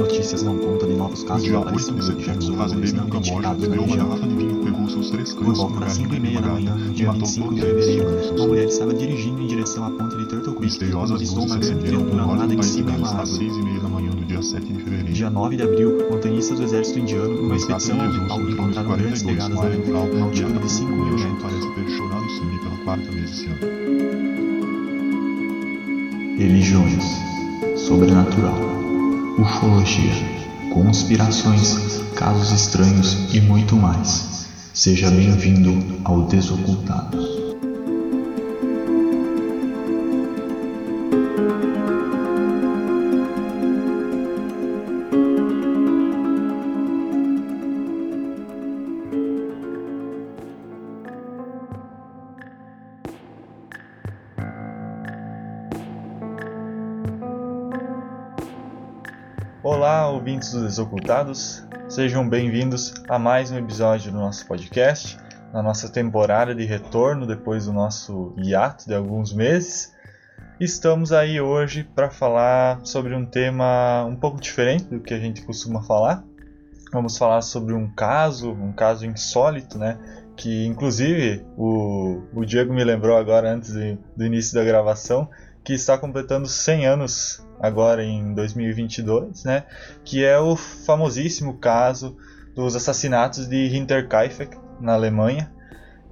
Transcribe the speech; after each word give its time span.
Notícias 0.00 0.42
não 0.42 0.56
contam 0.56 0.88
de 0.88 0.94
novos 0.94 1.22
casos 1.24 1.46
No 1.46 1.50
de 1.50 1.56
8 1.56 1.62
de 1.62 1.68
aparecimento 1.68 2.16
de 2.16 2.24
setembro, 2.24 2.40
o 2.40 2.46
jogos 2.46 2.56
fazendeiro 2.56 2.96
não 2.96 3.06
Camboja 3.10 3.40
na 3.40 3.54
bebeu 3.54 3.82
uma 3.82 3.96
garrafa 3.98 4.26
de 4.26 4.34
vinho, 4.34 4.64
pegou 4.64 4.88
seus 4.88 5.10
três 5.10 5.32
Por 5.34 5.44
cães, 5.44 5.58
volta 5.58 5.72
uma 5.72 5.80
das 5.80 5.98
galinha 5.98 6.08
5 6.08 6.14
e 6.14 6.20
meia 6.20 6.40
da 6.40 6.48
manhã, 6.48 6.76
dia 6.92 7.04
e 7.04 7.06
matou 7.06 7.26
25 7.26 7.54
de 7.54 7.60
fevereiro, 7.60 8.34
uma 8.34 8.46
mulher 8.46 8.64
estava 8.64 8.94
dirigindo 8.94 9.42
em 9.42 9.46
direção 9.46 9.84
à 9.84 9.90
ponte 9.90 10.16
de 10.16 10.26
Turtle 10.26 10.54
Creek 10.54 10.90
quando 10.90 11.14
avistou 11.14 11.44
uma 11.44 11.56
grande 11.58 11.92
no 11.92 12.14
norte 12.16 12.54
em 12.54 12.56
do 12.56 12.62
cima 12.62 12.92
de 12.92 12.96
uma 12.96 13.08
às 13.08 13.14
árvore. 13.14 13.50
6 13.50 13.64
meia 13.64 13.80
da 13.80 13.88
manhã 13.88 14.10
do 14.10 14.24
dia 14.24 14.42
7 14.42 14.72
de 14.72 14.82
fevereiro. 14.82 15.12
Dia 15.12 15.28
9 15.28 15.56
de 15.56 15.62
abril, 15.62 16.08
montanhistas 16.10 16.58
do 16.58 16.64
exército 16.64 16.98
indiano, 16.98 17.34
numa 17.34 17.42
Uma 17.42 17.56
expedição 17.56 17.98
de 17.98 18.32
ao 18.32 18.40
encontraram 18.40 18.96
grandes 18.96 19.22
42 19.22 19.24
pegadas 19.24 19.58
na 19.58 19.84
rural 19.84 20.04
uma 20.04 20.18
e 20.18 20.22
altura 20.22 20.60
de 20.60 20.72
5 20.72 20.90
mil 20.90 21.04
metros. 21.14 21.42
parece 21.42 21.74
ter 21.74 21.90
chorado 21.90 22.30
sangue 22.30 22.58
pela 22.58 22.76
quarta 22.84 23.10
vez 23.10 23.30
esse 23.30 23.46
ano. 23.46 23.60
Religiões, 26.38 27.04
sobrenatural, 27.76 28.79
ufologia, 29.38 30.12
conspirações, 30.72 32.00
casos 32.16 32.50
estranhos 32.52 33.34
e 33.34 33.40
muito 33.40 33.76
mais. 33.76 34.48
Seja 34.72 35.10
bem-vindo 35.10 36.00
ao 36.04 36.22
Desocultados. 36.26 37.29
Ouvintes 60.40 60.52
do 60.52 60.62
Desocultados, 60.62 61.62
sejam 61.86 62.26
bem-vindos 62.26 62.94
a 63.10 63.18
mais 63.18 63.50
um 63.50 63.58
episódio 63.58 64.10
do 64.10 64.16
nosso 64.18 64.46
podcast, 64.46 65.18
na 65.52 65.62
nossa 65.62 65.86
temporada 65.86 66.54
de 66.54 66.64
retorno 66.64 67.26
depois 67.26 67.66
do 67.66 67.74
nosso 67.74 68.32
hiato 68.38 68.86
de 68.86 68.94
alguns 68.94 69.34
meses. 69.34 69.92
Estamos 70.58 71.12
aí 71.12 71.38
hoje 71.42 71.84
para 71.84 72.08
falar 72.08 72.80
sobre 72.84 73.14
um 73.14 73.26
tema 73.26 74.02
um 74.06 74.16
pouco 74.16 74.40
diferente 74.40 74.84
do 74.84 75.00
que 75.00 75.12
a 75.12 75.18
gente 75.18 75.42
costuma 75.42 75.82
falar. 75.82 76.24
Vamos 76.90 77.18
falar 77.18 77.42
sobre 77.42 77.74
um 77.74 77.90
caso, 77.90 78.50
um 78.50 78.72
caso 78.72 79.04
insólito, 79.04 79.78
né? 79.78 79.98
Que 80.36 80.64
inclusive 80.64 81.44
o, 81.54 82.22
o 82.32 82.46
Diego 82.46 82.72
me 82.72 82.82
lembrou 82.82 83.18
agora 83.18 83.52
antes 83.52 83.74
de- 83.74 83.98
do 84.16 84.24
início 84.24 84.54
da 84.54 84.64
gravação 84.64 85.28
que 85.62 85.74
está 85.74 85.98
completando 85.98 86.48
100 86.48 86.86
anos 86.86 87.46
agora 87.60 88.02
em 88.02 88.34
2022, 88.34 89.44
né? 89.44 89.64
Que 90.04 90.24
é 90.24 90.38
o 90.38 90.56
famosíssimo 90.56 91.58
caso 91.58 92.16
dos 92.54 92.74
assassinatos 92.74 93.46
de 93.46 93.76
Hinterkaifeck 93.76 94.56
na 94.80 94.94
Alemanha. 94.94 95.50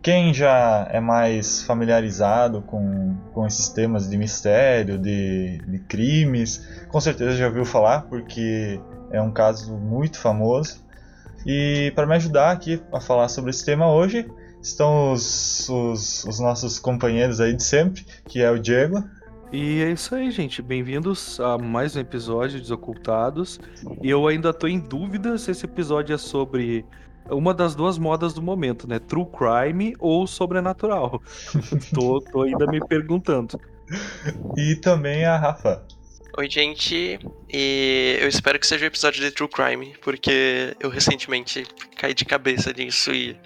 Quem 0.00 0.32
já 0.32 0.86
é 0.92 1.00
mais 1.00 1.62
familiarizado 1.62 2.62
com, 2.62 3.16
com 3.32 3.46
esses 3.46 3.68
temas 3.68 4.08
de 4.08 4.16
mistério, 4.16 4.96
de, 4.96 5.58
de 5.58 5.78
crimes, 5.80 6.64
com 6.88 7.00
certeza 7.00 7.36
já 7.36 7.46
ouviu 7.46 7.64
falar, 7.64 8.02
porque 8.02 8.80
é 9.10 9.20
um 9.20 9.32
caso 9.32 9.76
muito 9.76 10.18
famoso. 10.18 10.84
E 11.44 11.92
para 11.94 12.06
me 12.06 12.14
ajudar 12.14 12.52
aqui 12.52 12.80
a 12.92 13.00
falar 13.00 13.28
sobre 13.28 13.50
esse 13.50 13.64
tema 13.64 13.92
hoje, 13.92 14.28
estão 14.62 15.12
os, 15.12 15.68
os, 15.68 16.24
os 16.24 16.40
nossos 16.40 16.78
companheiros 16.78 17.40
aí 17.40 17.54
de 17.54 17.62
sempre, 17.62 18.04
que 18.26 18.40
é 18.40 18.50
o 18.50 18.58
Diego. 18.58 19.02
E 19.50 19.82
é 19.82 19.90
isso 19.90 20.14
aí, 20.14 20.30
gente. 20.30 20.60
Bem-vindos 20.60 21.40
a 21.40 21.56
mais 21.56 21.96
um 21.96 22.00
episódio 22.00 22.56
de 22.56 22.62
Desocultados. 22.62 23.58
E 24.02 24.10
eu 24.10 24.26
ainda 24.26 24.52
tô 24.52 24.66
em 24.66 24.78
dúvida 24.78 25.38
se 25.38 25.50
esse 25.50 25.64
episódio 25.64 26.14
é 26.14 26.18
sobre 26.18 26.84
uma 27.30 27.54
das 27.54 27.74
duas 27.74 27.96
modas 27.96 28.34
do 28.34 28.42
momento, 28.42 28.86
né? 28.86 28.98
True 28.98 29.26
crime 29.26 29.94
ou 29.98 30.26
sobrenatural. 30.26 31.22
tô, 31.94 32.20
tô 32.20 32.42
ainda 32.42 32.66
me 32.66 32.78
perguntando. 32.86 33.58
E 34.54 34.76
também 34.76 35.24
a 35.24 35.38
Rafa. 35.38 35.82
Oi, 36.36 36.48
gente, 36.50 37.18
e 37.48 38.18
eu 38.20 38.28
espero 38.28 38.58
que 38.58 38.66
seja 38.66 38.84
um 38.84 38.88
episódio 38.88 39.20
de 39.20 39.30
True 39.30 39.48
Crime, 39.48 39.94
porque 40.02 40.76
eu 40.78 40.90
recentemente 40.90 41.66
caí 41.96 42.14
de 42.14 42.24
cabeça 42.24 42.72
nisso 42.72 43.10
e 43.12 43.36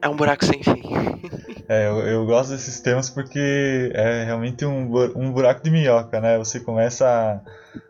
é 0.00 0.08
um 0.08 0.16
buraco 0.16 0.44
sem 0.44 0.62
fim. 0.62 0.82
É, 1.68 1.88
eu, 1.88 1.98
eu 2.06 2.26
gosto 2.26 2.50
desses 2.50 2.80
temas 2.80 3.10
porque 3.10 3.90
é 3.92 4.24
realmente 4.24 4.64
um, 4.64 4.88
um 5.16 5.32
buraco 5.32 5.62
de 5.62 5.70
minhoca, 5.70 6.20
né? 6.20 6.38
Você 6.38 6.60
começa 6.60 7.06
a, 7.06 7.40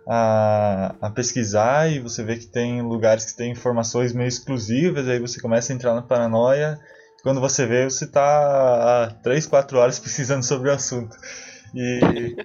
a, 0.07 0.95
a 1.01 1.11
pesquisar 1.11 1.91
e 1.91 2.01
você 2.01 2.23
vê 2.25 2.37
que 2.37 2.47
tem 2.47 2.81
lugares 2.81 3.27
que 3.27 3.37
tem 3.37 3.53
informações 3.53 4.13
meio 4.15 4.29
exclusivas, 4.29 5.07
aí 5.09 5.19
você 5.19 5.41
começa 5.41 5.73
a 5.73 5.77
entrar 5.77 5.95
na 5.95 6.03
paranoia. 6.03 6.79
Quando 7.23 7.41
você 7.41 7.67
vê, 7.67 7.85
você 7.85 8.07
tá 8.07 9.05
há 9.05 9.11
3, 9.23 9.47
4 9.47 9.79
horas 9.79 9.99
pesquisando 10.01 10.45
sobre 10.45 10.71
o 10.71 10.73
assunto. 10.73 11.15
E 11.75 12.37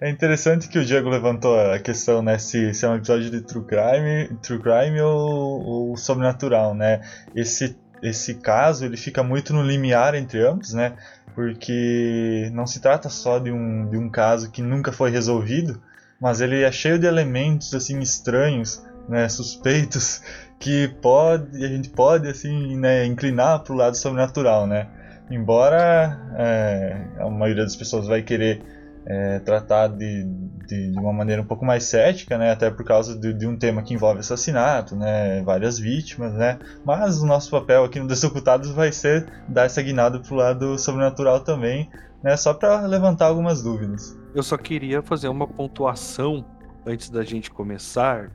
é 0.00 0.10
interessante 0.10 0.68
que 0.68 0.78
o 0.78 0.84
Diego 0.84 1.08
levantou 1.08 1.58
a 1.58 1.78
questão, 1.78 2.22
né? 2.22 2.38
Se, 2.38 2.74
se 2.74 2.84
é 2.84 2.88
um 2.88 2.96
episódio 2.96 3.30
de 3.30 3.40
True 3.42 3.64
Crime, 3.64 4.36
true 4.42 4.58
crime 4.58 5.00
ou, 5.00 5.62
ou 5.62 5.96
sobrenatural, 5.96 6.74
né? 6.74 7.00
Esse, 7.34 7.78
esse 8.02 8.34
caso 8.34 8.84
ele 8.84 8.96
fica 8.96 9.22
muito 9.22 9.52
no 9.52 9.62
limiar 9.62 10.14
entre 10.14 10.44
ambos, 10.46 10.72
né? 10.72 10.94
Porque 11.34 12.50
não 12.52 12.66
se 12.66 12.80
trata 12.80 13.08
só 13.08 13.38
de 13.38 13.50
um, 13.52 13.88
de 13.88 13.96
um 13.96 14.08
caso 14.08 14.50
que 14.50 14.62
nunca 14.62 14.92
foi 14.92 15.10
resolvido, 15.10 15.80
mas 16.20 16.40
ele 16.40 16.62
é 16.62 16.72
cheio 16.72 16.98
de 16.98 17.06
elementos 17.06 17.72
assim 17.74 17.98
estranhos, 18.00 18.82
né, 19.08 19.28
suspeitos, 19.28 20.22
que 20.58 20.88
pode 21.00 21.64
a 21.64 21.68
gente 21.68 21.88
pode 21.88 22.28
assim 22.28 22.76
né, 22.76 23.04
inclinar 23.06 23.60
para 23.60 23.72
o 23.72 23.76
lado 23.76 23.96
sobrenatural, 23.96 24.66
né? 24.66 24.88
Embora 25.30 26.18
é, 26.36 27.06
a 27.18 27.30
maioria 27.30 27.62
das 27.62 27.76
pessoas 27.76 28.06
vai 28.06 28.20
querer 28.22 28.60
é, 29.06 29.38
tratar 29.40 29.88
de, 29.88 30.24
de, 30.66 30.92
de 30.92 30.98
uma 30.98 31.12
maneira 31.12 31.42
um 31.42 31.44
pouco 31.44 31.64
mais 31.64 31.84
cética, 31.84 32.36
né? 32.36 32.52
Até 32.52 32.70
por 32.70 32.84
causa 32.84 33.18
de, 33.18 33.32
de 33.32 33.46
um 33.46 33.56
tema 33.56 33.82
que 33.82 33.94
envolve 33.94 34.20
assassinato, 34.20 34.94
né? 34.94 35.42
Várias 35.42 35.78
vítimas, 35.78 36.32
né? 36.34 36.58
Mas 36.84 37.20
o 37.20 37.26
nosso 37.26 37.50
papel 37.50 37.84
aqui 37.84 37.98
no 37.98 38.06
Desocultados 38.06 38.70
vai 38.70 38.92
ser 38.92 39.26
dar 39.48 39.64
essa 39.64 39.82
guinada 39.82 40.20
pro 40.20 40.36
lado 40.36 40.78
sobrenatural 40.78 41.40
também, 41.40 41.90
né? 42.22 42.36
Só 42.36 42.54
para 42.54 42.86
levantar 42.86 43.26
algumas 43.26 43.62
dúvidas. 43.62 44.16
Eu 44.34 44.42
só 44.42 44.56
queria 44.56 45.02
fazer 45.02 45.28
uma 45.28 45.46
pontuação 45.46 46.44
antes 46.86 47.10
da 47.10 47.24
gente 47.24 47.50
começar, 47.50 48.30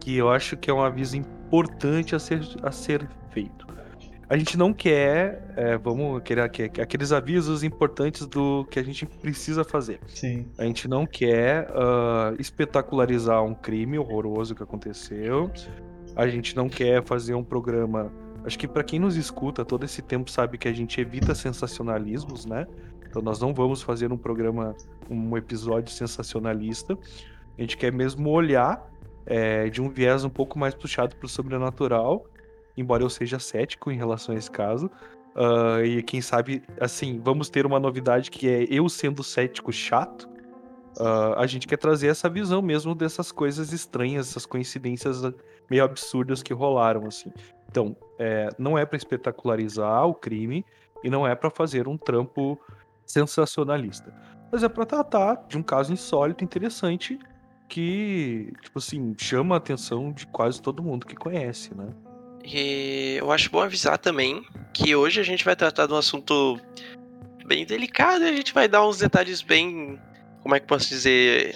que 0.00 0.16
eu 0.16 0.30
acho 0.30 0.56
que 0.56 0.70
é 0.70 0.74
um 0.74 0.82
aviso 0.82 1.16
importante 1.16 2.14
a 2.14 2.18
ser, 2.18 2.40
a 2.62 2.72
ser 2.72 3.08
feito. 3.30 3.67
A 4.30 4.36
gente 4.36 4.58
não 4.58 4.74
quer, 4.74 5.54
é, 5.56 5.78
vamos 5.78 6.22
querer 6.22 6.48
que- 6.50 6.80
aqueles 6.80 7.12
avisos 7.12 7.62
importantes 7.62 8.26
do 8.26 8.66
que 8.70 8.78
a 8.78 8.82
gente 8.82 9.06
precisa 9.06 9.64
fazer. 9.64 10.00
Sim. 10.06 10.46
A 10.58 10.64
gente 10.64 10.86
não 10.86 11.06
quer 11.06 11.66
ah, 11.74 12.34
espetacularizar 12.38 13.42
um 13.42 13.54
crime 13.54 13.98
horroroso 13.98 14.54
que 14.54 14.62
aconteceu. 14.62 15.50
A 16.14 16.28
gente 16.28 16.54
não 16.54 16.68
quer 16.68 17.02
fazer 17.04 17.34
um 17.34 17.42
programa. 17.44 18.12
Acho 18.44 18.58
que 18.58 18.68
para 18.68 18.84
quem 18.84 18.98
nos 18.98 19.16
escuta 19.16 19.64
todo 19.64 19.84
esse 19.84 20.02
tempo 20.02 20.30
sabe 20.30 20.58
que 20.58 20.68
a 20.68 20.72
gente 20.72 21.00
evita 21.00 21.34
sensacionalismos, 21.34 22.44
né? 22.44 22.66
Então 23.08 23.22
nós 23.22 23.40
não 23.40 23.54
vamos 23.54 23.80
fazer 23.80 24.12
um 24.12 24.16
programa, 24.18 24.76
um 25.08 25.36
episódio 25.38 25.90
sensacionalista. 25.92 26.96
A 27.56 27.60
gente 27.62 27.78
quer 27.78 27.92
mesmo 27.92 28.28
olhar 28.28 28.86
é, 29.24 29.70
de 29.70 29.80
um 29.80 29.88
viés 29.88 30.22
um 30.24 30.30
pouco 30.30 30.58
mais 30.58 30.74
puxado 30.74 31.16
para 31.16 31.26
o 31.26 31.28
sobrenatural, 31.28 32.26
embora 32.80 33.02
eu 33.02 33.10
seja 33.10 33.38
cético 33.38 33.90
em 33.90 33.96
relação 33.96 34.34
a 34.34 34.38
esse 34.38 34.50
caso. 34.50 34.90
Ah, 35.34 35.82
e 35.84 36.02
quem 36.02 36.20
sabe, 36.20 36.62
assim, 36.80 37.20
vamos 37.22 37.48
ter 37.48 37.64
uma 37.64 37.78
novidade 37.78 38.30
que 38.30 38.48
é 38.48 38.66
eu 38.68 38.88
sendo 38.88 39.22
cético 39.22 39.72
chato. 39.72 40.28
Ah, 40.98 41.34
a 41.38 41.46
gente 41.46 41.66
quer 41.66 41.76
trazer 41.76 42.08
essa 42.08 42.28
visão 42.28 42.60
mesmo 42.60 42.94
dessas 42.94 43.30
coisas 43.30 43.72
estranhas, 43.72 44.30
essas 44.30 44.44
coincidências 44.44 45.22
meio 45.70 45.84
absurdas 45.84 46.42
que 46.42 46.52
rolaram, 46.52 47.06
assim. 47.06 47.32
Então, 47.70 47.96
é, 48.18 48.48
não 48.58 48.76
é 48.76 48.84
para 48.84 48.96
espetacularizar 48.96 50.06
o 50.06 50.14
crime 50.14 50.64
e 51.04 51.10
não 51.10 51.26
é 51.26 51.34
para 51.34 51.50
fazer 51.50 51.86
um 51.86 51.96
trampo 51.96 52.58
sensacionalista, 53.06 54.12
mas 54.50 54.62
é 54.62 54.68
para 54.68 54.84
tratar 54.84 55.46
de 55.48 55.56
um 55.56 55.62
caso 55.62 55.92
insólito, 55.92 56.42
interessante, 56.42 57.18
que, 57.68 58.52
tipo 58.62 58.78
assim, 58.78 59.14
chama 59.18 59.54
a 59.54 59.58
atenção 59.58 60.10
de 60.10 60.26
quase 60.26 60.60
todo 60.60 60.82
mundo 60.82 61.06
que 61.06 61.14
conhece, 61.14 61.74
né? 61.74 61.88
E 62.50 63.16
eu 63.18 63.30
acho 63.30 63.50
bom 63.50 63.60
avisar 63.60 63.98
também 63.98 64.42
que 64.72 64.96
hoje 64.96 65.20
a 65.20 65.22
gente 65.22 65.44
vai 65.44 65.54
tratar 65.54 65.86
de 65.86 65.92
um 65.92 65.96
assunto 65.96 66.58
bem 67.44 67.66
delicado 67.66 68.24
e 68.24 68.28
a 68.28 68.32
gente 68.32 68.54
vai 68.54 68.66
dar 68.66 68.86
uns 68.86 68.98
detalhes 68.98 69.42
bem, 69.42 70.00
como 70.42 70.54
é 70.54 70.60
que 70.60 70.66
posso 70.66 70.88
dizer, 70.88 71.54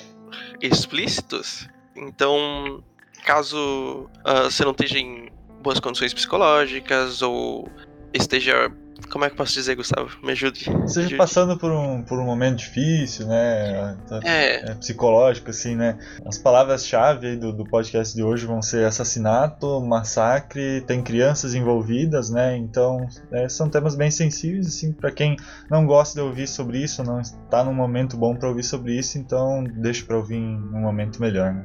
explícitos. 0.61 1.67
Então, 1.97 2.85
caso 3.25 4.09
ah, 4.25 4.44
você 4.44 4.65
não 4.65 4.73
esteja 4.73 4.99
em 4.99 5.31
boas 5.62 5.81
condições 5.81 6.12
psicológicas 6.12 7.23
ou 7.23 7.71
esteja 8.12 8.71
Como 9.10 9.25
é 9.25 9.28
que 9.28 9.34
eu 9.34 9.37
posso 9.37 9.52
dizer, 9.52 9.75
Gustavo? 9.76 10.16
Me 10.22 10.32
ajude. 10.32 10.64
Seja 10.87 11.00
ajude. 11.00 11.16
passando 11.16 11.58
por 11.58 11.70
um, 11.70 12.02
por 12.02 12.19
um 12.19 12.25
momento 12.25 12.58
difícil, 12.58 13.26
né? 13.26 13.96
É, 14.25 14.70
é, 14.70 14.75
psicológico, 14.75 15.50
assim, 15.50 15.76
né? 15.76 15.99
As 16.26 16.38
palavras-chave 16.38 17.37
do, 17.37 17.52
do 17.52 17.64
podcast 17.64 18.14
de 18.14 18.22
hoje 18.22 18.46
vão 18.46 18.62
ser 18.62 18.87
assassinato, 18.87 19.81
massacre, 19.81 20.81
tem 20.82 21.02
crianças 21.02 21.54
envolvidas, 21.54 22.31
né? 22.31 22.56
Então, 22.56 23.06
é, 23.31 23.49
são 23.49 23.69
temas 23.69 23.94
bem 23.94 24.10
sensíveis, 24.10 24.66
assim, 24.66 24.93
para 24.93 25.10
quem 25.10 25.37
não 25.70 25.87
gosta 25.87 26.20
de 26.20 26.26
ouvir 26.26 26.46
sobre 26.46 26.78
isso, 26.82 27.02
não 27.02 27.20
está 27.20 27.62
num 27.62 27.75
momento 27.75 28.16
bom 28.16 28.34
para 28.34 28.49
ouvir 28.49 28.64
sobre 28.64 28.99
isso, 28.99 29.19
então 29.19 29.64
deixa 29.64 30.04
para 30.04 30.16
ouvir 30.16 30.37
em 30.37 30.56
um 30.56 30.81
momento 30.81 31.20
melhor, 31.20 31.52
né? 31.52 31.64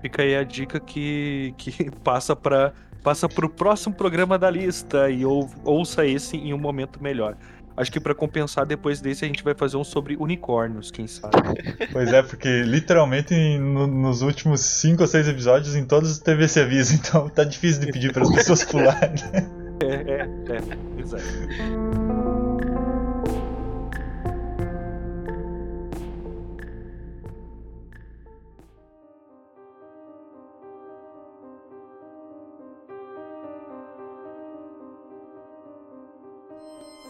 Fica 0.00 0.22
aí 0.22 0.34
a 0.34 0.42
dica 0.42 0.80
que, 0.80 1.54
que 1.56 1.90
passa 2.02 2.34
para 2.34 2.72
passa 3.02 3.28
pro 3.28 3.48
próximo 3.48 3.94
programa 3.94 4.38
da 4.38 4.50
lista 4.50 5.10
e 5.10 5.24
ou, 5.24 5.48
ouça 5.64 6.06
esse 6.06 6.36
em 6.36 6.52
um 6.54 6.58
momento 6.58 7.02
melhor. 7.02 7.36
Acho 7.74 7.90
que 7.90 7.98
para 7.98 8.14
compensar 8.14 8.66
depois 8.66 9.00
desse 9.00 9.24
a 9.24 9.28
gente 9.28 9.42
vai 9.42 9.54
fazer 9.54 9.78
um 9.78 9.84
sobre 9.84 10.14
unicórnios, 10.20 10.90
quem 10.90 11.06
sabe. 11.06 11.36
Pois 11.90 12.12
é, 12.12 12.22
porque 12.22 12.62
literalmente 12.62 13.34
no- 13.58 13.86
nos 13.86 14.20
últimos 14.22 14.60
cinco 14.60 15.02
ou 15.02 15.08
seis 15.08 15.26
episódios 15.26 15.74
em 15.74 15.84
todos 15.84 16.18
teve 16.18 16.44
esse 16.44 16.60
aviso, 16.60 16.94
então 17.00 17.28
tá 17.28 17.44
difícil 17.44 17.80
de 17.80 17.92
pedir 17.92 18.12
para 18.12 18.22
as 18.22 18.30
pessoas 18.30 18.64
pularem. 18.64 19.14
É, 19.82 19.94
é, 20.12 20.28
é, 20.58 21.00
exato. 21.00 21.24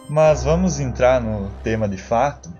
Mas 0.09 0.43
vamos 0.43 0.79
entrar 0.79 1.21
no 1.21 1.49
tema 1.63 1.87
de 1.87 1.97
fato. 1.97 2.51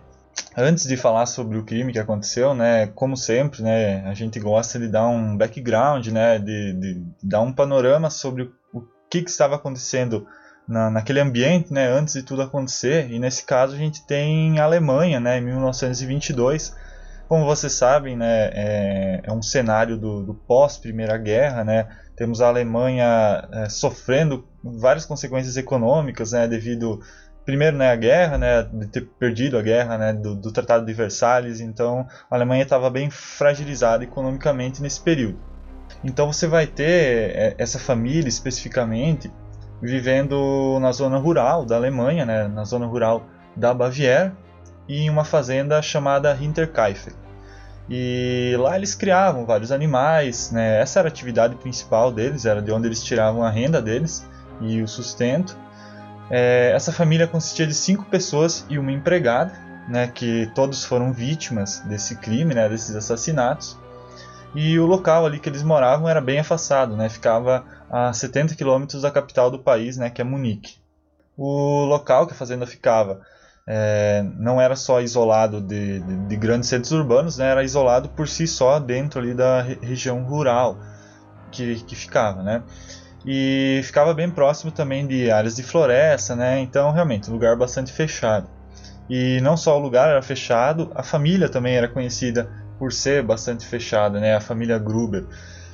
Antes 0.56 0.86
de 0.86 0.96
falar 0.96 1.26
sobre 1.26 1.58
o 1.58 1.64
crime 1.64 1.92
que 1.92 2.00
aconteceu, 2.00 2.54
né, 2.54 2.88
como 2.88 3.18
sempre, 3.18 3.62
né, 3.62 4.06
a 4.06 4.14
gente 4.14 4.40
gosta 4.40 4.80
de 4.80 4.88
dar 4.88 5.08
um 5.08 5.36
background, 5.36 6.08
né, 6.08 6.40
de, 6.40 6.74
de 6.74 7.02
dar 7.22 7.42
um 7.42 7.52
panorama 7.52 8.10
sobre 8.10 8.52
o 8.72 8.82
que, 9.10 9.24
que 9.24 9.30
estava 9.30 9.56
acontecendo 9.56 10.26
na, 10.68 10.90
naquele 10.90 11.20
ambiente, 11.20 11.74
né, 11.74 11.88
antes 11.92 12.14
de 12.14 12.24
tudo 12.24 12.44
acontecer. 12.44 13.10
E 13.12 13.20
nesse 13.20 13.44
caso 13.44 13.74
a 13.74 13.78
gente 13.78 14.06
tem 14.06 14.60
a 14.60 14.64
Alemanha, 14.64 15.20
né, 15.20 15.40
em 15.40 15.42
1922. 15.42 16.76
Como 17.28 17.46
vocês 17.46 17.74
sabem, 17.74 18.16
né, 18.16 18.50
é, 18.54 19.22
é 19.24 19.32
um 19.34 19.42
cenário 19.42 19.98
do, 19.98 20.24
do 20.24 20.34
pós 20.34 20.78
Primeira 20.78 21.18
Guerra, 21.18 21.64
né. 21.64 21.88
Temos 22.16 22.42
a 22.42 22.48
Alemanha 22.48 23.48
é, 23.52 23.70
sofrendo 23.70 24.48
várias 24.64 25.06
consequências 25.06 25.58
econômicas, 25.58 26.32
né, 26.32 26.48
devido 26.48 27.02
primeiro 27.46 27.78
né, 27.78 27.92
a 27.92 27.96
guerra, 27.96 28.38
né, 28.38 28.64
de 28.64 28.88
ter 28.88 29.02
perdido 29.20 29.58
a 29.58 29.62
guerra 29.62 29.98
né, 29.98 30.14
do, 30.14 30.36
do 30.36 30.52
Tratado 30.52 30.86
de 30.86 30.94
Versalhes, 30.94 31.60
então 31.60 32.08
a 32.30 32.36
Alemanha 32.36 32.64
estava 32.64 32.90
bem 32.90 33.10
fragilizada 33.10 34.04
economicamente 34.04 34.82
nesse 34.82 35.02
período. 35.02 35.38
Então 36.04 36.32
você 36.32 36.48
vai 36.48 36.68
ter 36.68 37.36
é, 37.36 37.56
essa 37.58 37.80
família 37.80 38.30
especificamente 38.30 39.32
vivendo 39.82 40.80
na 40.80 40.92
zona 40.92 41.18
rural 41.18 41.66
da 41.66 41.76
Alemanha, 41.76 42.26
né, 42.26 42.48
na 42.48 42.64
zona 42.64 42.86
rural 42.86 43.26
da 43.56 43.74
Baviera, 43.74 44.36
e 44.88 45.02
em 45.02 45.10
uma 45.10 45.26
fazenda 45.26 45.82
chamada 45.82 46.36
Hinterkaifeck. 46.40 47.16
E 47.90 48.56
lá 48.58 48.78
eles 48.78 48.96
criavam 48.96 49.46
vários 49.46 49.72
animais, 49.72 50.52
né, 50.52 50.80
essa 50.80 51.00
era 51.00 51.10
a 51.10 51.12
atividade 51.12 51.56
principal 51.56 52.12
deles, 52.12 52.46
era 52.46 52.62
de 52.62 52.72
onde 52.72 52.88
eles 52.88 53.04
tiravam 53.04 53.44
a 53.44 53.50
renda 53.50 53.82
deles 53.82 54.28
e 54.62 54.82
o 54.82 54.88
sustento. 54.88 55.58
É, 56.36 56.72
essa 56.72 56.92
família 56.92 57.28
consistia 57.28 57.68
de 57.68 57.76
cinco 57.76 58.06
pessoas 58.06 58.66
e 58.68 58.80
uma 58.80 58.92
empregada, 58.92 59.54
né, 59.88 60.08
que 60.08 60.50
todos 60.56 60.84
foram 60.84 61.14
vítimas 61.14 61.82
desse 61.82 62.16
crime, 62.16 62.56
né, 62.56 62.68
desses 62.68 62.96
assassinatos. 62.96 63.78
E 64.56 64.80
o 64.80 64.88
local 64.88 65.28
ali 65.28 65.40
que 65.40 65.48
eles 65.48 65.62
moravam 65.62 66.10
era 66.10 66.20
bem 66.20 66.40
afastado, 66.40 66.98
né, 66.98 67.08
ficava 67.08 67.64
a 67.88 68.12
70 68.12 68.56
quilômetros 68.56 69.04
da 69.04 69.12
capital 69.12 69.52
do 69.52 69.60
país, 69.60 69.96
né, 69.96 70.10
que 70.10 70.22
é 70.22 70.24
Munique. 70.24 70.78
O 71.38 71.86
local 71.86 72.26
que 72.26 72.34
a 72.34 72.36
fazenda 72.36 72.66
ficava 72.66 73.22
é, 73.68 74.26
não 74.36 74.60
era 74.60 74.76
só 74.76 75.02
isolado 75.02 75.62
de, 75.62 76.00
de, 76.00 76.18
de, 76.30 76.36
grandes 76.36 76.68
centros 76.68 76.92
urbanos, 76.94 77.38
né, 77.38 77.46
era 77.46 77.64
isolado 77.64 78.10
por 78.10 78.28
si 78.28 78.48
só 78.48 78.80
dentro 78.80 79.20
ali 79.20 79.36
da 79.36 79.62
re 79.62 79.78
região 79.84 80.24
rural 80.24 80.80
que, 81.52 81.76
que 81.84 81.96
ficava, 81.96 82.42
né 82.42 82.64
e 83.26 83.82
ficava 83.84 84.14
bem 84.14 84.30
próximo 84.30 84.72
também 84.72 85.08
de 85.08 85.32
áreas 85.32 85.56
de 85.56 85.64
floresta, 85.64 86.36
né? 86.36 86.60
Então, 86.60 86.92
realmente, 86.92 87.30
um 87.30 87.34
lugar 87.34 87.56
bastante 87.56 87.92
fechado. 87.92 88.50
E 89.10 89.40
não 89.42 89.56
só 89.56 89.78
o 89.78 89.82
lugar 89.82 90.10
era 90.10 90.22
fechado, 90.22 90.92
a 90.96 91.04
família 91.04 91.50
também 91.50 91.76
era 91.76 91.88
conhecida 91.88 92.50
por 92.78 92.92
ser 92.92 93.24
bastante 93.24 93.66
fechada, 93.66 94.20
né? 94.20 94.36
A 94.36 94.42
família 94.42 94.78
Gruber. 94.78 95.26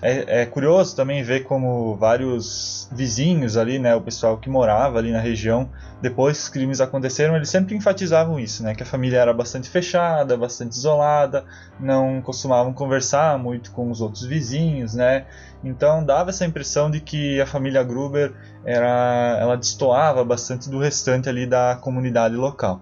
É, 0.01 0.41
é, 0.41 0.45
curioso 0.45 0.95
também 0.95 1.21
ver 1.23 1.41
como 1.43 1.95
vários 1.97 2.87
vizinhos 2.91 3.57
ali, 3.57 3.77
né, 3.79 3.93
o 3.95 4.01
pessoal 4.01 4.37
que 4.37 4.49
morava 4.49 4.97
ali 4.97 5.11
na 5.11 5.19
região, 5.19 5.69
depois 6.01 6.37
que 6.37 6.43
os 6.43 6.49
crimes 6.49 6.79
aconteceram, 6.81 7.35
eles 7.35 7.49
sempre 7.49 7.75
enfatizavam 7.75 8.39
isso, 8.39 8.63
né, 8.63 8.73
que 8.73 8.81
a 8.81 8.85
família 8.85 9.17
era 9.17 9.33
bastante 9.33 9.69
fechada, 9.69 10.37
bastante 10.37 10.71
isolada, 10.71 11.43
não 11.77 12.21
costumavam 12.21 12.71
conversar 12.71 13.37
muito 13.37 13.71
com 13.71 13.91
os 13.91 13.99
outros 13.99 14.23
vizinhos, 14.23 14.93
né, 14.93 15.25
então 15.61 16.05
dava 16.05 16.29
essa 16.29 16.45
impressão 16.45 16.89
de 16.89 17.01
que 17.01 17.41
a 17.41 17.45
família 17.45 17.83
Gruber 17.83 18.33
era, 18.63 19.37
ela 19.41 19.57
destoava 19.57 20.23
bastante 20.23 20.69
do 20.69 20.79
restante 20.79 21.27
ali 21.27 21.45
da 21.45 21.75
comunidade 21.75 22.35
local. 22.35 22.81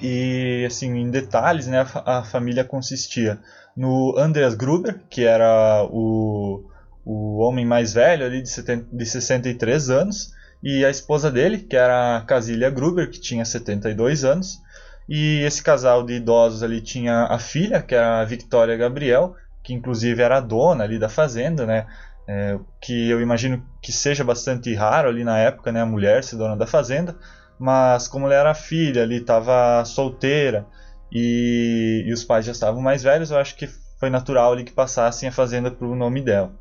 E 0.00 0.64
assim, 0.66 0.94
em 0.96 1.10
detalhes, 1.10 1.66
né, 1.66 1.86
a, 2.04 2.22
família 2.22 2.64
consistia 2.64 3.38
no 3.76 4.14
Andreas 4.18 4.54
Gruber, 4.54 5.00
que 5.08 5.24
era 5.24 5.84
o, 5.90 6.64
o 7.04 7.38
homem 7.38 7.64
mais 7.64 7.94
velho 7.94 8.24
ali 8.24 8.42
de, 8.42 8.48
70, 8.50 8.86
de 8.92 9.06
63 9.06 9.90
anos, 9.90 10.34
e 10.62 10.84
a 10.84 10.90
esposa 10.90 11.30
dele, 11.30 11.58
que 11.58 11.76
era 11.76 12.16
a 12.18 12.20
Casilia 12.22 12.70
Gruber, 12.70 13.10
que 13.10 13.20
tinha 13.20 13.44
72 13.44 14.24
anos. 14.24 14.60
E 15.08 15.40
esse 15.42 15.62
casal 15.62 16.02
de 16.02 16.14
idosos 16.14 16.62
ali 16.62 16.80
tinha 16.80 17.26
a 17.26 17.38
filha, 17.38 17.80
que 17.80 17.94
era 17.94 18.20
a 18.20 18.24
Victoria 18.24 18.76
Gabriel, 18.76 19.36
que 19.62 19.72
inclusive 19.72 20.20
era 20.20 20.38
a 20.38 20.40
dona 20.40 20.84
ali 20.84 20.98
da 20.98 21.08
fazenda, 21.08 21.64
né? 21.64 21.86
É, 22.28 22.58
que 22.80 23.08
eu 23.08 23.20
imagino 23.20 23.64
que 23.80 23.92
seja 23.92 24.24
bastante 24.24 24.74
raro 24.74 25.08
ali 25.08 25.22
na 25.22 25.38
época, 25.38 25.70
né? 25.70 25.80
A 25.80 25.86
mulher 25.86 26.24
ser 26.24 26.36
dona 26.36 26.56
da 26.56 26.66
fazenda. 26.66 27.16
Mas 27.58 28.06
como 28.08 28.26
ela 28.26 28.34
era 28.34 28.54
filha 28.54 29.02
ali, 29.02 29.16
estava 29.16 29.84
solteira, 29.84 30.66
e, 31.10 32.04
e, 32.06 32.12
os 32.12 32.24
pais 32.24 32.44
já 32.44 32.52
estavam 32.52 32.82
mais 32.82 33.02
velhos, 33.02 33.30
eu 33.30 33.38
acho 33.38 33.54
que 33.56 33.68
foi 33.98 34.10
natural 34.10 34.52
ali 34.52 34.64
que 34.64 34.72
passassem 34.72 35.28
a 35.28 35.32
fazenda 35.32 35.70
para 35.70 35.86
o 35.86 35.94
nome 35.94 36.20
dela. 36.20 36.52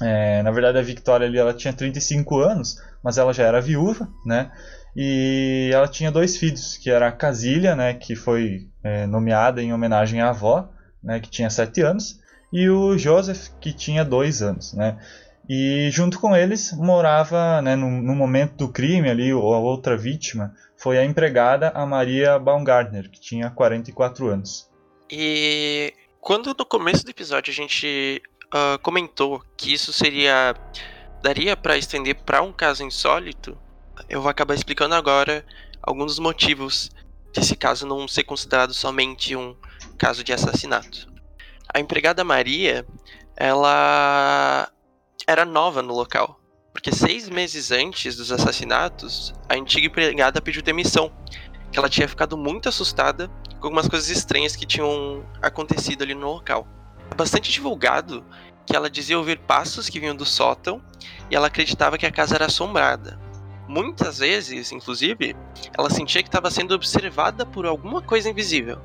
É, 0.00 0.42
na 0.42 0.50
verdade, 0.50 0.78
a 0.78 0.82
Victoria 0.82 1.26
ali 1.26 1.38
ela 1.38 1.52
tinha 1.52 1.72
35 1.72 2.38
anos, 2.38 2.76
mas 3.02 3.18
ela 3.18 3.32
já 3.32 3.44
era 3.44 3.60
viúva, 3.60 4.08
né? 4.24 4.50
E 4.94 5.70
ela 5.72 5.88
tinha 5.88 6.10
dois 6.10 6.36
filhos, 6.36 6.76
que 6.76 6.90
era 6.90 7.08
a 7.08 7.12
Casília, 7.12 7.76
né, 7.76 7.94
que 7.94 8.16
foi 8.16 8.68
é, 8.82 9.06
nomeada 9.06 9.62
em 9.62 9.72
homenagem 9.72 10.20
à 10.20 10.30
avó, 10.30 10.68
né, 11.02 11.20
que 11.20 11.30
tinha 11.30 11.48
7 11.48 11.80
anos, 11.82 12.18
e 12.52 12.68
o 12.68 12.98
Joseph, 12.98 13.48
que 13.60 13.72
tinha 13.72 14.04
2 14.04 14.42
anos, 14.42 14.72
né? 14.74 14.96
E 15.52 15.90
junto 15.90 16.20
com 16.20 16.36
eles 16.36 16.72
morava, 16.74 17.60
né, 17.60 17.74
no, 17.74 17.90
no 17.90 18.14
momento 18.14 18.54
do 18.54 18.68
crime 18.68 19.10
ali, 19.10 19.32
a 19.32 19.36
outra 19.36 19.96
vítima 19.96 20.54
foi 20.76 20.96
a 20.96 21.04
empregada, 21.04 21.70
a 21.70 21.84
Maria 21.84 22.38
Baumgartner, 22.38 23.10
que 23.10 23.20
tinha 23.20 23.50
44 23.50 24.28
anos. 24.28 24.70
E 25.10 25.92
quando 26.20 26.54
no 26.56 26.64
começo 26.64 27.04
do 27.04 27.10
episódio 27.10 27.50
a 27.50 27.54
gente 27.54 28.22
uh, 28.54 28.78
comentou 28.80 29.42
que 29.56 29.72
isso 29.72 29.92
seria 29.92 30.54
daria 31.20 31.56
para 31.56 31.76
estender 31.76 32.22
para 32.22 32.40
um 32.42 32.52
caso 32.52 32.84
insólito, 32.84 33.58
eu 34.08 34.22
vou 34.22 34.30
acabar 34.30 34.54
explicando 34.54 34.94
agora 34.94 35.44
alguns 35.82 36.12
dos 36.12 36.20
motivos 36.20 36.92
desse 37.34 37.56
caso 37.56 37.88
não 37.88 38.06
ser 38.06 38.22
considerado 38.22 38.72
somente 38.72 39.34
um 39.34 39.56
caso 39.98 40.22
de 40.22 40.32
assassinato. 40.32 41.12
A 41.74 41.80
empregada 41.80 42.22
Maria, 42.22 42.86
ela 43.36 44.70
era 45.30 45.44
nova 45.44 45.80
no 45.80 45.94
local, 45.94 46.40
porque 46.72 46.90
seis 46.90 47.28
meses 47.28 47.70
antes 47.70 48.16
dos 48.16 48.32
assassinatos, 48.32 49.32
a 49.48 49.54
antiga 49.54 49.86
empregada 49.86 50.42
pediu 50.42 50.60
demissão, 50.60 51.12
que 51.70 51.78
ela 51.78 51.88
tinha 51.88 52.08
ficado 52.08 52.36
muito 52.36 52.68
assustada 52.68 53.28
com 53.60 53.68
algumas 53.68 53.86
coisas 53.86 54.10
estranhas 54.10 54.56
que 54.56 54.66
tinham 54.66 55.24
acontecido 55.40 56.02
ali 56.02 56.14
no 56.14 56.32
local. 56.32 56.66
É 57.08 57.14
bastante 57.14 57.52
divulgado 57.52 58.24
que 58.66 58.74
ela 58.74 58.90
dizia 58.90 59.16
ouvir 59.16 59.38
passos 59.38 59.88
que 59.88 60.00
vinham 60.00 60.16
do 60.16 60.24
sótão 60.24 60.82
e 61.30 61.36
ela 61.36 61.46
acreditava 61.46 61.96
que 61.96 62.06
a 62.06 62.10
casa 62.10 62.34
era 62.34 62.46
assombrada. 62.46 63.20
Muitas 63.68 64.18
vezes, 64.18 64.72
inclusive, 64.72 65.36
ela 65.78 65.90
sentia 65.90 66.24
que 66.24 66.28
estava 66.28 66.50
sendo 66.50 66.74
observada 66.74 67.46
por 67.46 67.66
alguma 67.66 68.02
coisa 68.02 68.28
invisível. 68.28 68.80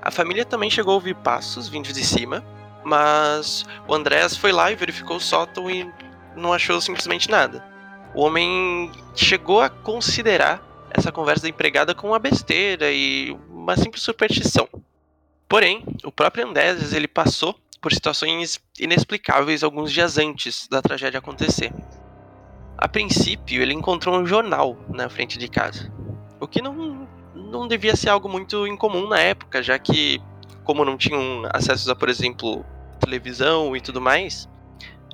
A 0.00 0.12
família 0.12 0.44
também 0.44 0.70
chegou 0.70 0.92
a 0.92 0.94
ouvir 0.94 1.16
passos 1.16 1.68
vindos 1.68 1.92
de 1.92 2.04
cima, 2.04 2.44
mas 2.86 3.66
o 3.88 3.94
Andrés 3.94 4.36
foi 4.36 4.52
lá 4.52 4.70
e 4.70 4.76
verificou 4.76 5.16
o 5.16 5.20
sótão 5.20 5.68
e 5.68 5.90
não 6.36 6.52
achou 6.52 6.80
simplesmente 6.80 7.28
nada. 7.28 7.64
o 8.14 8.22
homem 8.22 8.92
chegou 9.12 9.60
a 9.60 9.68
considerar 9.68 10.62
essa 10.90 11.10
conversa 11.10 11.42
da 11.42 11.48
empregada 11.48 11.96
como 11.96 12.12
uma 12.12 12.18
besteira 12.20 12.92
e 12.92 13.36
uma 13.50 13.76
simples 13.76 14.04
superstição. 14.04 14.68
Porém, 15.48 15.84
o 16.04 16.12
próprio 16.12 16.46
Andrés 16.46 16.92
ele 16.92 17.08
passou 17.08 17.58
por 17.82 17.92
situações 17.92 18.60
inexplicáveis 18.78 19.64
alguns 19.64 19.92
dias 19.92 20.16
antes 20.16 20.68
da 20.68 20.80
tragédia 20.80 21.18
acontecer. 21.18 21.72
A 22.78 22.88
princípio, 22.88 23.60
ele 23.60 23.74
encontrou 23.74 24.16
um 24.16 24.24
jornal 24.24 24.78
na 24.88 25.08
frente 25.08 25.38
de 25.38 25.48
casa, 25.48 25.92
o 26.38 26.46
que 26.46 26.62
não, 26.62 27.08
não 27.34 27.66
devia 27.66 27.96
ser 27.96 28.10
algo 28.10 28.28
muito 28.28 28.64
incomum 28.64 29.08
na 29.08 29.18
época, 29.18 29.60
já 29.60 29.76
que, 29.76 30.22
como 30.62 30.84
não 30.84 30.96
tinham 30.96 31.42
acesso 31.52 31.90
a, 31.90 31.96
por 31.96 32.08
exemplo, 32.08 32.64
televisão 32.96 33.76
e 33.76 33.80
tudo 33.80 34.00
mais, 34.00 34.48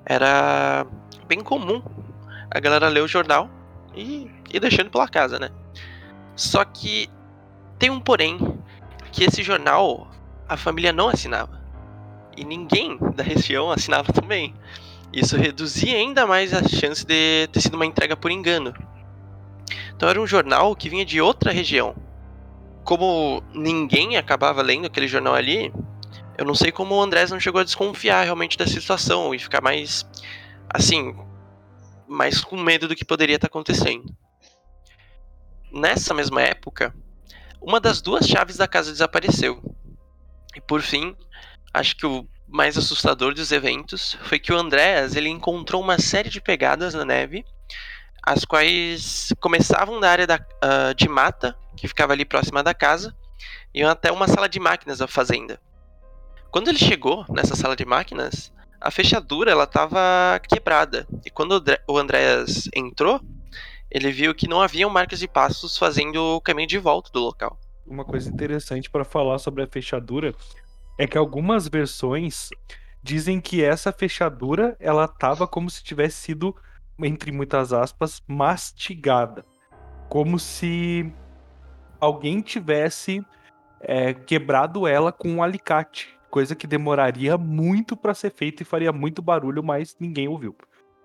era 0.04 0.86
bem 1.26 1.40
comum 1.40 1.82
a 2.50 2.60
galera 2.60 2.88
ler 2.88 3.02
o 3.02 3.08
jornal 3.08 3.48
e 3.94 4.30
ir 4.52 4.60
deixando 4.60 4.90
pela 4.90 5.08
casa, 5.08 5.38
né? 5.38 5.50
Só 6.34 6.64
que 6.64 7.08
tem 7.78 7.90
um 7.90 8.00
porém, 8.00 8.38
que 9.10 9.24
esse 9.24 9.42
jornal 9.42 10.08
a 10.48 10.56
família 10.56 10.92
não 10.92 11.08
assinava. 11.08 11.60
E 12.36 12.44
ninguém 12.44 12.98
da 13.14 13.22
região 13.22 13.70
assinava 13.70 14.12
também. 14.14 14.54
Isso 15.12 15.36
reduzia 15.36 15.96
ainda 15.96 16.26
mais 16.26 16.54
a 16.54 16.66
chance 16.66 17.04
de 17.04 17.46
ter 17.48 17.60
sido 17.60 17.74
uma 17.74 17.86
entrega 17.86 18.16
por 18.16 18.30
engano. 18.30 18.74
Então 19.94 20.08
era 20.08 20.20
um 20.20 20.26
jornal 20.26 20.74
que 20.74 20.88
vinha 20.88 21.04
de 21.04 21.20
outra 21.20 21.52
região. 21.52 21.94
Como 22.84 23.42
ninguém 23.54 24.16
acabava 24.16 24.62
lendo 24.62 24.86
aquele 24.86 25.06
jornal 25.06 25.34
ali, 25.34 25.72
eu 26.38 26.44
não 26.44 26.54
sei 26.54 26.72
como 26.72 26.94
o 26.94 27.02
Andrés 27.02 27.30
não 27.30 27.40
chegou 27.40 27.60
a 27.60 27.64
desconfiar 27.64 28.24
realmente 28.24 28.56
da 28.56 28.66
situação 28.66 29.34
e 29.34 29.38
ficar 29.38 29.60
mais 29.60 30.06
assim, 30.68 31.14
mais 32.08 32.42
com 32.42 32.56
medo 32.56 32.88
do 32.88 32.96
que 32.96 33.04
poderia 33.04 33.36
estar 33.36 33.48
acontecendo. 33.48 34.14
Nessa 35.70 36.14
mesma 36.14 36.42
época, 36.42 36.94
uma 37.60 37.80
das 37.80 38.00
duas 38.00 38.26
chaves 38.26 38.56
da 38.56 38.68
casa 38.68 38.90
desapareceu. 38.90 39.62
E 40.54 40.60
por 40.60 40.82
fim, 40.82 41.16
acho 41.72 41.96
que 41.96 42.06
o 42.06 42.26
mais 42.48 42.76
assustador 42.76 43.34
dos 43.34 43.52
eventos 43.52 44.18
foi 44.24 44.38
que 44.38 44.52
o 44.52 44.58
Andreas 44.58 45.16
ele 45.16 45.28
encontrou 45.28 45.82
uma 45.82 45.98
série 45.98 46.28
de 46.28 46.40
pegadas 46.40 46.92
na 46.92 47.04
neve, 47.04 47.44
as 48.22 48.44
quais 48.44 49.32
começavam 49.40 49.98
da 49.98 50.10
área 50.10 50.26
da, 50.26 50.36
uh, 50.36 50.94
de 50.94 51.08
mata, 51.08 51.56
que 51.76 51.88
ficava 51.88 52.12
ali 52.12 52.24
próxima 52.24 52.62
da 52.62 52.74
casa, 52.74 53.16
e 53.74 53.82
até 53.82 54.12
uma 54.12 54.28
sala 54.28 54.48
de 54.48 54.60
máquinas 54.60 54.98
da 54.98 55.08
fazenda. 55.08 55.58
Quando 56.52 56.68
ele 56.68 56.78
chegou 56.78 57.24
nessa 57.30 57.56
sala 57.56 57.74
de 57.74 57.86
máquinas, 57.86 58.52
a 58.78 58.90
fechadura 58.90 59.50
ela 59.50 59.64
estava 59.64 60.38
quebrada. 60.46 61.06
E 61.24 61.30
quando 61.30 61.64
o 61.88 61.96
Andreas 61.96 62.68
entrou, 62.76 63.18
ele 63.90 64.12
viu 64.12 64.34
que 64.34 64.46
não 64.46 64.60
haviam 64.60 64.90
marcas 64.90 65.18
de 65.18 65.26
passos 65.26 65.78
fazendo 65.78 66.36
o 66.36 66.42
caminho 66.42 66.68
de 66.68 66.76
volta 66.76 67.10
do 67.10 67.20
local. 67.20 67.58
Uma 67.86 68.04
coisa 68.04 68.28
interessante 68.28 68.90
para 68.90 69.02
falar 69.02 69.38
sobre 69.38 69.62
a 69.62 69.66
fechadura 69.66 70.34
é 70.98 71.06
que 71.06 71.16
algumas 71.16 71.68
versões 71.68 72.50
dizem 73.02 73.40
que 73.40 73.64
essa 73.64 73.90
fechadura 73.90 74.76
ela 74.78 75.08
tava 75.08 75.48
como 75.48 75.70
se 75.70 75.82
tivesse 75.82 76.16
sido 76.16 76.54
entre 77.02 77.32
muitas 77.32 77.72
aspas 77.72 78.22
mastigada, 78.28 79.42
como 80.06 80.38
se 80.38 81.10
alguém 81.98 82.42
tivesse 82.42 83.24
é, 83.80 84.12
quebrado 84.12 84.86
ela 84.86 85.10
com 85.10 85.30
um 85.30 85.42
alicate, 85.42 86.11
coisa 86.32 86.56
que 86.56 86.66
demoraria 86.66 87.36
muito 87.36 87.94
para 87.94 88.14
ser 88.14 88.32
feita 88.32 88.62
e 88.62 88.64
faria 88.64 88.90
muito 88.90 89.20
barulho, 89.20 89.62
mas 89.62 89.94
ninguém 90.00 90.26
ouviu. 90.26 90.56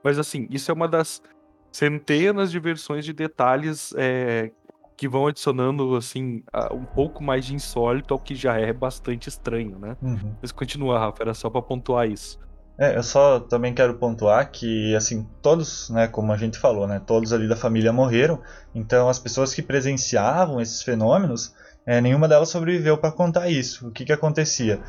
Mas 0.01 0.17
assim, 0.17 0.47
isso 0.49 0.71
é 0.71 0.73
uma 0.73 0.87
das 0.87 1.21
centenas 1.69 2.49
de 2.49 2.57
versões 2.59 3.03
de 3.03 3.11
detalhes 3.11 3.93
é, 3.97 4.51
que 4.95 5.05
vão 5.05 5.27
adicionando, 5.27 5.97
assim, 5.97 6.43
um 6.71 6.85
pouco 6.85 7.21
mais 7.21 7.45
de 7.45 7.53
insólito 7.53 8.13
ao 8.13 8.19
que 8.19 8.35
já 8.35 8.57
é 8.57 8.71
bastante 8.71 9.27
estranho, 9.27 9.77
né? 9.77 9.97
Uhum. 10.01 10.33
Mas 10.41 10.53
continua, 10.53 10.97
Rafa, 10.97 11.23
era 11.23 11.33
só 11.33 11.49
para 11.49 11.61
pontuar 11.61 12.09
isso. 12.09 12.39
É, 12.79 12.95
eu 12.95 13.03
só 13.03 13.41
também 13.41 13.73
quero 13.73 13.95
pontuar 13.95 14.49
que, 14.49 14.95
assim, 14.95 15.27
todos, 15.41 15.89
né, 15.89 16.07
como 16.07 16.31
a 16.31 16.37
gente 16.37 16.57
falou, 16.57 16.87
né, 16.87 17.01
todos 17.05 17.33
ali 17.33 17.49
da 17.49 17.55
família 17.55 17.91
morreram, 17.91 18.41
então 18.73 19.09
as 19.09 19.19
pessoas 19.19 19.53
que 19.53 19.61
presenciavam 19.61 20.61
esses 20.61 20.83
fenômenos, 20.83 21.53
é, 21.85 21.99
nenhuma 21.99 22.27
delas 22.27 22.49
sobreviveu 22.49 22.97
para 22.97 23.11
contar 23.11 23.49
isso. 23.49 23.87
O 23.87 23.91
que 23.91 24.05
que 24.05 24.13
acontecia? 24.13 24.79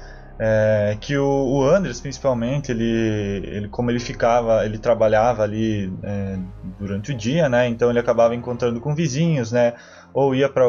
É, 0.40 0.96
que 1.00 1.16
o, 1.16 1.26
o 1.26 1.64
Andres, 1.64 2.00
principalmente, 2.00 2.70
ele, 2.70 2.84
ele, 2.84 3.68
como 3.68 3.90
ele 3.90 3.98
ficava, 3.98 4.64
ele 4.64 4.78
trabalhava 4.78 5.42
ali 5.42 5.92
é, 6.02 6.38
durante 6.78 7.10
o 7.10 7.16
dia, 7.16 7.48
né? 7.48 7.66
Então 7.66 7.90
ele 7.90 7.98
acabava 7.98 8.36
encontrando 8.36 8.80
com 8.80 8.94
vizinhos, 8.94 9.50
né? 9.50 9.74
Ou 10.14 10.34
ia 10.34 10.48
para 10.48 10.64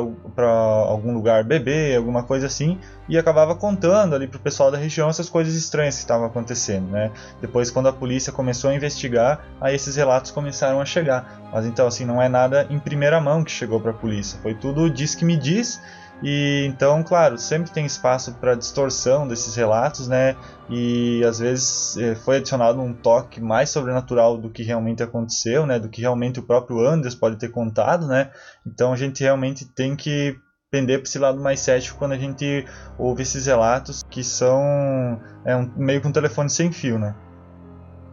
algum 0.48 1.14
lugar 1.14 1.44
beber, 1.44 1.96
alguma 1.96 2.24
coisa 2.24 2.48
assim, 2.48 2.80
e 3.08 3.18
acabava 3.18 3.56
contando 3.56 4.16
ali 4.16 4.28
pro 4.28 4.40
pessoal 4.40 4.72
da 4.72 4.78
região 4.78 5.08
essas 5.08 5.30
coisas 5.30 5.54
estranhas 5.56 5.96
que 5.96 6.02
estavam 6.02 6.26
acontecendo, 6.26 6.90
né? 6.90 7.12
Depois, 7.40 7.70
quando 7.70 7.88
a 7.88 7.94
polícia 7.94 8.34
começou 8.34 8.72
a 8.72 8.76
investigar, 8.76 9.46
aí 9.62 9.76
esses 9.76 9.96
relatos 9.96 10.32
começaram 10.32 10.82
a 10.82 10.86
chegar. 10.86 11.42
Mas 11.54 11.66
então, 11.66 11.88
assim, 11.88 12.06
não 12.06 12.22
é 12.22 12.28
nada 12.28 12.66
em 12.70 12.80
primeira 12.80 13.22
mão 13.22 13.44
que 13.44 13.52
chegou 13.52 13.80
para 13.80 13.92
a 13.92 13.94
polícia, 13.94 14.40
foi 14.42 14.56
tudo 14.56 14.90
diz 14.90 15.14
que 15.14 15.24
me 15.24 15.38
diz 15.38 15.80
e 16.22 16.66
então, 16.68 17.02
claro, 17.02 17.38
sempre 17.38 17.72
tem 17.72 17.86
espaço 17.86 18.34
para 18.34 18.56
distorção 18.56 19.28
desses 19.28 19.56
relatos, 19.56 20.08
né? 20.08 20.36
E 20.70 21.24
às 21.24 21.40
vezes 21.40 21.96
eh, 21.98 22.16
foi 22.16 22.38
adicionado 22.38 22.82
um 22.82 22.94
toque 22.94 23.40
mais 23.40 23.70
sobrenatural 23.70 24.38
do 24.38 24.50
que 24.50 24.62
realmente 24.62 25.02
aconteceu, 25.02 25.66
né? 25.66 25.80
Do 25.80 25.88
que 25.88 26.02
realmente 26.02 26.40
o 26.40 26.44
próprio 26.44 26.86
Anders 26.86 27.16
pode 27.16 27.38
ter 27.38 27.50
contado, 27.50 28.06
né? 28.06 28.32
Então 28.68 28.92
a 28.92 28.98
gente 28.98 29.24
realmente 29.24 29.66
tem 29.66 29.96
que 29.96 30.38
pender 30.70 31.00
para 31.00 31.08
esse 31.08 31.18
lado 31.18 31.40
mais 31.42 31.62
cético 31.62 31.98
quando 31.98 32.12
a 32.12 32.18
gente 32.18 32.66
ouve 32.98 33.24
esses 33.24 33.46
relatos 33.46 34.04
que 34.10 34.24
são 34.24 35.20
é 35.46 35.56
um, 35.56 35.72
meio 35.78 36.02
que 36.02 36.08
um 36.08 36.12
telefone 36.12 36.50
sem 36.50 36.72
fio, 36.72 37.00
né? 37.00 37.16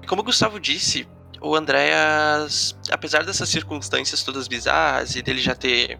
Como 0.06 0.22
o 0.22 0.24
Gustavo 0.24 0.60
disse, 0.60 1.08
o 1.40 1.56
Andréas, 1.56 2.78
apesar 2.92 3.24
dessas 3.24 3.48
circunstâncias 3.48 4.22
todas 4.22 4.46
bizarras 4.46 5.16
e 5.16 5.22
dele 5.22 5.40
já 5.40 5.56
ter 5.56 5.98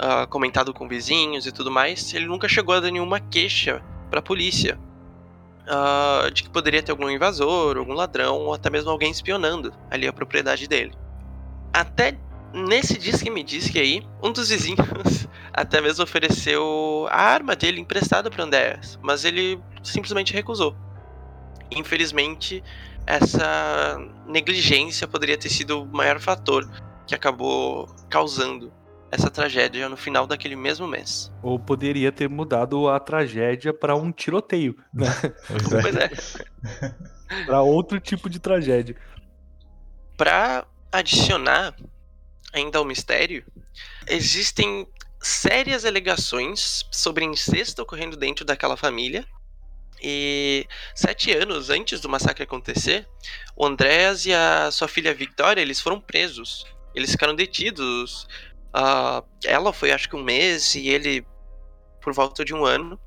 uh, 0.00 0.26
comentado 0.28 0.72
com 0.72 0.88
vizinhos 0.88 1.46
e 1.46 1.52
tudo 1.52 1.70
mais, 1.70 2.12
ele 2.14 2.26
nunca 2.26 2.48
chegou 2.48 2.74
a 2.74 2.80
dar 2.80 2.90
nenhuma 2.90 3.20
queixa 3.20 3.82
para 4.10 4.20
a 4.20 4.22
polícia 4.22 4.78
uh, 5.68 6.30
de 6.30 6.42
que 6.42 6.50
poderia 6.50 6.82
ter 6.82 6.92
algum 6.92 7.10
invasor, 7.10 7.76
algum 7.76 7.92
ladrão 7.92 8.38
ou 8.38 8.54
até 8.54 8.70
mesmo 8.70 8.90
alguém 8.90 9.10
espionando 9.10 9.72
ali 9.90 10.06
a 10.06 10.12
propriedade 10.12 10.66
dele. 10.66 10.92
Até 11.72 12.18
nesse 12.52 12.98
disque 12.98 13.30
me 13.30 13.42
disse 13.42 13.78
aí, 13.78 14.02
um 14.22 14.32
dos 14.32 14.48
vizinhos 14.48 14.78
até 15.52 15.80
mesmo 15.80 16.04
ofereceu 16.04 17.06
a 17.10 17.20
arma 17.20 17.54
dele 17.54 17.80
emprestada 17.80 18.30
para 18.30 18.44
Andreas, 18.44 18.98
mas 19.02 19.24
ele 19.24 19.60
simplesmente 19.82 20.32
recusou. 20.32 20.74
Infelizmente, 21.70 22.62
essa 23.06 24.00
negligência 24.26 25.06
poderia 25.06 25.36
ter 25.36 25.50
sido 25.50 25.82
o 25.82 25.86
maior 25.86 26.18
fator 26.18 26.68
que 27.06 27.14
acabou 27.14 27.86
causando 28.08 28.72
essa 29.10 29.30
tragédia 29.30 29.88
no 29.88 29.96
final 29.96 30.26
daquele 30.26 30.56
mesmo 30.56 30.86
mês. 30.86 31.32
Ou 31.42 31.58
poderia 31.58 32.12
ter 32.12 32.28
mudado 32.28 32.88
a 32.88 33.00
tragédia 33.00 33.72
para 33.72 33.96
um 33.96 34.12
tiroteio, 34.12 34.76
né? 34.92 35.06
pois 35.82 35.96
é. 35.96 36.10
para 37.46 37.62
outro 37.62 37.98
tipo 37.98 38.28
de 38.28 38.38
tragédia. 38.38 38.96
Para 40.16 40.66
adicionar 40.92 41.74
ainda 42.52 42.78
ao 42.78 42.84
mistério, 42.84 43.44
existem 44.06 44.86
sérias 45.20 45.84
alegações 45.84 46.86
sobre 46.90 47.24
incesto 47.24 47.82
ocorrendo 47.82 48.16
dentro 48.16 48.44
daquela 48.44 48.76
família. 48.76 49.24
E 50.00 50.64
sete 50.94 51.32
anos 51.32 51.70
antes 51.70 52.00
do 52.00 52.08
massacre 52.08 52.44
acontecer, 52.44 53.08
o 53.56 53.66
Andreas 53.66 54.24
e 54.26 54.32
a 54.32 54.70
sua 54.70 54.86
filha 54.86 55.12
Victoria 55.12 55.60
eles 55.60 55.80
foram 55.80 56.00
presos. 56.00 56.64
Eles 56.94 57.10
ficaram 57.10 57.34
detidos 57.34 58.26
Uh, 58.68 59.26
ela 59.44 59.72
foi 59.72 59.92
acho 59.92 60.08
que 60.08 60.16
um 60.16 60.22
mês 60.22 60.74
e 60.74 60.88
ele 60.88 61.26
por 62.00 62.12
volta 62.12 62.44
de 62.44 62.54
um 62.54 62.64
ano 62.64 63.00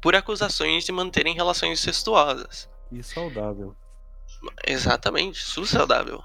por 0.00 0.14
acusações 0.14 0.84
de 0.84 0.92
manterem 0.92 1.34
relações 1.34 1.80
incestuosas. 1.80 2.68
E 2.92 3.02
saudável. 3.02 3.74
Exatamente, 4.66 5.42
saudável. 5.42 6.22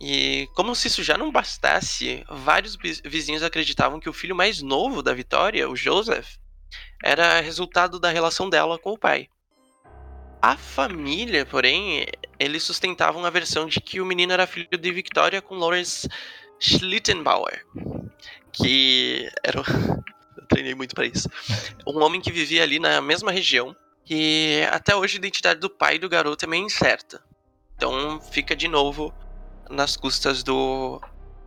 E 0.00 0.48
como 0.54 0.74
se 0.74 0.88
isso 0.88 1.02
já 1.02 1.18
não 1.18 1.32
bastasse, 1.32 2.24
vários 2.28 2.76
vizinhos 3.04 3.42
acreditavam 3.42 3.98
que 3.98 4.08
o 4.08 4.12
filho 4.12 4.36
mais 4.36 4.62
novo 4.62 5.02
da 5.02 5.12
Vitória, 5.12 5.68
o 5.68 5.74
Joseph, 5.74 6.36
era 7.02 7.40
resultado 7.40 7.98
da 7.98 8.10
relação 8.10 8.48
dela 8.48 8.78
com 8.78 8.92
o 8.92 8.98
pai. 8.98 9.28
A 10.40 10.56
família, 10.56 11.44
porém, 11.44 12.06
eles 12.38 12.62
sustentavam 12.62 13.24
a 13.24 13.30
versão 13.30 13.66
de 13.66 13.80
que 13.80 14.00
o 14.00 14.06
menino 14.06 14.32
era 14.32 14.46
filho 14.46 14.68
de 14.70 14.92
Victoria 14.92 15.42
com 15.42 15.56
Lawrence 15.56 16.08
Schlittenbauer, 16.60 17.64
que 18.52 19.28
era. 19.42 19.62
Eu 20.36 20.46
treinei 20.46 20.74
muito 20.74 20.94
para 20.94 21.04
isso. 21.06 21.28
Um 21.86 22.02
homem 22.02 22.20
que 22.20 22.30
vivia 22.32 22.62
ali 22.62 22.78
na 22.78 23.00
mesma 23.00 23.30
região. 23.32 23.74
E 24.08 24.62
até 24.70 24.96
hoje 24.96 25.16
a 25.16 25.18
identidade 25.18 25.60
do 25.60 25.68
pai 25.68 25.98
do 25.98 26.08
garoto 26.08 26.44
é 26.44 26.48
meio 26.48 26.64
incerta. 26.64 27.22
Então 27.76 28.20
fica 28.20 28.56
de 28.56 28.66
novo 28.68 29.12
nas 29.68 29.96
custas 29.96 30.42
do. 30.42 31.00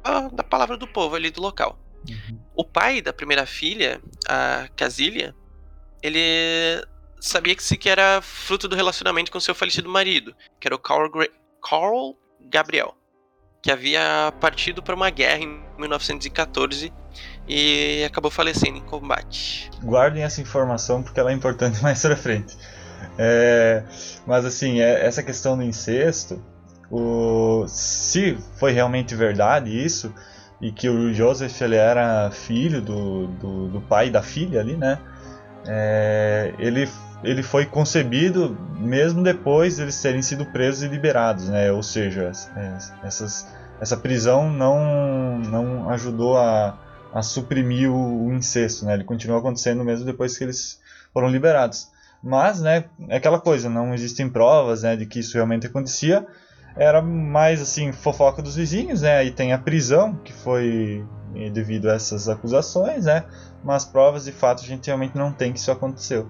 ah, 0.03 0.29
da 0.31 0.43
palavra 0.43 0.77
do 0.77 0.87
povo 0.87 1.15
ali 1.15 1.31
do 1.31 1.41
local. 1.41 1.79
O 2.55 2.63
pai 2.63 3.01
da 3.01 3.11
primeira 3.13 3.45
filha, 3.45 4.01
a 4.27 4.67
Casília, 4.75 5.35
ele 6.03 6.19
sabia 7.19 7.55
que 7.55 7.73
aqui 7.73 7.89
era 7.89 8.21
fruto 8.21 8.67
do 8.67 8.75
relacionamento 8.75 9.31
com 9.31 9.39
seu 9.39 9.53
falecido 9.55 9.87
marido, 9.89 10.35
que 10.59 10.67
era 10.67 10.75
o 10.75 10.79
Carl, 10.79 11.09
Gra- 11.09 11.29
Carl 11.63 12.15
Gabriel, 12.41 12.95
que 13.61 13.71
havia 13.71 14.33
partido 14.39 14.81
para 14.81 14.95
uma 14.95 15.09
guerra 15.09 15.43
em 15.43 15.61
1914 15.77 16.91
e 17.47 18.03
acabou 18.05 18.31
falecendo 18.31 18.77
em 18.77 18.81
combate. 18.81 19.69
Guardem 19.83 20.23
essa 20.23 20.41
informação 20.41 21.03
porque 21.03 21.19
ela 21.19 21.31
é 21.31 21.33
importante 21.33 21.81
mais 21.83 22.01
pra 22.01 22.15
frente. 22.15 22.57
É, 23.17 23.83
mas 24.25 24.45
assim, 24.45 24.79
é- 24.79 25.05
essa 25.05 25.21
questão 25.21 25.57
do 25.57 25.63
incesto, 25.63 26.43
o, 26.89 27.65
se 27.67 28.37
foi 28.57 28.71
realmente 28.71 29.15
verdade 29.15 29.69
isso, 29.69 30.13
e 30.61 30.71
que 30.71 30.87
o 30.87 31.13
Joseph 31.13 31.59
ele 31.61 31.75
era 31.75 32.29
filho 32.31 32.81
do, 32.81 33.27
do, 33.27 33.67
do 33.69 33.81
pai 33.81 34.09
da 34.09 34.21
filha 34.21 34.59
ali, 34.59 34.77
né? 34.77 34.99
É, 35.67 36.53
ele, 36.57 36.89
ele 37.23 37.43
foi 37.43 37.65
concebido 37.65 38.57
mesmo 38.77 39.23
depois 39.23 39.75
de 39.75 39.83
eles 39.83 40.01
terem 40.01 40.21
sido 40.21 40.45
presos 40.45 40.83
e 40.83 40.87
liberados, 40.87 41.49
né? 41.49 41.71
Ou 41.71 41.83
seja, 41.83 42.31
é, 42.55 42.77
essas, 43.05 43.47
essa 43.79 43.97
prisão 43.97 44.51
não, 44.51 45.39
não 45.39 45.89
ajudou 45.89 46.37
a, 46.37 46.77
a 47.13 47.21
suprimir 47.21 47.91
o, 47.91 48.27
o 48.27 48.33
incesto, 48.33 48.85
né? 48.85 48.93
Ele 48.93 49.03
continuou 49.03 49.39
acontecendo 49.39 49.83
mesmo 49.83 50.05
depois 50.05 50.37
que 50.37 50.43
eles 50.43 50.79
foram 51.13 51.27
liberados. 51.27 51.89
Mas, 52.23 52.61
né, 52.61 52.85
é 53.09 53.17
aquela 53.17 53.39
coisa, 53.39 53.67
não 53.67 53.93
existem 53.95 54.29
provas, 54.29 54.83
né, 54.83 54.95
de 54.95 55.07
que 55.07 55.19
isso 55.19 55.33
realmente 55.33 55.65
acontecia. 55.65 56.25
Era 56.75 57.01
mais 57.01 57.61
assim 57.61 57.91
fofoca 57.91 58.41
dos 58.41 58.55
vizinhos, 58.55 59.01
né? 59.01 59.17
Aí 59.17 59.31
tem 59.31 59.51
a 59.51 59.57
prisão 59.57 60.15
que 60.23 60.31
foi 60.31 61.03
devido 61.51 61.89
a 61.89 61.93
essas 61.93 62.27
acusações, 62.29 63.05
né? 63.05 63.23
Mas 63.63 63.85
provas 63.85 64.25
de 64.25 64.31
fato 64.31 64.63
a 64.63 64.65
gente 64.65 64.87
realmente 64.87 65.17
não 65.17 65.31
tem 65.31 65.53
que 65.53 65.59
isso 65.59 65.71
aconteceu. 65.71 66.27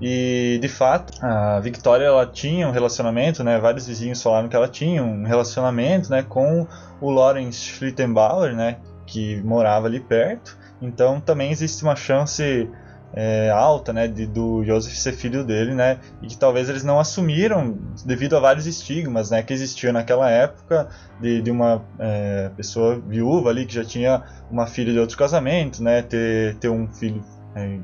E 0.00 0.58
de 0.62 0.68
fato, 0.68 1.12
a 1.22 1.60
Victoria 1.60 2.06
ela 2.06 2.26
tinha 2.26 2.66
um 2.66 2.70
relacionamento, 2.70 3.44
né? 3.44 3.58
Vários 3.58 3.86
vizinhos 3.86 4.22
falaram 4.22 4.48
que 4.48 4.56
ela 4.56 4.68
tinha 4.68 5.02
um 5.02 5.24
relacionamento, 5.24 6.10
né, 6.10 6.22
com 6.22 6.66
o 7.00 7.10
Lawrence 7.10 7.58
Schlittenbauer, 7.58 8.54
né, 8.54 8.78
que 9.06 9.42
morava 9.42 9.86
ali 9.86 10.00
perto. 10.00 10.56
Então 10.80 11.20
também 11.20 11.50
existe 11.50 11.82
uma 11.82 11.94
chance 11.94 12.70
é, 13.12 13.50
alta, 13.50 13.92
né, 13.92 14.06
de, 14.06 14.26
do 14.26 14.64
Joseph 14.64 14.94
ser 14.94 15.12
filho 15.12 15.44
dele, 15.44 15.74
né, 15.74 15.98
e 16.22 16.26
que 16.28 16.36
talvez 16.38 16.68
eles 16.68 16.84
não 16.84 17.00
assumiram 17.00 17.76
devido 18.04 18.36
a 18.36 18.40
vários 18.40 18.66
estigmas, 18.66 19.30
né, 19.30 19.42
que 19.42 19.52
existiam 19.52 19.92
naquela 19.92 20.30
época 20.30 20.88
de, 21.20 21.42
de 21.42 21.50
uma 21.50 21.84
é, 21.98 22.50
pessoa 22.56 23.00
viúva 23.00 23.50
ali 23.50 23.66
que 23.66 23.74
já 23.74 23.84
tinha 23.84 24.22
uma 24.50 24.66
filha 24.66 24.92
de 24.92 24.98
outro 24.98 25.16
casamento, 25.16 25.82
né, 25.82 26.02
ter, 26.02 26.56
ter 26.56 26.68
um 26.68 26.86
filho 26.88 27.24
é, 27.56 27.78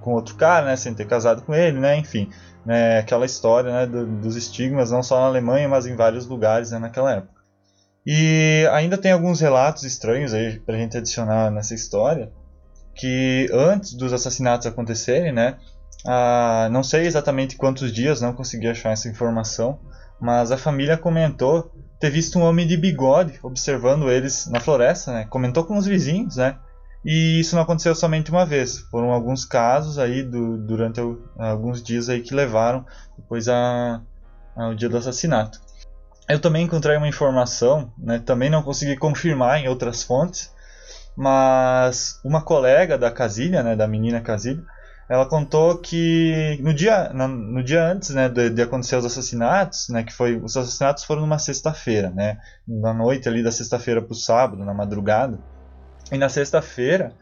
com 0.00 0.12
outro 0.12 0.36
cara, 0.36 0.66
né, 0.66 0.76
sem 0.76 0.94
ter 0.94 1.06
casado 1.06 1.42
com 1.42 1.52
ele, 1.54 1.80
né, 1.80 1.96
enfim, 1.96 2.30
né, 2.64 2.98
aquela 2.98 3.26
história, 3.26 3.72
né, 3.72 3.86
do- 3.86 4.06
dos 4.06 4.36
estigmas 4.36 4.90
não 4.90 5.02
só 5.02 5.18
na 5.20 5.26
Alemanha, 5.26 5.68
mas 5.68 5.84
em 5.86 5.96
vários 5.96 6.26
lugares, 6.26 6.70
né, 6.70 6.78
naquela 6.78 7.12
época. 7.12 7.34
E 8.06 8.68
ainda 8.70 8.98
tem 8.98 9.12
alguns 9.12 9.40
relatos 9.40 9.82
estranhos 9.82 10.34
aí 10.34 10.60
pra 10.60 10.76
gente 10.76 10.96
adicionar 10.96 11.50
nessa 11.50 11.74
história, 11.74 12.30
que 12.94 13.48
antes 13.52 13.94
dos 13.94 14.12
assassinatos 14.12 14.66
acontecerem, 14.66 15.32
né, 15.32 15.56
ah, 16.06 16.68
não 16.70 16.82
sei 16.82 17.06
exatamente 17.06 17.56
quantos 17.56 17.92
dias, 17.92 18.20
não 18.20 18.32
consegui 18.32 18.68
achar 18.68 18.90
essa 18.92 19.08
informação, 19.08 19.78
mas 20.20 20.52
a 20.52 20.56
família 20.56 20.96
comentou 20.96 21.70
ter 21.98 22.10
visto 22.10 22.38
um 22.38 22.42
homem 22.42 22.66
de 22.66 22.76
bigode 22.76 23.38
observando 23.42 24.10
eles 24.10 24.46
na 24.46 24.60
floresta, 24.60 25.12
né, 25.12 25.24
comentou 25.30 25.64
com 25.64 25.76
os 25.76 25.86
vizinhos, 25.86 26.36
né, 26.36 26.56
e 27.04 27.40
isso 27.40 27.54
não 27.54 27.62
aconteceu 27.62 27.94
somente 27.94 28.30
uma 28.30 28.46
vez, 28.46 28.78
foram 28.90 29.10
alguns 29.12 29.44
casos 29.44 29.98
aí 29.98 30.22
do- 30.22 30.58
durante 30.58 31.00
o- 31.00 31.22
alguns 31.38 31.82
dias 31.82 32.08
aí 32.08 32.20
que 32.20 32.34
levaram 32.34 32.84
depois 33.18 33.48
a, 33.48 34.00
ao 34.56 34.74
dia 34.74 34.88
do 34.88 34.96
assassinato. 34.96 35.60
Eu 36.28 36.38
também 36.40 36.64
encontrei 36.64 36.96
uma 36.96 37.08
informação, 37.08 37.92
né, 37.98 38.18
também 38.18 38.48
não 38.48 38.62
consegui 38.62 38.96
confirmar 38.96 39.58
em 39.58 39.68
outras 39.68 40.02
fontes, 40.02 40.50
mas 41.16 42.20
uma 42.24 42.42
colega 42.42 42.98
da 42.98 43.10
Casilha, 43.10 43.62
né, 43.62 43.76
da 43.76 43.86
menina 43.86 44.20
Casilha, 44.20 44.62
ela 45.08 45.26
contou 45.26 45.78
que 45.78 46.58
no 46.62 46.72
dia, 46.72 47.10
no 47.12 47.62
dia 47.62 47.84
antes 47.84 48.10
né, 48.10 48.28
de, 48.28 48.50
de 48.50 48.62
acontecer 48.62 48.96
os 48.96 49.04
assassinatos, 49.04 49.88
né, 49.90 50.02
que 50.02 50.12
foi 50.12 50.36
os 50.36 50.56
assassinatos 50.56 51.04
foram 51.04 51.22
numa 51.22 51.38
sexta-feira, 51.38 52.10
né, 52.10 52.38
na 52.66 52.94
noite 52.94 53.28
ali 53.28 53.42
da 53.42 53.52
sexta-feira 53.52 54.00
para 54.00 54.12
o 54.12 54.16
sábado, 54.16 54.64
na 54.64 54.72
madrugada, 54.72 55.38
e 56.10 56.18
na 56.18 56.28
sexta-feira 56.28 57.12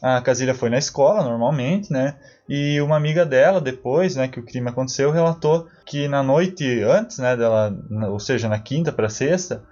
a 0.00 0.20
Casilha 0.20 0.54
foi 0.54 0.70
na 0.70 0.78
escola 0.78 1.24
normalmente, 1.24 1.92
né, 1.92 2.14
e 2.48 2.80
uma 2.80 2.96
amiga 2.96 3.26
dela 3.26 3.60
depois, 3.60 4.14
né, 4.14 4.28
que 4.28 4.38
o 4.38 4.44
crime 4.44 4.68
aconteceu, 4.68 5.10
relatou 5.10 5.66
que 5.84 6.06
na 6.06 6.22
noite 6.22 6.82
antes, 6.82 7.18
né, 7.18 7.36
dela, 7.36 7.74
ou 8.10 8.20
seja, 8.20 8.48
na 8.48 8.58
quinta 8.58 8.92
para 8.92 9.08
sexta, 9.08 9.62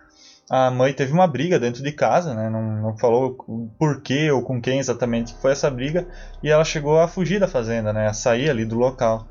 a 0.50 0.70
mãe 0.70 0.92
teve 0.92 1.12
uma 1.12 1.26
briga 1.26 1.58
dentro 1.58 1.82
de 1.82 1.92
casa, 1.92 2.34
né? 2.34 2.50
Não, 2.50 2.62
não 2.62 2.98
falou 2.98 3.36
porquê 3.78 4.30
ou 4.30 4.42
com 4.42 4.60
quem 4.60 4.78
exatamente 4.78 5.34
foi 5.40 5.52
essa 5.52 5.70
briga, 5.70 6.06
e 6.42 6.50
ela 6.50 6.64
chegou 6.64 7.00
a 7.00 7.08
fugir 7.08 7.40
da 7.40 7.48
fazenda, 7.48 7.92
né? 7.92 8.08
A 8.08 8.12
sair 8.12 8.50
ali 8.50 8.64
do 8.64 8.76
local. 8.76 9.26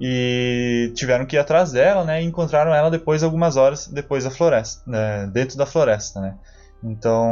E 0.00 0.92
tiveram 0.94 1.26
que 1.26 1.36
ir 1.36 1.38
atrás 1.38 1.72
dela, 1.72 2.04
né? 2.04 2.22
E 2.22 2.26
encontraram 2.26 2.74
ela 2.74 2.90
depois, 2.90 3.22
algumas 3.22 3.56
horas 3.56 3.86
depois 3.86 4.24
da 4.24 4.30
floresta, 4.30 4.82
né, 4.86 5.26
dentro 5.32 5.58
da 5.58 5.66
floresta, 5.66 6.20
né? 6.20 6.34
Então, 6.82 7.28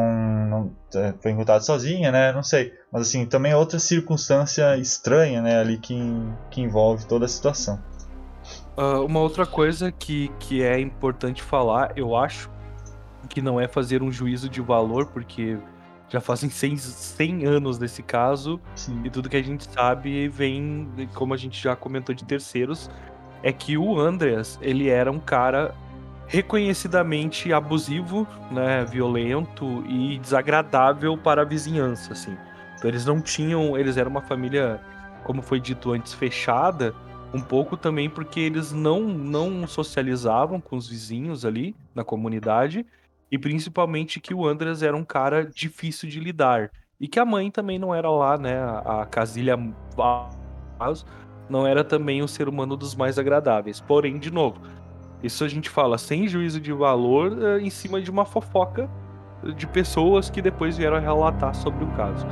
não, 0.51 0.71
é, 0.95 1.15
foi 1.23 1.31
encontrada 1.31 1.63
sozinha, 1.63 2.13
né? 2.13 2.33
Não 2.33 2.43
sei. 2.43 2.75
Mas 2.93 3.03
assim, 3.03 3.25
também 3.25 3.53
é 3.53 3.57
outra 3.57 3.79
circunstância 3.79 4.77
estranha, 4.77 5.41
né? 5.41 5.59
Ali 5.59 5.79
que, 5.79 5.97
que 6.51 6.61
envolve 6.61 7.07
toda 7.07 7.25
a 7.25 7.29
situação. 7.29 7.81
Ah, 8.77 9.01
uma 9.01 9.21
outra 9.21 9.47
coisa 9.47 9.91
que, 9.91 10.31
que 10.39 10.63
é 10.63 10.79
importante 10.79 11.43
falar, 11.43 11.93
eu 11.97 12.15
acho, 12.15 12.51
que 13.29 13.41
não 13.41 13.61
é 13.61 13.67
fazer 13.67 14.03
um 14.03 14.11
juízo 14.13 14.49
de 14.49 14.61
valor, 14.61 15.07
porque 15.07 15.59
já 16.09 16.21
fazem 16.21 16.49
100, 16.49 16.77
100 16.79 17.47
anos 17.47 17.79
nesse 17.79 18.03
caso, 18.03 18.61
Sim. 18.75 19.03
e 19.05 19.11
tudo 19.11 19.29
que 19.29 19.37
a 19.37 19.43
gente 19.43 19.71
sabe 19.71 20.29
vem, 20.29 20.89
como 21.15 21.35
a 21.35 21.37
gente 21.37 21.63
já 21.63 21.77
comentou 21.77 22.15
de 22.15 22.25
terceiros, 22.25 22.91
é 23.43 23.53
que 23.53 23.77
o 23.77 24.01
Andreas, 24.01 24.59
ele 24.63 24.89
era 24.89 25.11
um 25.11 25.21
cara 25.21 25.75
reconhecidamente 26.27 27.53
abusivo, 27.53 28.27
né, 28.51 28.85
violento 28.85 29.83
e 29.89 30.19
desagradável 30.19 31.17
para 31.17 31.43
a 31.43 31.45
vizinhança, 31.45 32.13
assim. 32.13 32.37
Então 32.77 32.89
eles 32.89 33.05
não 33.05 33.21
tinham, 33.21 33.77
eles 33.77 33.97
eram 33.97 34.11
uma 34.11 34.21
família, 34.21 34.81
como 35.25 35.43
foi 35.43 35.59
dito 35.59 35.93
antes, 35.93 36.13
fechada, 36.13 36.95
um 37.33 37.41
pouco 37.41 37.77
também 37.77 38.09
porque 38.09 38.41
eles 38.41 38.73
não 38.73 39.03
não 39.03 39.67
socializavam 39.67 40.61
com 40.61 40.77
os 40.77 40.89
vizinhos 40.89 41.45
ali 41.45 41.77
na 41.95 42.03
comunidade 42.03 42.87
e 43.31 43.39
principalmente 43.39 44.21
que 44.21 44.35
o 44.35 44.47
Andreas 44.47 44.83
era 44.83 44.97
um 44.97 45.05
cara 45.05 45.45
difícil 45.45 46.09
de 46.09 46.21
lidar 46.21 46.71
e 47.01 47.07
que 47.07 47.21
a 47.21 47.25
mãe 47.25 47.51
também 47.51 47.79
não 47.79 47.95
era 47.95 48.11
lá, 48.11 48.37
né, 48.37 48.59
a, 48.85 49.07
Casilha 49.07 49.57
não 51.49 51.67
era 51.67 51.85
também 51.85 52.23
um 52.23 52.29
ser 52.29 52.49
humano 52.49 52.77
dos 52.77 52.95
mais 52.95 53.19
agradáveis. 53.19 53.81
Porém, 53.81 54.19
de 54.19 54.31
novo, 54.31 54.61
isso 55.23 55.45
a 55.45 55.49
gente 55.49 55.71
fala 55.71 55.97
sem 55.97 56.27
juízo 56.29 56.61
de 56.61 56.73
valor 56.73 57.37
eh, 57.41 57.61
em 57.61 57.71
cima 57.71 58.01
de 58.01 58.11
uma 58.11 58.25
fofoca 58.25 58.89
de 59.57 59.67
pessoas 59.67 60.29
que 60.29 60.43
depois 60.43 60.77
vieram 60.77 61.01
relatar 61.01 61.55
sobre 61.55 61.85
o 61.85 61.89
caso. 61.93 62.27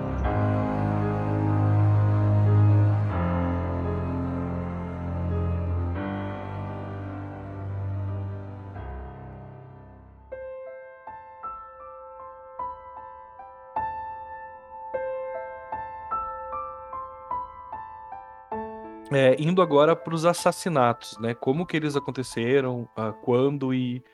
É, 19.18 19.34
indo 19.38 19.62
agora 19.62 19.96
para 19.96 20.14
os 20.14 20.26
assassinatos, 20.26 21.16
né? 21.18 21.32
Como 21.32 21.64
que 21.64 21.74
eles 21.74 21.96
aconteceram, 21.96 22.86
ah, 22.94 23.12
quando 23.12 23.72
e, 23.72 24.04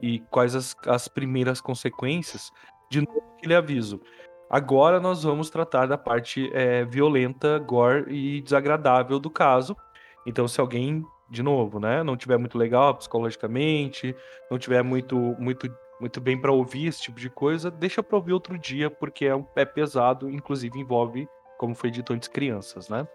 e 0.00 0.20
quais 0.30 0.54
as, 0.54 0.76
as 0.86 1.08
primeiras 1.08 1.60
consequências. 1.60 2.52
De 2.88 3.00
novo, 3.00 3.24
aquele 3.36 3.56
aviso. 3.56 4.00
Agora 4.48 5.00
nós 5.00 5.24
vamos 5.24 5.50
tratar 5.50 5.86
da 5.86 5.98
parte 5.98 6.48
é, 6.54 6.84
violenta, 6.84 7.58
gore 7.58 8.04
e 8.14 8.40
desagradável 8.40 9.18
do 9.18 9.28
caso. 9.28 9.76
Então, 10.24 10.46
se 10.46 10.60
alguém, 10.60 11.04
de 11.28 11.42
novo, 11.42 11.80
né, 11.80 12.04
não 12.04 12.16
tiver 12.16 12.38
muito 12.38 12.56
legal 12.56 12.94
psicologicamente, 12.94 14.14
não 14.48 14.60
tiver 14.60 14.84
muito, 14.84 15.16
muito, 15.40 15.68
muito 16.00 16.20
bem 16.20 16.40
para 16.40 16.52
ouvir 16.52 16.86
esse 16.86 17.02
tipo 17.02 17.18
de 17.18 17.28
coisa, 17.28 17.68
deixa 17.68 18.00
para 18.00 18.16
ouvir 18.16 18.32
outro 18.32 18.56
dia, 18.56 18.88
porque 18.88 19.24
é, 19.24 19.34
um- 19.34 19.46
é 19.56 19.64
pesado, 19.64 20.30
inclusive 20.30 20.78
envolve, 20.78 21.26
como 21.58 21.74
foi 21.74 21.90
dito 21.90 22.12
antes, 22.12 22.28
crianças, 22.28 22.88
né? 22.88 23.08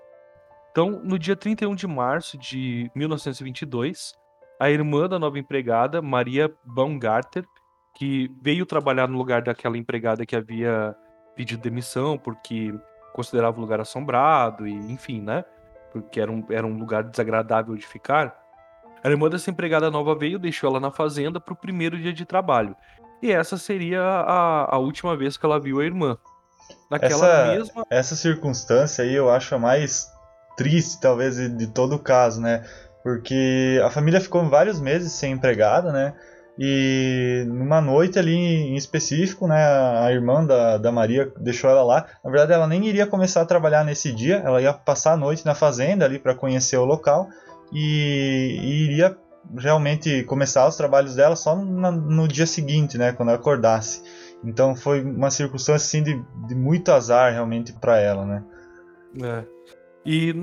Então, 0.78 0.92
no 1.04 1.18
dia 1.18 1.36
31 1.36 1.74
de 1.74 1.88
março 1.88 2.38
de 2.38 2.92
1922, 2.94 4.14
a 4.60 4.70
irmã 4.70 5.10
da 5.10 5.18
nova 5.18 5.40
empregada, 5.40 6.04
Maria 6.04 6.54
Baumgarter, 6.64 7.44
que 7.96 8.30
veio 8.44 8.64
trabalhar 8.64 9.08
no 9.08 9.18
lugar 9.18 9.42
daquela 9.42 9.76
empregada 9.76 10.24
que 10.24 10.36
havia 10.36 10.96
pedido 11.36 11.64
demissão 11.64 12.16
porque 12.16 12.72
considerava 13.12 13.58
o 13.58 13.60
lugar 13.60 13.82
assombrado 13.82 14.68
e 14.68 14.72
enfim, 14.72 15.20
né? 15.20 15.44
Porque 15.92 16.22
era 16.22 16.32
um, 16.32 16.46
era 16.48 16.68
um 16.68 16.78
lugar 16.78 17.06
desagradável 17.06 17.76
de 17.76 17.88
ficar. 17.88 18.40
A 19.04 19.10
irmã 19.10 19.30
dessa 19.30 19.50
empregada 19.50 19.90
nova 19.90 20.14
veio, 20.14 20.38
deixou 20.38 20.70
ela 20.70 20.80
na 20.80 20.92
fazenda 20.92 21.40
para 21.40 21.56
o 21.56 21.58
primeiro 21.58 21.98
dia 21.98 22.14
de 22.14 22.24
trabalho. 22.24 22.76
E 23.20 23.32
essa 23.32 23.58
seria 23.58 24.04
a, 24.04 24.76
a 24.76 24.78
última 24.78 25.18
vez 25.18 25.38
que 25.38 25.46
ela 25.48 25.60
viu 25.60 25.80
a 25.80 25.84
irmã. 25.84 26.20
Naquela 26.88 27.28
Essa, 27.28 27.48
mesma. 27.48 27.86
essa 27.90 28.16
circunstância 28.16 29.04
aí 29.04 29.16
eu 29.16 29.32
acho 29.32 29.56
a 29.56 29.58
mais 29.58 30.16
triste, 30.58 31.00
talvez, 31.00 31.38
de, 31.38 31.68
todo 31.68 31.96
o 31.96 32.00
caso, 32.00 32.42
né? 32.42 32.66
Porque 33.04 33.80
a 33.86 33.90
família 33.90 34.20
ficou 34.20 34.50
vários 34.50 34.82
meses 34.82 35.14
sem 35.14 35.32
empregada, 35.32 35.94
né? 35.94 36.14
E 36.60 37.46
numa 37.48 37.80
noite 37.80 38.18
ali 38.18 38.34
em 38.36 38.76
específico, 38.76 39.48
né, 39.48 39.64
a 39.64 40.12
irmã 40.12 40.44
da, 40.44 40.78
da 40.80 40.92
Maria 40.92 41.32
deixou 41.40 41.70
ela 41.70 41.84
lá. 41.84 42.08
Na 42.24 42.32
verdade, 42.32 42.52
ela 42.54 42.66
nem 42.66 42.84
iria 42.88 43.06
começar 43.06 43.42
a 43.42 43.46
trabalhar 43.46 43.86
nesse 43.86 44.12
dia, 44.12 44.42
ela 44.44 44.60
ia 44.60 44.74
passar 44.74 45.14
a 45.14 45.18
noite 45.18 45.46
na 45.46 45.54
fazenda 45.54 46.04
ali 46.04 46.18
para 46.18 46.34
conhecer 46.34 46.76
o 46.78 46.84
local 46.84 47.28
e, 47.72 48.58
e 48.60 48.84
iria 48.86 49.16
realmente 49.56 50.24
começar 50.24 50.68
os 50.68 50.76
trabalhos 50.76 51.16
dela 51.16 51.36
só 51.36 51.56
na- 51.56 51.92
no 51.92 52.28
dia 52.28 52.48
seguinte, 52.48 52.98
né, 52.98 53.12
quando 53.12 53.30
ela 53.30 53.38
acordasse. 53.38 54.02
Então 54.44 54.76
foi 54.76 55.04
uma 55.04 55.30
circunstância 55.30 55.76
assim 55.76 56.02
de, 56.02 56.20
de 56.48 56.56
muito 56.56 56.92
azar 56.92 57.32
realmente 57.32 57.72
para 57.74 58.00
ela, 58.00 58.26
né? 58.26 58.44
É. 59.22 59.44
E 60.10 60.34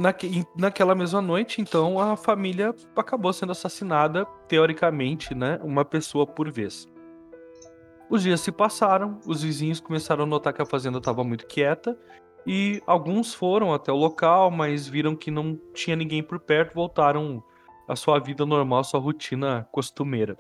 naquela 0.55 0.95
mesma 0.95 1.23
noite, 1.23 1.63
então, 1.63 1.99
a 1.99 2.19
família 2.19 2.75
acabou 2.95 3.33
sendo 3.33 3.53
assassinada, 3.53 4.27
teoricamente, 4.47 5.35
né? 5.35 5.59
Uma 5.63 5.87
pessoa 5.87 6.27
por 6.27 6.51
vez. 6.51 6.87
Os 8.11 8.23
dias 8.23 8.43
se 8.43 8.53
passaram, 8.53 9.19
os 9.27 9.43
vizinhos 9.43 9.81
começaram 9.81 10.25
a 10.25 10.27
notar 10.27 10.53
que 10.53 10.61
a 10.61 10.67
fazenda 10.67 10.99
estava 10.99 11.25
muito 11.25 11.47
quieta 11.47 11.99
e 12.47 12.83
alguns 12.87 13.33
foram 13.33 13.73
até 13.73 13.91
o 13.91 13.97
local, 13.97 14.51
mas 14.51 14.87
viram 14.87 15.17
que 15.17 15.31
não 15.31 15.59
tinha 15.73 15.97
ninguém 15.97 16.23
por 16.23 16.39
perto, 16.39 16.75
voltaram 16.75 17.43
à 17.89 17.97
sua 17.97 18.19
vida 18.19 18.45
normal, 18.45 18.85
sua 18.85 19.01
rotina 19.01 19.67
costumeira. 19.73 20.39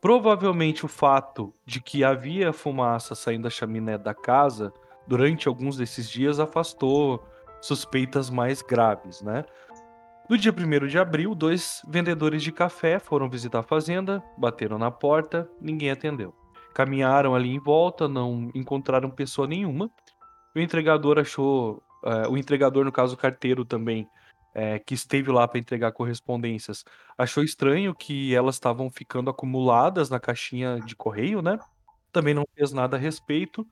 Provavelmente 0.00 0.82
o 0.86 0.88
fato 0.88 1.52
de 1.66 1.78
que 1.78 2.02
havia 2.02 2.54
fumaça 2.54 3.14
saindo 3.14 3.42
da 3.42 3.50
chaminé 3.50 3.98
da 3.98 4.14
casa 4.14 4.72
durante 5.06 5.46
alguns 5.46 5.76
desses 5.76 6.08
dias 6.08 6.40
afastou 6.40 7.22
suspeitas 7.64 8.28
mais 8.28 8.60
graves, 8.62 9.22
né? 9.22 9.44
No 10.28 10.38
dia 10.38 10.52
1 10.52 10.86
de 10.86 10.98
abril, 10.98 11.34
dois 11.34 11.82
vendedores 11.86 12.42
de 12.42 12.52
café 12.52 12.98
foram 12.98 13.28
visitar 13.28 13.60
a 13.60 13.62
fazenda, 13.62 14.22
bateram 14.38 14.78
na 14.78 14.90
porta, 14.90 15.48
ninguém 15.60 15.90
atendeu. 15.90 16.34
Caminharam 16.74 17.34
ali 17.34 17.50
em 17.50 17.58
volta, 17.58 18.08
não 18.08 18.50
encontraram 18.54 19.10
pessoa 19.10 19.46
nenhuma. 19.46 19.90
O 20.54 20.58
entregador 20.58 21.18
achou, 21.18 21.82
eh, 22.04 22.28
o 22.28 22.36
entregador, 22.36 22.84
no 22.84 22.92
caso 22.92 23.14
o 23.14 23.18
carteiro 23.18 23.64
também, 23.64 24.08
eh, 24.54 24.78
que 24.78 24.94
esteve 24.94 25.30
lá 25.30 25.46
para 25.46 25.58
entregar 25.58 25.92
correspondências, 25.92 26.84
achou 27.18 27.44
estranho 27.44 27.94
que 27.94 28.34
elas 28.34 28.56
estavam 28.56 28.90
ficando 28.90 29.30
acumuladas 29.30 30.08
na 30.08 30.18
caixinha 30.18 30.80
de 30.80 30.96
correio, 30.96 31.42
né? 31.42 31.58
Também 32.12 32.32
não 32.32 32.44
fez 32.56 32.72
nada 32.72 32.96
a 32.96 33.00
respeito. 33.00 33.66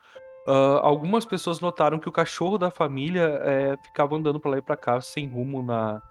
Ah, 0.47 0.81
algumas 0.83 1.25
pessoas 1.25 1.61
notaram 1.61 1.99
que 1.99 2.09
o 2.09 2.13
cachorro 2.13 2.59
da 2.59 2.71
família 2.71 3.41
eh, 3.43 3.77
ficava 3.85 4.17
andando 4.17 4.41
para 4.41 4.53
lá 4.53 4.59
e 4.59 4.63
para 4.63 4.77
cá 4.77 5.01
sem 5.01 5.29
rumo 5.29 5.63
na, 5.63 6.03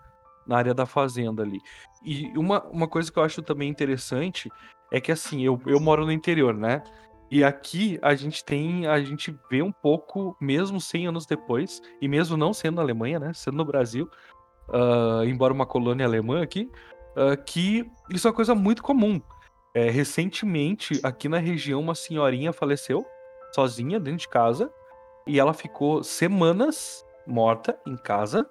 na 0.47 0.57
área 0.57 0.73
da 0.73 0.85
fazenda 0.85 1.43
ali. 1.43 1.59
E 2.03 2.27
uma, 2.37 2.63
uma 2.65 2.87
coisa 2.87 3.11
que 3.11 3.19
eu 3.19 3.23
acho 3.23 3.41
também 3.41 3.69
interessante 3.69 4.49
é 4.91 4.99
que 5.01 5.11
assim, 5.11 5.41
eu, 5.41 5.61
eu 5.65 5.79
moro 5.79 6.05
no 6.05 6.11
interior, 6.11 6.53
né? 6.53 6.81
E 7.29 7.43
aqui 7.43 7.97
a 8.01 8.13
gente 8.13 8.43
tem, 8.43 8.85
a 8.87 8.99
gente 9.01 9.33
vê 9.49 9.61
um 9.61 9.71
pouco, 9.71 10.35
mesmo 10.39 10.81
100 10.81 11.07
anos 11.07 11.25
depois, 11.25 11.81
e 12.01 12.07
mesmo 12.07 12.35
não 12.35 12.53
sendo 12.53 12.75
na 12.75 12.81
Alemanha, 12.81 13.19
né? 13.19 13.31
Sendo 13.33 13.57
no 13.57 13.65
Brasil, 13.65 14.09
ah, 14.69 15.23
embora 15.25 15.53
uma 15.53 15.65
colônia 15.65 16.05
alemã 16.05 16.41
aqui, 16.41 16.69
ah, 17.15 17.37
que 17.37 17.89
isso 18.09 18.27
é 18.27 18.29
uma 18.29 18.35
coisa 18.35 18.55
muito 18.55 18.83
comum. 18.83 19.21
É, 19.73 19.89
recentemente, 19.89 20.99
aqui 21.03 21.29
na 21.29 21.37
região, 21.37 21.79
uma 21.79 21.95
senhorinha 21.95 22.51
faleceu 22.51 23.05
sozinha 23.53 23.99
dentro 23.99 24.19
de 24.19 24.29
casa 24.29 24.71
e 25.27 25.39
ela 25.39 25.53
ficou 25.53 26.03
semanas 26.03 27.05
morta 27.25 27.79
em 27.85 27.95
casa 27.95 28.49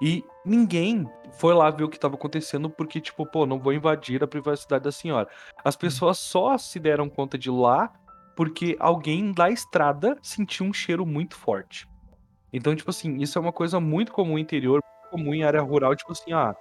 e 0.00 0.24
ninguém 0.44 1.08
foi 1.38 1.54
lá 1.54 1.70
ver 1.70 1.84
o 1.84 1.88
que 1.88 1.96
estava 1.96 2.14
acontecendo 2.14 2.68
porque, 2.68 3.00
tipo, 3.00 3.24
pô, 3.26 3.46
não 3.46 3.58
vou 3.58 3.72
invadir 3.72 4.22
a 4.22 4.26
privacidade 4.26 4.84
da 4.84 4.92
senhora. 4.92 5.28
As 5.64 5.76
pessoas 5.76 6.18
só 6.18 6.56
se 6.58 6.78
deram 6.78 7.08
conta 7.08 7.38
de 7.38 7.50
lá 7.50 7.92
porque 8.36 8.76
alguém 8.78 9.32
da 9.32 9.50
estrada 9.50 10.18
sentiu 10.22 10.66
um 10.66 10.72
cheiro 10.72 11.06
muito 11.06 11.34
forte. 11.36 11.88
Então, 12.52 12.76
tipo 12.76 12.90
assim, 12.90 13.16
isso 13.16 13.38
é 13.38 13.40
uma 13.40 13.52
coisa 13.52 13.80
muito 13.80 14.12
comum 14.12 14.32
no 14.32 14.38
interior, 14.38 14.80
muito 14.82 15.10
comum 15.10 15.34
em 15.34 15.42
área 15.42 15.60
rural, 15.62 15.96
tipo 15.96 16.12
assim, 16.12 16.32
ah, 16.32 16.54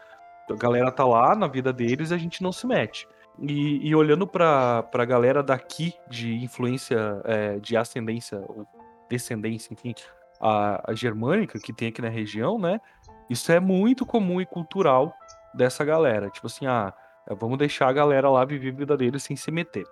a 0.49 0.55
galera 0.55 0.91
tá 0.91 1.05
lá 1.05 1.35
na 1.35 1.47
vida 1.47 1.73
deles 1.73 2.11
e 2.11 2.13
a 2.13 2.17
gente 2.17 2.41
não 2.41 2.51
se 2.51 2.65
mete. 2.65 3.07
E, 3.39 3.87
e 3.87 3.95
olhando 3.95 4.25
pra, 4.25 4.83
pra 4.83 5.03
galera 5.05 5.43
daqui 5.43 5.93
de 6.09 6.35
influência, 6.43 7.21
é, 7.25 7.59
de 7.59 7.75
ascendência, 7.75 8.43
ou 8.47 8.65
descendência, 9.09 9.73
enfim, 9.73 9.93
a, 10.39 10.91
a 10.91 10.93
germânica 10.93 11.59
que 11.59 11.73
tem 11.73 11.89
aqui 11.89 12.01
na 12.01 12.09
região, 12.09 12.57
né? 12.57 12.79
Isso 13.29 13.51
é 13.51 13.59
muito 13.59 14.05
comum 14.05 14.39
e 14.39 14.45
cultural 14.45 15.13
dessa 15.53 15.83
galera. 15.83 16.29
Tipo 16.29 16.47
assim, 16.47 16.65
ah, 16.65 16.93
vamos 17.39 17.57
deixar 17.57 17.87
a 17.87 17.93
galera 17.93 18.29
lá 18.29 18.45
viver 18.45 18.69
a 18.69 18.77
vida 18.77 18.97
deles 18.97 19.23
sem 19.23 19.35
se 19.35 19.51
meter. 19.51 19.85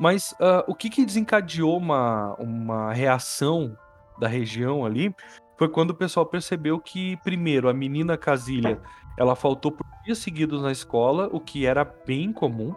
Mas 0.00 0.34
ah, 0.40 0.64
o 0.66 0.74
que, 0.74 0.90
que 0.90 1.04
desencadeou 1.04 1.76
uma, 1.76 2.34
uma 2.34 2.92
reação 2.92 3.76
da 4.18 4.28
região 4.28 4.84
ali 4.84 5.14
foi 5.56 5.68
quando 5.68 5.90
o 5.90 5.94
pessoal 5.94 6.26
percebeu 6.26 6.78
que, 6.78 7.16
primeiro, 7.18 7.68
a 7.68 7.74
menina 7.74 8.16
Casilha 8.16 8.80
ela 9.16 9.36
faltou 9.36 9.70
por 9.70 9.86
dias 10.04 10.18
seguidos 10.18 10.62
na 10.62 10.72
escola, 10.72 11.28
o 11.32 11.38
que 11.38 11.66
era 11.66 11.84
bem 11.84 12.32
comum. 12.32 12.74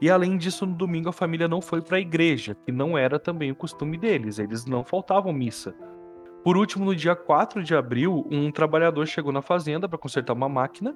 E 0.00 0.10
além 0.10 0.36
disso, 0.36 0.66
no 0.66 0.74
domingo 0.74 1.08
a 1.08 1.12
família 1.12 1.46
não 1.46 1.60
foi 1.60 1.80
para 1.80 1.96
a 1.96 2.00
igreja, 2.00 2.54
que 2.54 2.72
não 2.72 2.98
era 2.98 3.18
também 3.18 3.50
o 3.50 3.54
costume 3.54 3.96
deles, 3.96 4.38
eles 4.38 4.66
não 4.66 4.84
faltavam 4.84 5.32
missa. 5.32 5.74
Por 6.42 6.58
último, 6.58 6.84
no 6.84 6.94
dia 6.94 7.16
4 7.16 7.62
de 7.62 7.74
abril, 7.74 8.26
um 8.30 8.50
trabalhador 8.50 9.06
chegou 9.06 9.32
na 9.32 9.40
fazenda 9.40 9.88
para 9.88 9.98
consertar 9.98 10.34
uma 10.34 10.48
máquina. 10.48 10.94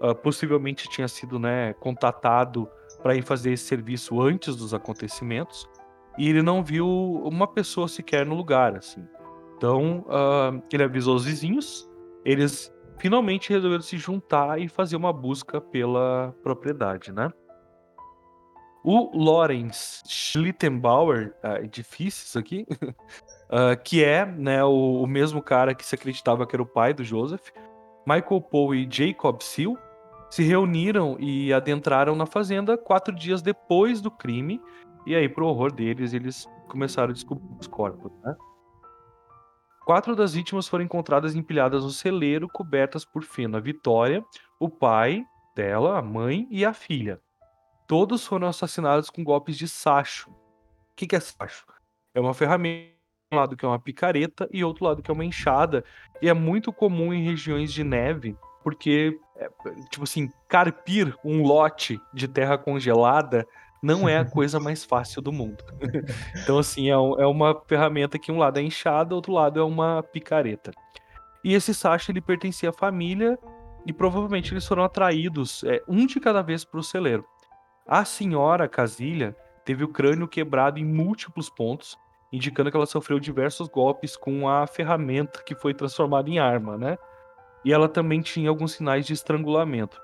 ah, 0.00 0.14
possivelmente 0.14 0.88
tinha 0.88 1.08
sido 1.08 1.38
né, 1.38 1.72
contatado 1.74 2.68
para 3.02 3.14
ir 3.16 3.22
fazer 3.22 3.52
esse 3.52 3.64
serviço 3.64 4.20
antes 4.20 4.54
dos 4.54 4.72
acontecimentos. 4.72 5.68
E 6.16 6.28
ele 6.28 6.42
não 6.42 6.62
viu 6.62 6.86
uma 7.24 7.46
pessoa 7.46 7.88
sequer 7.88 8.24
no 8.24 8.36
lugar, 8.36 8.76
assim. 8.76 9.04
Então, 9.56 10.04
ah, 10.08 10.52
ele 10.72 10.82
avisou 10.82 11.16
os 11.16 11.24
vizinhos. 11.24 11.88
Eles 12.24 12.72
finalmente 12.98 13.50
resolveram 13.50 13.82
se 13.82 13.98
juntar 13.98 14.60
e 14.60 14.68
fazer 14.68 14.96
uma 14.96 15.12
busca 15.12 15.60
pela 15.60 16.34
propriedade, 16.42 17.12
né? 17.12 17.30
O 18.84 19.16
Lawrence 19.16 20.02
Schlittenbauer, 20.06 21.34
ah, 21.42 21.58
é 21.58 21.66
difícil 21.66 22.24
isso 22.26 22.38
aqui, 22.38 22.66
ah, 23.50 23.76
que 23.76 24.04
é 24.04 24.26
né, 24.26 24.62
o, 24.64 25.02
o 25.02 25.06
mesmo 25.06 25.42
cara 25.42 25.74
que 25.74 25.84
se 25.84 25.94
acreditava 25.94 26.46
que 26.46 26.54
era 26.54 26.62
o 26.62 26.66
pai 26.66 26.92
do 26.92 27.02
Joseph, 27.02 27.48
Michael 28.06 28.42
Poe 28.42 28.84
e 28.84 28.88
Jacob 28.90 29.40
Seal 29.40 29.76
se 30.30 30.42
reuniram 30.42 31.16
e 31.18 31.52
adentraram 31.52 32.14
na 32.16 32.26
fazenda 32.26 32.76
quatro 32.76 33.14
dias 33.14 33.40
depois 33.40 34.00
do 34.00 34.10
crime, 34.10 34.60
e 35.06 35.14
aí, 35.14 35.28
pro 35.28 35.46
horror 35.46 35.70
deles, 35.70 36.14
eles 36.14 36.48
começaram 36.68 37.10
a 37.10 37.12
descobrir 37.12 37.46
os 37.60 37.66
corpos, 37.66 38.10
né? 38.22 38.34
Quatro 39.84 40.16
das 40.16 40.32
vítimas 40.32 40.66
foram 40.66 40.82
encontradas 40.82 41.34
empilhadas 41.34 41.84
no 41.84 41.90
celeiro, 41.90 42.48
cobertas 42.48 43.04
por 43.04 43.22
feno. 43.22 43.58
A 43.58 43.60
Vitória, 43.60 44.24
o 44.58 44.70
pai 44.70 45.24
dela, 45.54 45.98
a 45.98 46.02
mãe 46.02 46.48
e 46.50 46.64
a 46.64 46.72
filha. 46.72 47.20
Todos 47.86 48.26
foram 48.26 48.48
assassinados 48.48 49.10
com 49.10 49.22
golpes 49.22 49.58
de 49.58 49.68
sacho. 49.68 50.30
O 50.30 50.34
que, 50.96 51.06
que 51.06 51.14
é 51.14 51.20
sacho? 51.20 51.66
É 52.14 52.20
uma 52.20 52.32
ferramenta, 52.32 52.94
um 53.30 53.36
lado 53.36 53.56
que 53.56 53.64
é 53.64 53.68
uma 53.68 53.78
picareta 53.78 54.48
e 54.50 54.64
outro 54.64 54.86
lado 54.86 55.02
que 55.02 55.10
é 55.10 55.14
uma 55.14 55.24
enxada. 55.24 55.84
E 56.22 56.30
é 56.30 56.32
muito 56.32 56.72
comum 56.72 57.12
em 57.12 57.22
regiões 57.22 57.70
de 57.70 57.84
neve, 57.84 58.34
porque, 58.62 59.18
é, 59.36 59.50
tipo 59.90 60.04
assim, 60.04 60.30
carpir 60.48 61.14
um 61.22 61.42
lote 61.42 62.00
de 62.14 62.26
terra 62.26 62.56
congelada 62.56 63.46
não 63.84 64.08
é 64.08 64.18
a 64.18 64.24
coisa 64.24 64.58
mais 64.58 64.82
fácil 64.84 65.20
do 65.20 65.30
mundo. 65.30 65.62
então, 66.42 66.58
assim, 66.58 66.88
é, 66.90 66.96
um- 66.98 67.20
é 67.20 67.26
uma 67.26 67.60
ferramenta 67.66 68.18
que 68.18 68.32
um 68.32 68.38
lado 68.38 68.58
é 68.58 68.62
enxada, 68.62 69.14
outro 69.14 69.32
lado 69.32 69.60
é 69.60 69.62
uma 69.62 70.02
picareta. 70.02 70.70
E 71.44 71.52
esse 71.52 71.74
Sacha, 71.74 72.10
ele 72.10 72.22
pertencia 72.22 72.70
à 72.70 72.72
família 72.72 73.38
e 73.86 73.92
provavelmente 73.92 74.52
eles 74.54 74.66
foram 74.66 74.82
atraídos, 74.82 75.62
é, 75.64 75.82
um 75.86 76.06
de 76.06 76.18
cada 76.18 76.40
vez 76.40 76.64
para 76.64 76.80
o 76.80 76.82
celeiro. 76.82 77.24
A 77.86 78.04
senhora 78.04 78.66
Casilha 78.66 79.36
teve 79.64 79.84
o 79.84 79.88
crânio 79.88 80.26
quebrado 80.26 80.78
em 80.78 80.84
múltiplos 80.84 81.50
pontos, 81.50 81.98
indicando 82.32 82.70
que 82.70 82.76
ela 82.76 82.86
sofreu 82.86 83.20
diversos 83.20 83.68
golpes 83.68 84.16
com 84.16 84.48
a 84.48 84.66
ferramenta 84.66 85.42
que 85.44 85.54
foi 85.54 85.74
transformada 85.74 86.30
em 86.30 86.38
arma, 86.38 86.78
né? 86.78 86.96
E 87.62 87.72
ela 87.72 87.88
também 87.88 88.22
tinha 88.22 88.48
alguns 88.48 88.72
sinais 88.72 89.06
de 89.06 89.12
estrangulamento. 89.12 90.00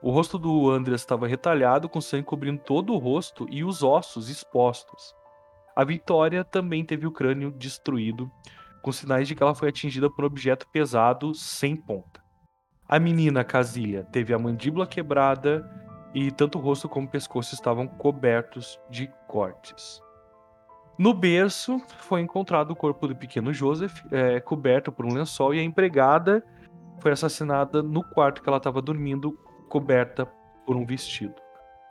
O 0.00 0.10
rosto 0.10 0.38
do 0.38 0.70
Andreas 0.70 1.00
estava 1.00 1.26
retalhado, 1.26 1.88
com 1.88 2.00
sangue 2.00 2.24
cobrindo 2.24 2.60
todo 2.64 2.92
o 2.92 2.98
rosto 2.98 3.46
e 3.50 3.64
os 3.64 3.82
ossos 3.82 4.28
expostos. 4.28 5.14
A 5.74 5.84
Vitória 5.84 6.44
também 6.44 6.84
teve 6.84 7.06
o 7.06 7.12
crânio 7.12 7.50
destruído, 7.50 8.30
com 8.82 8.92
sinais 8.92 9.26
de 9.26 9.34
que 9.34 9.42
ela 9.42 9.54
foi 9.54 9.68
atingida 9.68 10.08
por 10.08 10.24
um 10.24 10.26
objeto 10.28 10.68
pesado 10.72 11.34
sem 11.34 11.74
ponta. 11.74 12.22
A 12.88 12.98
menina 12.98 13.44
Casilha 13.44 14.04
teve 14.04 14.32
a 14.32 14.38
mandíbula 14.38 14.86
quebrada 14.86 15.68
e 16.14 16.30
tanto 16.30 16.58
o 16.58 16.60
rosto 16.60 16.88
como 16.88 17.06
o 17.06 17.10
pescoço 17.10 17.54
estavam 17.54 17.86
cobertos 17.86 18.80
de 18.88 19.10
cortes. 19.26 20.00
No 20.98 21.14
berço 21.14 21.80
foi 21.98 22.20
encontrado 22.20 22.70
o 22.70 22.76
corpo 22.76 23.06
do 23.06 23.14
pequeno 23.14 23.52
Joseph, 23.52 24.00
é, 24.10 24.40
coberto 24.40 24.90
por 24.90 25.06
um 25.06 25.14
lençol, 25.14 25.54
e 25.54 25.60
a 25.60 25.62
empregada 25.62 26.42
foi 27.00 27.12
assassinada 27.12 27.82
no 27.82 28.02
quarto 28.02 28.42
que 28.42 28.48
ela 28.48 28.58
estava 28.58 28.82
dormindo, 28.82 29.38
coberta 29.68 30.26
por 30.66 30.76
um 30.76 30.84
vestido. 30.84 31.34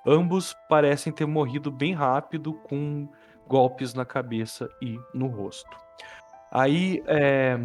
Ambos 0.05 0.55
parecem 0.69 1.11
ter 1.11 1.25
morrido 1.25 1.71
bem 1.71 1.93
rápido, 1.93 2.53
com 2.53 3.07
golpes 3.47 3.93
na 3.93 4.05
cabeça 4.05 4.69
e 4.81 4.99
no 5.13 5.27
rosto. 5.27 5.77
Aí 6.51 7.03
é, 7.07 7.57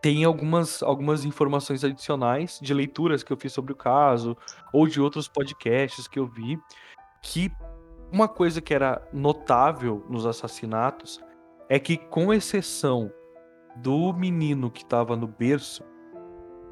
tem 0.00 0.24
algumas, 0.24 0.82
algumas 0.82 1.24
informações 1.24 1.84
adicionais 1.84 2.58
de 2.60 2.72
leituras 2.72 3.22
que 3.22 3.32
eu 3.32 3.36
fiz 3.36 3.52
sobre 3.52 3.72
o 3.72 3.76
caso, 3.76 4.36
ou 4.72 4.86
de 4.86 5.00
outros 5.00 5.28
podcasts 5.28 6.08
que 6.08 6.18
eu 6.18 6.26
vi, 6.26 6.58
que 7.22 7.52
uma 8.12 8.28
coisa 8.28 8.60
que 8.60 8.74
era 8.74 9.06
notável 9.12 10.04
nos 10.08 10.26
assassinatos 10.26 11.20
é 11.68 11.78
que, 11.78 11.96
com 11.96 12.34
exceção 12.34 13.12
do 13.76 14.12
menino 14.12 14.70
que 14.70 14.82
estava 14.82 15.14
no 15.16 15.28
berço, 15.28 15.84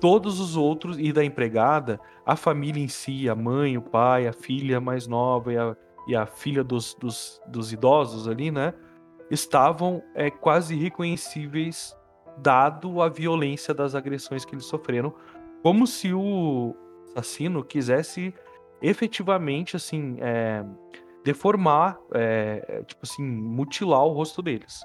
todos 0.00 0.40
os 0.40 0.56
outros 0.56 0.98
e 0.98 1.12
da 1.12 1.24
empregada, 1.24 2.00
a 2.24 2.36
família 2.36 2.82
em 2.82 2.88
si, 2.88 3.28
a 3.28 3.34
mãe, 3.34 3.76
o 3.76 3.82
pai, 3.82 4.26
a 4.26 4.32
filha 4.32 4.80
mais 4.80 5.06
nova 5.06 5.52
e 5.52 5.58
a, 5.58 5.76
e 6.06 6.16
a 6.16 6.26
filha 6.26 6.62
dos, 6.62 6.94
dos, 6.94 7.40
dos, 7.46 7.72
idosos 7.72 8.28
ali, 8.28 8.50
né? 8.50 8.72
Estavam 9.30 10.02
é, 10.14 10.30
quase 10.30 10.74
reconhecíveis, 10.76 11.96
dado 12.38 13.02
a 13.02 13.08
violência 13.08 13.74
das 13.74 13.94
agressões 13.94 14.44
que 14.44 14.54
eles 14.54 14.64
sofreram, 14.64 15.12
como 15.62 15.86
se 15.86 16.12
o 16.12 16.74
assassino 17.16 17.64
quisesse 17.64 18.32
efetivamente, 18.80 19.76
assim, 19.76 20.16
é, 20.20 20.64
deformar, 21.24 21.98
é, 22.14 22.82
tipo 22.86 23.00
assim, 23.02 23.22
mutilar 23.22 24.04
o 24.04 24.12
rosto 24.12 24.40
deles. 24.40 24.80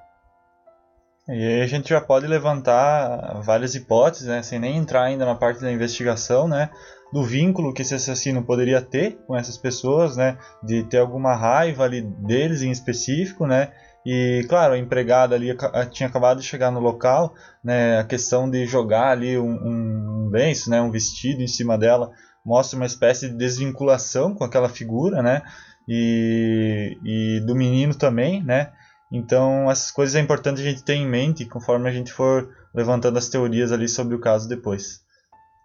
E 1.27 1.31
aí 1.31 1.62
a 1.62 1.67
gente 1.67 1.89
já 1.89 2.01
pode 2.01 2.27
levantar 2.27 3.41
várias 3.43 3.75
hipóteses, 3.75 4.27
né, 4.27 4.43
sem 4.43 4.59
nem 4.59 4.75
entrar 4.75 5.03
ainda 5.03 5.25
na 5.25 5.36
parte 5.36 5.62
da 5.62 5.71
investigação, 5.71 6.49
né, 6.49 6.69
do 7.13 7.23
vínculo 7.23 7.73
que 7.73 7.81
esse 7.81 7.95
assassino 7.95 8.43
poderia 8.43 8.81
ter 8.81 9.17
com 9.25 9.36
essas 9.36 9.57
pessoas, 9.57 10.17
né, 10.17 10.38
de 10.62 10.83
ter 10.83 10.97
alguma 10.97 11.33
raiva 11.33 11.86
ali 11.86 12.01
deles 12.01 12.62
em 12.62 12.71
específico, 12.71 13.47
né, 13.47 13.71
e 14.05 14.45
claro, 14.49 14.73
a 14.73 14.77
empregada 14.77 15.33
ali 15.33 15.55
tinha 15.91 16.09
acabado 16.09 16.41
de 16.41 16.45
chegar 16.45 16.71
no 16.71 16.81
local, 16.81 17.33
né, 17.63 17.99
a 17.99 18.03
questão 18.03 18.49
de 18.49 18.65
jogar 18.65 19.12
ali 19.12 19.38
um, 19.38 20.25
um 20.25 20.29
lenço, 20.29 20.69
né, 20.69 20.81
um 20.81 20.91
vestido 20.91 21.41
em 21.41 21.47
cima 21.47 21.77
dela, 21.77 22.12
mostra 22.45 22.75
uma 22.75 22.86
espécie 22.86 23.29
de 23.29 23.38
desvinculação 23.38 24.36
com 24.36 24.43
aquela 24.43 24.67
figura, 24.67 25.23
né, 25.23 25.41
e, 25.88 26.97
e 27.01 27.39
do 27.45 27.55
menino 27.55 27.95
também, 27.95 28.43
né, 28.43 28.73
então, 29.15 29.69
essas 29.69 29.91
coisas 29.91 30.15
é 30.15 30.19
importante 30.19 30.60
a 30.60 30.63
gente 30.63 30.84
ter 30.84 30.95
em 30.95 31.08
mente 31.08 31.45
conforme 31.45 31.88
a 31.88 31.93
gente 31.93 32.12
for 32.12 32.52
levantando 32.73 33.19
as 33.19 33.30
teorias 33.30 33.71
ali 33.71 33.88
sobre 33.88 34.15
o 34.15 34.19
caso 34.19 34.49
depois. 34.49 35.06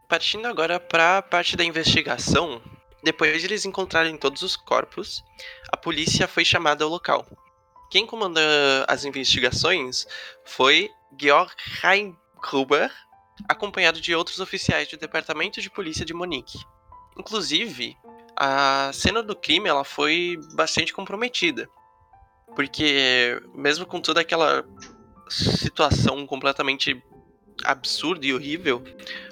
Partindo 0.06 0.46
agora 0.46 0.78
para 0.78 1.16
a 1.16 1.22
parte 1.22 1.56
da 1.56 1.64
investigação, 1.64 2.60
depois 3.02 3.40
de 3.40 3.46
eles 3.46 3.64
encontrarem 3.64 4.18
todos 4.18 4.42
os 4.42 4.54
corpos, 4.54 5.24
a 5.72 5.78
polícia 5.78 6.28
foi 6.28 6.44
chamada 6.44 6.84
ao 6.84 6.90
local. 6.90 7.26
Quem 7.90 8.04
comanda 8.04 8.40
as 8.86 9.06
investigações 9.06 10.06
foi 10.44 10.90
Georg 11.18 11.50
Heimgruber, 11.82 12.92
acompanhado 13.48 13.98
de 13.98 14.14
outros 14.14 14.40
oficiais 14.40 14.88
do 14.88 14.98
Departamento 14.98 15.62
de 15.62 15.70
Polícia 15.70 16.04
de 16.04 16.12
Monique. 16.12 16.58
Inclusive, 17.18 17.96
a 18.36 18.90
cena 18.92 19.22
do 19.22 19.34
crime 19.34 19.70
ela 19.70 19.84
foi 19.84 20.38
bastante 20.52 20.92
comprometida. 20.92 21.66
Porque, 22.54 23.40
mesmo 23.54 23.86
com 23.86 24.00
toda 24.00 24.20
aquela 24.20 24.64
situação 25.28 26.26
completamente 26.26 27.00
absurda 27.64 28.24
e 28.24 28.32
horrível, 28.32 28.82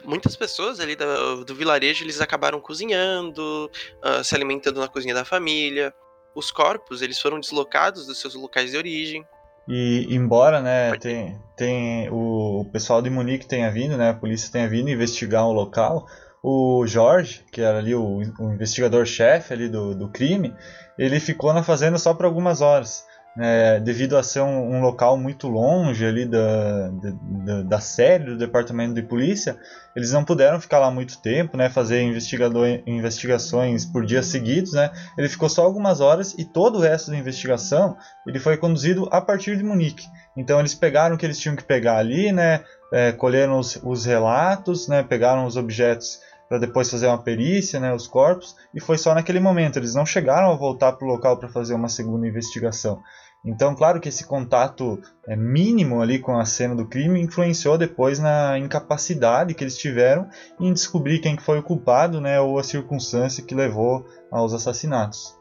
muitas 0.04 0.36
pessoas 0.36 0.80
ali 0.80 0.96
do, 0.96 1.44
do 1.44 1.54
vilarejo 1.54 2.04
eles 2.04 2.20
acabaram 2.20 2.60
cozinhando, 2.60 3.70
uh, 4.04 4.24
se 4.24 4.34
alimentando 4.34 4.80
na 4.80 4.88
cozinha 4.88 5.14
da 5.14 5.24
família. 5.24 5.94
Os 6.34 6.50
corpos 6.50 7.02
eles 7.02 7.20
foram 7.20 7.40
deslocados 7.40 8.06
dos 8.06 8.20
seus 8.20 8.34
locais 8.34 8.70
de 8.70 8.76
origem. 8.76 9.24
E 9.68 10.06
embora, 10.10 10.60
né, 10.60 10.96
tem, 10.98 11.40
tem 11.56 12.08
o, 12.10 12.60
o 12.60 12.64
pessoal 12.66 13.02
de 13.02 13.10
Munique 13.10 13.46
tenha 13.46 13.70
vindo, 13.70 13.96
né, 13.96 14.10
a 14.10 14.14
polícia 14.14 14.52
tenha 14.52 14.68
vindo 14.68 14.90
investigar 14.90 15.44
o 15.46 15.52
local, 15.52 16.06
o 16.48 16.86
Jorge, 16.86 17.44
que 17.50 17.60
era 17.60 17.78
ali 17.78 17.92
o, 17.92 18.18
o 18.38 18.52
investigador-chefe 18.52 19.52
ali 19.52 19.68
do, 19.68 19.96
do 19.96 20.08
crime, 20.08 20.54
ele 20.96 21.18
ficou 21.18 21.52
na 21.52 21.64
fazenda 21.64 21.98
só 21.98 22.14
por 22.14 22.24
algumas 22.24 22.60
horas. 22.60 23.04
É, 23.38 23.80
devido 23.80 24.16
a 24.16 24.22
ser 24.22 24.40
um, 24.40 24.76
um, 24.76 24.80
local 24.80 25.18
muito 25.18 25.46
longe 25.46 26.06
ali 26.06 26.24
da, 26.24 26.88
da, 26.88 27.62
da 27.62 27.80
série 27.80 28.24
do 28.24 28.38
departamento 28.38 28.94
de 28.94 29.02
polícia, 29.02 29.58
eles 29.94 30.10
não 30.10 30.24
puderam 30.24 30.58
ficar 30.58 30.78
lá 30.78 30.90
muito 30.90 31.20
tempo, 31.20 31.54
né, 31.54 31.68
fazer 31.68 32.00
investigações 32.00 33.84
por 33.84 34.06
dias 34.06 34.24
seguidos, 34.24 34.72
né, 34.72 34.90
ele 35.18 35.28
ficou 35.28 35.50
só 35.50 35.64
algumas 35.64 36.00
horas 36.00 36.32
e 36.38 36.46
todo 36.46 36.78
o 36.78 36.80
resto 36.80 37.10
da 37.10 37.18
investigação 37.18 37.94
ele 38.26 38.38
foi 38.38 38.56
conduzido 38.56 39.06
a 39.12 39.20
partir 39.20 39.54
de 39.58 39.64
Munique. 39.64 40.06
Então 40.34 40.58
eles 40.58 40.74
pegaram 40.74 41.16
o 41.16 41.18
que 41.18 41.26
eles 41.26 41.38
tinham 41.38 41.56
que 41.56 41.64
pegar 41.64 41.98
ali, 41.98 42.32
né, 42.32 42.64
é, 42.90 43.12
colheram 43.12 43.58
os, 43.58 43.78
os 43.82 44.06
relatos, 44.06 44.88
né, 44.88 45.02
pegaram 45.02 45.44
os 45.44 45.58
objetos 45.58 46.20
para 46.48 46.58
depois 46.58 46.90
fazer 46.90 47.06
uma 47.06 47.22
perícia, 47.22 47.80
né, 47.80 47.92
os 47.92 48.06
corpos, 48.06 48.56
e 48.74 48.80
foi 48.80 48.98
só 48.98 49.14
naquele 49.14 49.40
momento. 49.40 49.78
Eles 49.78 49.94
não 49.94 50.06
chegaram 50.06 50.50
a 50.50 50.56
voltar 50.56 50.92
para 50.92 51.06
o 51.06 51.10
local 51.10 51.38
para 51.38 51.48
fazer 51.48 51.74
uma 51.74 51.88
segunda 51.88 52.26
investigação. 52.26 53.02
Então, 53.44 53.76
claro 53.76 54.00
que 54.00 54.08
esse 54.08 54.26
contato 54.26 55.00
é, 55.28 55.36
mínimo 55.36 56.02
ali 56.02 56.18
com 56.18 56.36
a 56.36 56.44
cena 56.44 56.74
do 56.74 56.86
crime 56.86 57.20
influenciou 57.20 57.78
depois 57.78 58.18
na 58.18 58.58
incapacidade 58.58 59.54
que 59.54 59.62
eles 59.62 59.78
tiveram 59.78 60.28
em 60.58 60.72
descobrir 60.72 61.20
quem 61.20 61.38
foi 61.38 61.60
o 61.60 61.62
culpado, 61.62 62.20
né, 62.20 62.40
ou 62.40 62.58
a 62.58 62.64
circunstância 62.64 63.44
que 63.44 63.54
levou 63.54 64.04
aos 64.32 64.52
assassinatos. 64.52 65.38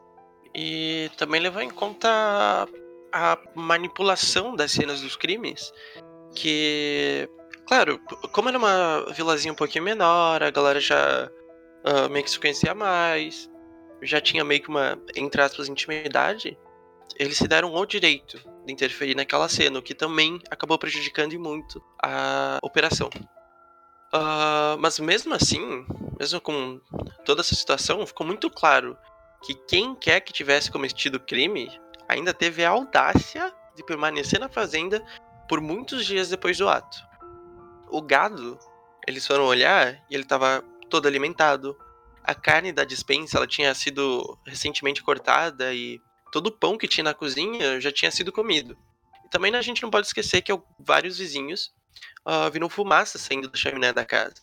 E 0.54 1.10
também 1.18 1.42
levou 1.42 1.62
em 1.62 1.70
conta 1.70 2.68
a 3.12 3.38
manipulação 3.56 4.56
das 4.56 4.72
cenas 4.72 5.02
dos 5.02 5.16
crimes, 5.16 5.72
que 6.36 7.28
Claro, 7.68 8.00
como 8.32 8.48
era 8.48 8.58
uma 8.58 9.06
vilazinha 9.14 9.52
um 9.52 9.56
pouquinho 9.56 9.84
menor, 9.84 10.44
a 10.44 10.52
galera 10.52 10.80
já 10.80 11.30
uh, 11.84 12.10
meio 12.12 12.24
que 12.24 12.30
se 12.30 12.40
conhecia 12.40 12.76
mais, 12.76 13.50
já 14.04 14.22
tinha 14.22 14.44
meio 14.44 14.62
que 14.62 14.70
uma, 14.70 15.00
entre 15.16 15.42
aspas, 15.42 15.68
intimidade, 15.68 16.58
eles 17.18 17.38
se 17.38 17.48
deram 17.48 17.74
o 17.74 17.86
direito 17.86 18.38
de 18.66 18.72
interferir 18.72 19.16
naquela 19.16 19.50
cena, 19.50 19.80
o 19.80 19.82
que 19.82 19.96
também 19.96 20.40
acabou 20.52 20.78
prejudicando 20.78 21.40
muito 21.40 21.84
a 22.04 22.60
operação. 22.62 23.10
Uh, 24.14 24.78
mas 24.80 25.00
mesmo 25.00 25.34
assim, 25.34 25.86
mesmo 26.20 26.40
com 26.40 26.80
toda 27.26 27.42
essa 27.42 27.56
situação, 27.56 28.06
ficou 28.06 28.28
muito 28.28 28.48
claro 28.48 28.96
que 29.44 29.56
quem 29.68 29.96
quer 29.96 30.20
que 30.22 30.32
tivesse 30.32 30.72
cometido 30.72 31.18
o 31.18 31.20
crime 31.20 31.68
ainda 32.08 32.32
teve 32.32 32.64
a 32.64 32.70
audácia 32.70 33.52
de 33.76 33.84
permanecer 33.84 34.40
na 34.40 34.50
fazenda 34.50 35.04
por 35.50 35.60
muitos 35.60 36.06
dias 36.06 36.30
depois 36.30 36.58
do 36.60 36.70
ato 36.70 37.15
o 37.96 38.02
gado, 38.02 38.60
eles 39.08 39.26
foram 39.26 39.46
olhar 39.46 39.94
e 40.10 40.16
ele 40.16 40.24
estava 40.24 40.64
todo 40.90 41.08
alimentado. 41.08 41.78
A 42.24 42.34
carne 42.34 42.72
da 42.72 42.84
dispensa, 42.84 43.38
ela 43.38 43.48
tinha 43.48 43.74
sido 43.74 44.38
recentemente 44.46 45.02
cortada 45.02 45.74
e 45.74 46.02
todo 46.32 46.48
o 46.48 46.52
pão 46.52 46.78
que 46.78 46.88
tinha 46.88 47.04
na 47.04 47.14
cozinha 47.14 47.80
já 47.80 47.92
tinha 47.92 48.12
sido 48.12 48.32
comido. 48.32 48.78
E 49.24 49.30
também 49.30 49.56
a 49.56 49.62
gente 49.62 49.82
não 49.82 49.90
pode 49.90 50.08
esquecer 50.08 50.42
que 50.42 50.52
vários 50.80 51.18
vizinhos 51.18 51.72
uh, 52.26 52.52
viram 52.52 52.70
fumaça 52.70 53.18
saindo 53.18 53.50
da 53.50 53.58
chaminé 53.58 53.94
da 53.94 54.04
casa. 54.04 54.42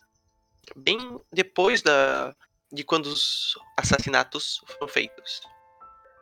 Bem 0.75 0.97
depois 1.31 1.81
da, 1.81 2.33
de 2.71 2.83
quando 2.83 3.07
os 3.07 3.55
assassinatos 3.77 4.61
foram 4.67 4.87
feitos. 4.87 5.41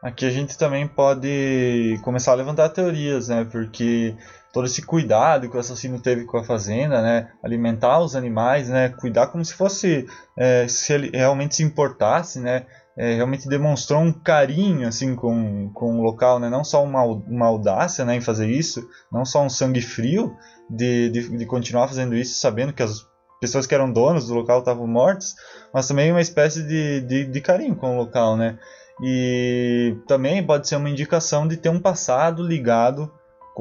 Aqui 0.04 0.26
a 0.26 0.32
gente 0.32 0.58
também 0.58 0.88
pode 0.88 2.00
começar 2.04 2.32
a 2.32 2.36
levantar 2.36 2.70
teorias, 2.70 3.28
né? 3.28 3.46
Porque 3.46 4.18
todo 4.52 4.66
esse 4.66 4.82
cuidado 4.82 5.50
que 5.50 5.56
o 5.56 5.60
assassino 5.60 6.00
teve 6.00 6.26
com 6.26 6.38
a 6.38 6.44
fazenda, 6.44 7.02
né? 7.02 7.30
Alimentar 7.44 8.00
os 8.00 8.16
animais, 8.16 8.70
né? 8.70 8.90
Cuidar 8.90 9.28
como 9.28 9.44
se 9.44 9.54
fosse, 9.54 10.06
é, 10.38 10.68
se 10.68 10.94
ele 10.94 11.10
realmente 11.14 11.56
se 11.56 11.64
importasse, 11.64 12.40
né? 12.40 12.66
É, 12.98 13.16
realmente 13.16 13.48
demonstrou 13.48 14.02
um 14.02 14.12
carinho 14.12 14.86
assim 14.88 15.16
com, 15.16 15.72
com 15.74 16.00
o 16.00 16.04
local, 16.04 16.40
né? 16.40 16.50
Não 16.50 16.64
só 16.64 16.84
uma, 16.84 17.04
uma 17.04 17.48
audácia, 17.48 18.04
né? 18.04 18.16
Em 18.16 18.22
fazer 18.22 18.50
isso, 18.50 18.88
não 19.12 19.24
só 19.24 19.42
um 19.42 19.50
sangue 19.50 19.82
frio 19.82 20.36
de, 20.70 21.10
de, 21.10 21.38
de 21.38 21.46
continuar 21.46 21.88
fazendo 21.88 22.16
isso, 22.16 22.40
sabendo 22.40 22.74
que 22.74 22.84
as 22.84 23.06
pessoas 23.40 23.66
que 23.66 23.74
eram 23.74 23.92
donos 23.92 24.28
do 24.28 24.36
local 24.36 24.60
estavam 24.60 24.86
mortas, 24.86 25.34
mas 25.74 25.88
também 25.88 26.12
uma 26.12 26.22
espécie 26.22 26.62
de, 26.64 27.02
de, 27.02 27.26
de 27.26 27.42
carinho 27.42 27.76
com 27.76 27.96
o 27.96 27.98
local, 27.98 28.36
né? 28.36 28.60
E 29.02 29.96
também 30.08 30.46
pode 30.46 30.68
ser 30.68 30.76
uma 30.76 30.90
indicação 30.90 31.48
de 31.48 31.58
ter 31.58 31.70
um 31.70 31.80
passado 31.80 32.44
ligado 32.46 33.12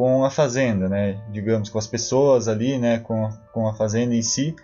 com 0.01 0.25
a 0.25 0.31
fazenda, 0.31 0.89
né? 0.89 1.23
Digamos, 1.31 1.69
com 1.69 1.79
as 1.79 1.87
pessoas 1.87 2.49
ali, 2.49 2.79
né? 2.79 3.01
Com, 3.01 3.29
com 3.53 3.69
a 3.69 3.75
fazenda 3.75 4.15
em 4.15 4.23
si. 4.23 4.57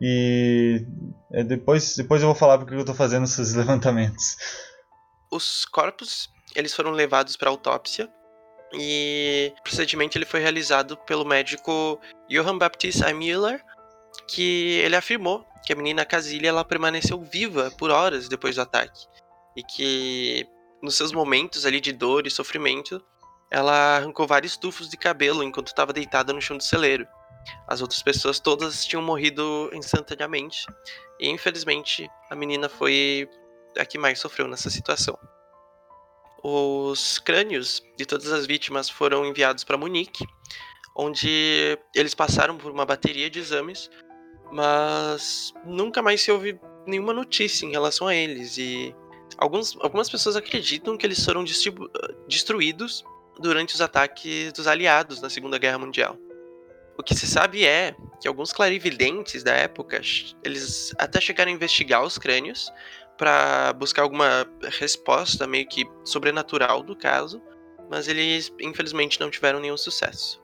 E 0.00 0.84
é, 1.30 1.44
depois, 1.44 1.94
depois 1.96 2.20
eu 2.20 2.26
vou 2.26 2.34
falar 2.34 2.58
porque 2.58 2.74
eu 2.74 2.80
estou 2.80 2.94
fazendo 2.94 3.22
esses 3.22 3.54
levantamentos. 3.54 4.36
Os 5.30 5.64
corpos, 5.64 6.28
eles 6.56 6.74
foram 6.74 6.90
levados 6.90 7.36
para 7.36 7.50
autópsia 7.50 8.10
e 8.72 9.52
o 9.60 9.62
procedimento 9.62 10.18
ele 10.18 10.26
foi 10.26 10.40
realizado 10.40 10.96
pelo 11.06 11.24
médico 11.24 12.00
Johann 12.28 12.58
Baptist 12.58 13.00
Müller, 13.14 13.62
que 14.26 14.80
ele 14.84 14.96
afirmou 14.96 15.46
que 15.64 15.72
a 15.72 15.76
menina 15.76 16.04
Casilha 16.04 16.48
ela 16.48 16.64
permaneceu 16.64 17.20
viva 17.20 17.70
por 17.78 17.92
horas 17.92 18.28
depois 18.28 18.56
do 18.56 18.62
ataque 18.62 19.06
e 19.56 19.62
que 19.62 20.48
nos 20.82 20.96
seus 20.96 21.12
momentos 21.12 21.64
ali 21.64 21.80
de 21.80 21.92
dor 21.92 22.26
e 22.26 22.30
sofrimento 22.30 23.00
ela 23.54 23.98
arrancou 23.98 24.26
vários 24.26 24.56
tufos 24.56 24.88
de 24.88 24.96
cabelo 24.96 25.40
enquanto 25.40 25.68
estava 25.68 25.92
deitada 25.92 26.32
no 26.32 26.42
chão 26.42 26.56
do 26.56 26.62
celeiro. 26.64 27.06
As 27.68 27.80
outras 27.80 28.02
pessoas 28.02 28.40
todas 28.40 28.84
tinham 28.84 29.00
morrido 29.00 29.70
instantaneamente 29.72 30.66
e 31.20 31.28
infelizmente 31.28 32.10
a 32.28 32.34
menina 32.34 32.68
foi 32.68 33.28
a 33.78 33.84
que 33.84 33.96
mais 33.96 34.18
sofreu 34.18 34.48
nessa 34.48 34.68
situação. 34.70 35.16
Os 36.42 37.20
crânios 37.20 37.80
de 37.96 38.04
todas 38.04 38.32
as 38.32 38.44
vítimas 38.44 38.90
foram 38.90 39.24
enviados 39.24 39.62
para 39.62 39.78
Munique, 39.78 40.26
onde 40.96 41.78
eles 41.94 42.12
passaram 42.12 42.58
por 42.58 42.72
uma 42.72 42.84
bateria 42.84 43.30
de 43.30 43.38
exames, 43.38 43.88
mas 44.50 45.54
nunca 45.64 46.02
mais 46.02 46.22
se 46.22 46.32
ouve 46.32 46.58
nenhuma 46.88 47.12
notícia 47.12 47.64
em 47.64 47.70
relação 47.70 48.08
a 48.08 48.16
eles. 48.16 48.58
E 48.58 48.92
alguns, 49.38 49.76
algumas 49.80 50.10
pessoas 50.10 50.34
acreditam 50.34 50.98
que 50.98 51.06
eles 51.06 51.24
foram 51.24 51.44
destruídos 52.26 53.04
durante 53.38 53.74
os 53.74 53.80
ataques 53.80 54.52
dos 54.52 54.66
aliados 54.66 55.20
na 55.20 55.30
Segunda 55.30 55.58
Guerra 55.58 55.78
Mundial. 55.78 56.16
O 56.96 57.02
que 57.02 57.14
se 57.14 57.26
sabe 57.26 57.66
é 57.66 57.94
que 58.20 58.28
alguns 58.28 58.52
clarividentes 58.52 59.42
da 59.42 59.52
época, 59.52 60.00
eles 60.44 60.94
até 60.98 61.20
chegaram 61.20 61.50
a 61.50 61.54
investigar 61.54 62.04
os 62.04 62.18
crânios, 62.18 62.70
para 63.16 63.72
buscar 63.74 64.02
alguma 64.02 64.46
resposta 64.78 65.46
meio 65.46 65.66
que 65.68 65.84
sobrenatural 66.04 66.82
do 66.82 66.96
caso, 66.96 67.40
mas 67.90 68.08
eles 68.08 68.52
infelizmente 68.60 69.20
não 69.20 69.30
tiveram 69.30 69.60
nenhum 69.60 69.76
sucesso. 69.76 70.42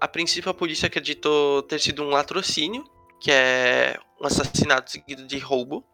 A 0.00 0.06
princípio, 0.06 0.50
a 0.50 0.54
polícia 0.54 0.86
acreditou 0.86 1.62
ter 1.62 1.80
sido 1.80 2.02
um 2.02 2.10
latrocínio, 2.10 2.84
que 3.20 3.30
é 3.32 3.98
um 4.20 4.26
assassinato 4.26 4.90
seguido 4.90 5.26
de 5.26 5.38
roubo, 5.38 5.84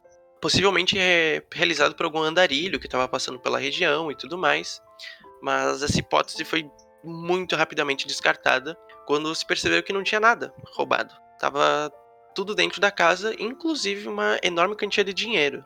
possivelmente 0.40 0.96
realizado 1.52 1.94
por 1.94 2.04
algum 2.04 2.20
andarilho 2.20 2.80
que 2.80 2.86
estava 2.86 3.06
passando 3.06 3.38
pela 3.38 3.58
região 3.58 4.10
e 4.10 4.16
tudo 4.16 4.36
mais, 4.36 4.80
mas 5.42 5.82
essa 5.82 5.98
hipótese 5.98 6.44
foi 6.44 6.70
muito 7.02 7.56
rapidamente 7.56 8.06
descartada 8.06 8.76
quando 9.06 9.34
se 9.34 9.46
percebeu 9.46 9.82
que 9.82 9.92
não 9.92 10.02
tinha 10.02 10.20
nada 10.20 10.52
roubado. 10.74 11.14
Tava 11.38 11.90
tudo 12.34 12.54
dentro 12.54 12.80
da 12.80 12.90
casa, 12.90 13.34
inclusive 13.38 14.08
uma 14.08 14.38
enorme 14.42 14.76
quantia 14.76 15.04
de 15.04 15.12
dinheiro. 15.12 15.64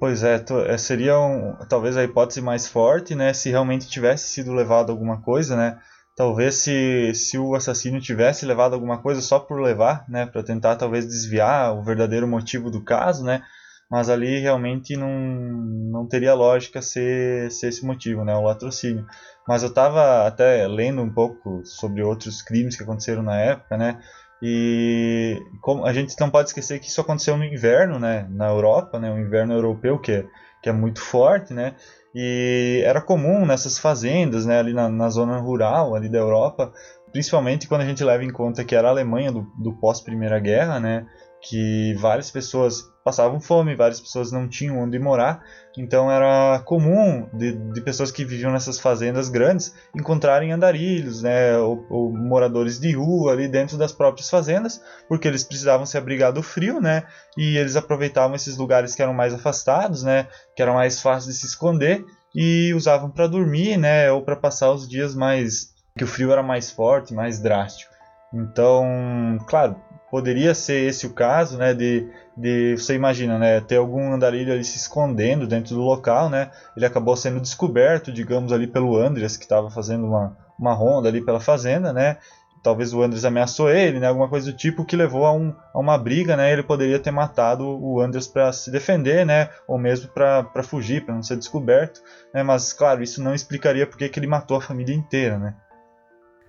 Pois 0.00 0.22
é, 0.22 0.42
é, 0.66 0.78
seria 0.78 1.18
um, 1.18 1.54
talvez 1.68 1.96
a 1.96 2.02
hipótese 2.02 2.40
mais 2.40 2.66
forte, 2.66 3.14
né? 3.14 3.34
Se 3.34 3.50
realmente 3.50 3.86
tivesse 3.86 4.30
sido 4.30 4.52
levado 4.52 4.90
alguma 4.90 5.20
coisa, 5.20 5.54
né? 5.54 5.78
Talvez 6.16 6.54
se, 6.54 7.12
se 7.14 7.38
o 7.38 7.54
assassino 7.54 8.00
tivesse 8.00 8.46
levado 8.46 8.72
alguma 8.72 9.00
coisa 9.02 9.20
só 9.20 9.38
por 9.38 9.60
levar, 9.60 10.04
né? 10.08 10.24
Para 10.24 10.42
tentar 10.42 10.76
talvez 10.76 11.06
desviar 11.06 11.74
o 11.74 11.82
verdadeiro 11.82 12.26
motivo 12.26 12.70
do 12.70 12.82
caso, 12.82 13.22
né? 13.22 13.42
Mas 13.90 14.08
ali 14.08 14.38
realmente 14.38 14.96
não, 14.96 15.10
não 15.10 16.06
teria 16.06 16.32
lógica 16.32 16.80
ser, 16.80 17.50
ser 17.50 17.68
esse 17.68 17.84
motivo, 17.84 18.24
né? 18.24 18.34
O 18.34 18.42
latrocínio. 18.42 19.04
Mas 19.48 19.62
eu 19.62 19.68
estava 19.68 20.26
até 20.26 20.68
lendo 20.68 21.02
um 21.02 21.12
pouco 21.12 21.62
sobre 21.64 22.02
outros 22.02 22.40
crimes 22.40 22.76
que 22.76 22.82
aconteceram 22.84 23.22
na 23.22 23.36
época, 23.36 23.76
né? 23.76 23.98
E 24.42 25.38
como, 25.60 25.84
a 25.84 25.92
gente 25.92 26.14
não 26.18 26.30
pode 26.30 26.48
esquecer 26.48 26.78
que 26.78 26.86
isso 26.86 27.00
aconteceu 27.00 27.36
no 27.36 27.44
inverno, 27.44 27.98
né, 27.98 28.26
na 28.30 28.48
Europa, 28.48 28.98
né, 28.98 29.12
o 29.12 29.18
inverno 29.18 29.52
europeu 29.52 29.98
que 29.98 30.12
é, 30.12 30.26
que 30.62 30.68
é 30.68 30.72
muito 30.72 31.00
forte, 31.00 31.52
né, 31.52 31.74
e 32.14 32.82
era 32.84 33.02
comum 33.02 33.44
nessas 33.44 33.78
fazendas, 33.78 34.46
né, 34.46 34.58
ali 34.58 34.72
na, 34.72 34.88
na 34.88 35.10
zona 35.10 35.38
rural 35.38 35.94
ali 35.94 36.08
da 36.08 36.18
Europa, 36.18 36.72
principalmente 37.12 37.68
quando 37.68 37.82
a 37.82 37.86
gente 37.86 38.02
leva 38.02 38.24
em 38.24 38.32
conta 38.32 38.64
que 38.64 38.74
era 38.74 38.88
a 38.88 38.90
Alemanha 38.90 39.30
do, 39.30 39.42
do 39.62 39.74
pós 39.74 40.00
Primeira 40.00 40.38
Guerra, 40.38 40.80
né, 40.80 41.06
que 41.42 41.94
várias 41.94 42.30
pessoas 42.30 42.90
passavam 43.02 43.40
fome, 43.40 43.74
várias 43.74 44.00
pessoas 44.00 44.30
não 44.30 44.46
tinham 44.46 44.78
onde 44.78 44.98
morar, 44.98 45.42
então 45.76 46.10
era 46.10 46.60
comum 46.60 47.26
de, 47.32 47.52
de 47.52 47.80
pessoas 47.80 48.10
que 48.10 48.24
viviam 48.24 48.52
nessas 48.52 48.78
fazendas 48.78 49.28
grandes 49.28 49.74
encontrarem 49.96 50.52
andarilhos, 50.52 51.22
né, 51.22 51.56
ou, 51.56 51.86
ou, 51.88 52.12
moradores 52.12 52.78
de 52.78 52.92
rua 52.92 53.32
ali 53.32 53.48
dentro 53.48 53.78
das 53.78 53.90
próprias 53.90 54.28
fazendas, 54.28 54.82
porque 55.08 55.26
eles 55.26 55.42
precisavam 55.42 55.86
se 55.86 55.96
abrigar 55.96 56.32
do 56.32 56.42
frio, 56.42 56.80
né, 56.80 57.04
e 57.36 57.56
eles 57.56 57.74
aproveitavam 57.74 58.36
esses 58.36 58.56
lugares 58.56 58.94
que 58.94 59.02
eram 59.02 59.14
mais 59.14 59.32
afastados, 59.32 60.02
né, 60.02 60.28
que 60.54 60.62
eram 60.62 60.74
mais 60.74 61.00
fáceis 61.00 61.34
de 61.34 61.40
se 61.40 61.46
esconder 61.46 62.04
e 62.34 62.72
usavam 62.74 63.10
para 63.10 63.26
dormir, 63.26 63.78
né, 63.78 64.12
ou 64.12 64.22
para 64.22 64.36
passar 64.36 64.70
os 64.72 64.86
dias 64.86 65.14
mais 65.14 65.70
que 65.96 66.04
o 66.04 66.06
frio 66.06 66.32
era 66.32 66.42
mais 66.42 66.70
forte, 66.70 67.14
mais 67.14 67.40
drástico. 67.40 67.89
Então, 68.32 69.38
claro, 69.46 69.76
poderia 70.10 70.54
ser 70.54 70.88
esse 70.88 71.06
o 71.06 71.12
caso, 71.12 71.56
né, 71.56 71.72
de, 71.72 72.08
de 72.36 72.76
você 72.76 72.94
imagina, 72.94 73.38
né, 73.38 73.60
ter 73.60 73.76
algum 73.76 74.12
andarilho 74.12 74.52
ali 74.52 74.64
se 74.64 74.76
escondendo 74.76 75.46
dentro 75.46 75.74
do 75.74 75.82
local, 75.82 76.28
né, 76.28 76.50
ele 76.76 76.84
acabou 76.84 77.16
sendo 77.16 77.40
descoberto, 77.40 78.12
digamos, 78.12 78.52
ali 78.52 78.66
pelo 78.66 78.96
Andreas, 78.96 79.36
que 79.36 79.44
estava 79.44 79.70
fazendo 79.70 80.06
uma, 80.06 80.36
uma 80.58 80.72
ronda 80.72 81.08
ali 81.08 81.24
pela 81.24 81.40
fazenda, 81.40 81.92
né, 81.92 82.18
talvez 82.62 82.92
o 82.92 83.02
Andreas 83.02 83.24
ameaçou 83.24 83.70
ele, 83.70 84.00
né, 84.00 84.08
alguma 84.08 84.28
coisa 84.28 84.50
do 84.50 84.56
tipo 84.56 84.84
que 84.84 84.96
levou 84.96 85.24
a, 85.24 85.32
um, 85.32 85.54
a 85.72 85.78
uma 85.78 85.96
briga, 85.96 86.36
né, 86.36 86.52
ele 86.52 86.62
poderia 86.62 86.98
ter 86.98 87.10
matado 87.12 87.64
o 87.64 88.00
Andreas 88.00 88.26
para 88.26 88.52
se 88.52 88.70
defender, 88.70 89.24
né, 89.24 89.48
ou 89.66 89.78
mesmo 89.78 90.08
para 90.08 90.62
fugir, 90.62 91.04
para 91.04 91.14
não 91.14 91.22
ser 91.22 91.36
descoberto, 91.36 92.00
né, 92.34 92.42
mas 92.42 92.72
claro, 92.72 93.02
isso 93.02 93.22
não 93.22 93.34
explicaria 93.34 93.86
porque 93.86 94.08
que 94.08 94.18
ele 94.18 94.26
matou 94.26 94.56
a 94.56 94.60
família 94.60 94.94
inteira, 94.94 95.38
né. 95.38 95.54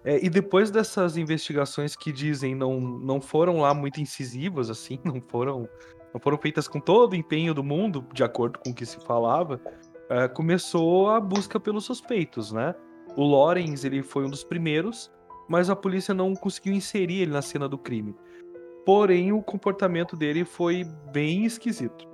É, 0.03 0.23
e 0.23 0.29
depois 0.29 0.71
dessas 0.71 1.15
investigações 1.15 1.95
que 1.95 2.11
dizem 2.11 2.55
não, 2.55 2.79
não 2.79 3.21
foram 3.21 3.59
lá 3.59 3.73
muito 3.73 4.01
incisivas, 4.01 4.69
assim, 4.69 4.99
não 5.05 5.21
foram, 5.21 5.69
não 6.13 6.19
foram 6.19 6.37
feitas 6.37 6.67
com 6.67 6.79
todo 6.79 7.13
o 7.13 7.15
empenho 7.15 7.53
do 7.53 7.63
mundo, 7.63 8.05
de 8.13 8.23
acordo 8.23 8.59
com 8.59 8.71
o 8.71 8.73
que 8.73 8.85
se 8.85 8.99
falava, 9.05 9.61
é, 10.09 10.27
começou 10.27 11.09
a 11.09 11.19
busca 11.19 11.59
pelos 11.59 11.85
suspeitos, 11.85 12.51
né? 12.51 12.75
O 13.15 13.23
Lorenz, 13.23 13.83
ele 13.83 14.01
foi 14.01 14.25
um 14.25 14.29
dos 14.29 14.43
primeiros, 14.43 15.11
mas 15.47 15.69
a 15.69 15.75
polícia 15.75 16.13
não 16.13 16.33
conseguiu 16.33 16.73
inserir 16.73 17.21
ele 17.21 17.31
na 17.31 17.41
cena 17.41 17.67
do 17.67 17.77
crime. 17.77 18.15
Porém, 18.85 19.31
o 19.31 19.41
comportamento 19.41 20.15
dele 20.15 20.43
foi 20.43 20.85
bem 21.11 21.45
esquisito. 21.45 22.07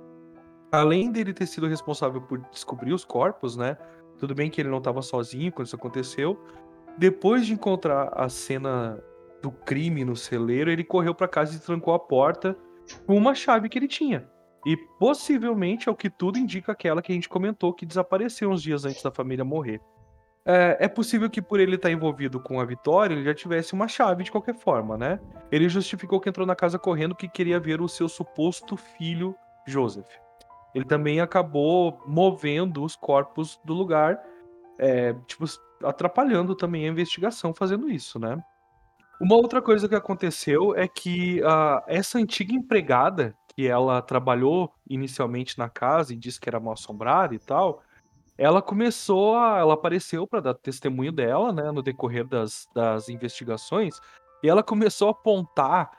Além 0.70 1.10
dele 1.10 1.32
ter 1.32 1.46
sido 1.46 1.66
responsável 1.66 2.20
por 2.20 2.38
descobrir 2.50 2.92
os 2.92 3.04
corpos, 3.04 3.56
né? 3.56 3.76
Tudo 4.18 4.34
bem 4.34 4.50
que 4.50 4.60
ele 4.60 4.68
não 4.68 4.78
estava 4.78 5.00
sozinho 5.00 5.52
quando 5.52 5.66
isso 5.66 5.76
aconteceu, 5.76 6.38
depois 6.98 7.46
de 7.46 7.52
encontrar 7.52 8.12
a 8.14 8.28
cena 8.28 9.02
do 9.40 9.50
crime 9.50 10.04
no 10.04 10.16
celeiro, 10.16 10.70
ele 10.70 10.82
correu 10.82 11.14
para 11.14 11.28
casa 11.28 11.56
e 11.56 11.60
trancou 11.60 11.94
a 11.94 11.98
porta 11.98 12.56
com 13.06 13.16
uma 13.16 13.34
chave 13.34 13.68
que 13.68 13.78
ele 13.78 13.86
tinha. 13.88 14.28
E 14.66 14.76
possivelmente, 14.98 15.88
ao 15.88 15.94
que 15.94 16.10
tudo 16.10 16.38
indica, 16.38 16.72
aquela 16.72 17.00
que 17.00 17.12
a 17.12 17.14
gente 17.14 17.28
comentou 17.28 17.72
que 17.72 17.86
desapareceu 17.86 18.50
uns 18.50 18.62
dias 18.62 18.84
antes 18.84 19.02
da 19.02 19.10
família 19.10 19.44
morrer. 19.44 19.80
É, 20.44 20.78
é 20.80 20.88
possível 20.88 21.30
que 21.30 21.40
por 21.40 21.60
ele 21.60 21.76
estar 21.76 21.90
envolvido 21.90 22.40
com 22.40 22.60
a 22.60 22.64
Vitória, 22.64 23.14
ele 23.14 23.24
já 23.24 23.34
tivesse 23.34 23.74
uma 23.74 23.86
chave 23.86 24.24
de 24.24 24.32
qualquer 24.32 24.54
forma, 24.54 24.96
né? 24.96 25.20
Ele 25.52 25.68
justificou 25.68 26.18
que 26.18 26.28
entrou 26.28 26.46
na 26.46 26.56
casa 26.56 26.78
correndo 26.78 27.14
que 27.14 27.28
queria 27.28 27.60
ver 27.60 27.80
o 27.80 27.88
seu 27.88 28.08
suposto 28.08 28.76
filho, 28.76 29.36
Joseph. 29.66 30.08
Ele 30.74 30.84
também 30.84 31.20
acabou 31.20 32.02
movendo 32.06 32.82
os 32.82 32.96
corpos 32.96 33.60
do 33.64 33.74
lugar, 33.74 34.18
é, 34.78 35.12
tipo, 35.26 35.44
atrapalhando 35.82 36.54
também 36.54 36.86
a 36.86 36.90
investigação 36.90 37.52
fazendo 37.54 37.90
isso, 37.90 38.18
né? 38.18 38.42
Uma 39.20 39.34
outra 39.34 39.60
coisa 39.60 39.88
que 39.88 39.96
aconteceu 39.96 40.76
é 40.76 40.86
que 40.86 41.40
uh, 41.42 41.82
essa 41.88 42.18
antiga 42.18 42.54
empregada, 42.54 43.34
que 43.48 43.66
ela 43.66 44.00
trabalhou 44.00 44.72
inicialmente 44.88 45.58
na 45.58 45.68
casa 45.68 46.12
e 46.12 46.16
disse 46.16 46.40
que 46.40 46.48
era 46.48 46.60
mal 46.60 46.74
assombrada 46.74 47.34
e 47.34 47.38
tal, 47.38 47.82
ela 48.36 48.62
começou 48.62 49.36
a. 49.36 49.58
Ela 49.58 49.74
apareceu 49.74 50.24
para 50.24 50.40
dar 50.40 50.54
testemunho 50.54 51.10
dela, 51.10 51.52
né, 51.52 51.72
no 51.72 51.82
decorrer 51.82 52.24
das, 52.24 52.68
das 52.72 53.08
investigações, 53.08 54.00
e 54.42 54.48
ela 54.48 54.62
começou 54.62 55.08
a 55.08 55.10
apontar 55.10 55.90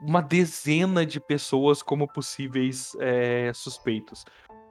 uma 0.00 0.20
dezena 0.20 1.06
de 1.06 1.18
pessoas 1.18 1.82
como 1.82 2.06
possíveis 2.06 2.94
é, 3.00 3.50
suspeitos. 3.54 4.26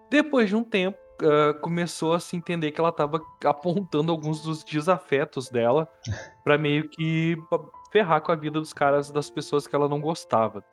Depois 0.09 0.47
de 0.47 0.55
um 0.55 0.63
tempo, 0.63 0.97
uh, 1.22 1.59
começou 1.61 2.13
a 2.13 2.20
se 2.20 2.36
entender 2.36 2.72
que 2.72 2.80
ela 2.80 2.89
estava 2.89 3.22
apontando 3.45 4.11
alguns 4.11 4.41
dos 4.41 4.63
desafetos 4.63 5.49
dela 5.49 5.88
para 6.43 6.57
meio 6.57 6.89
que 6.89 7.38
ferrar 7.91 8.22
com 8.22 8.32
a 8.32 8.36
vida 8.36 8.59
dos 8.59 8.74
caras, 8.74 9.11
das 9.11 9.30
pessoas 9.30 9.68
que 9.68 9.76
ela 9.76 9.88
não 9.88 9.99
gostava. 9.99 10.63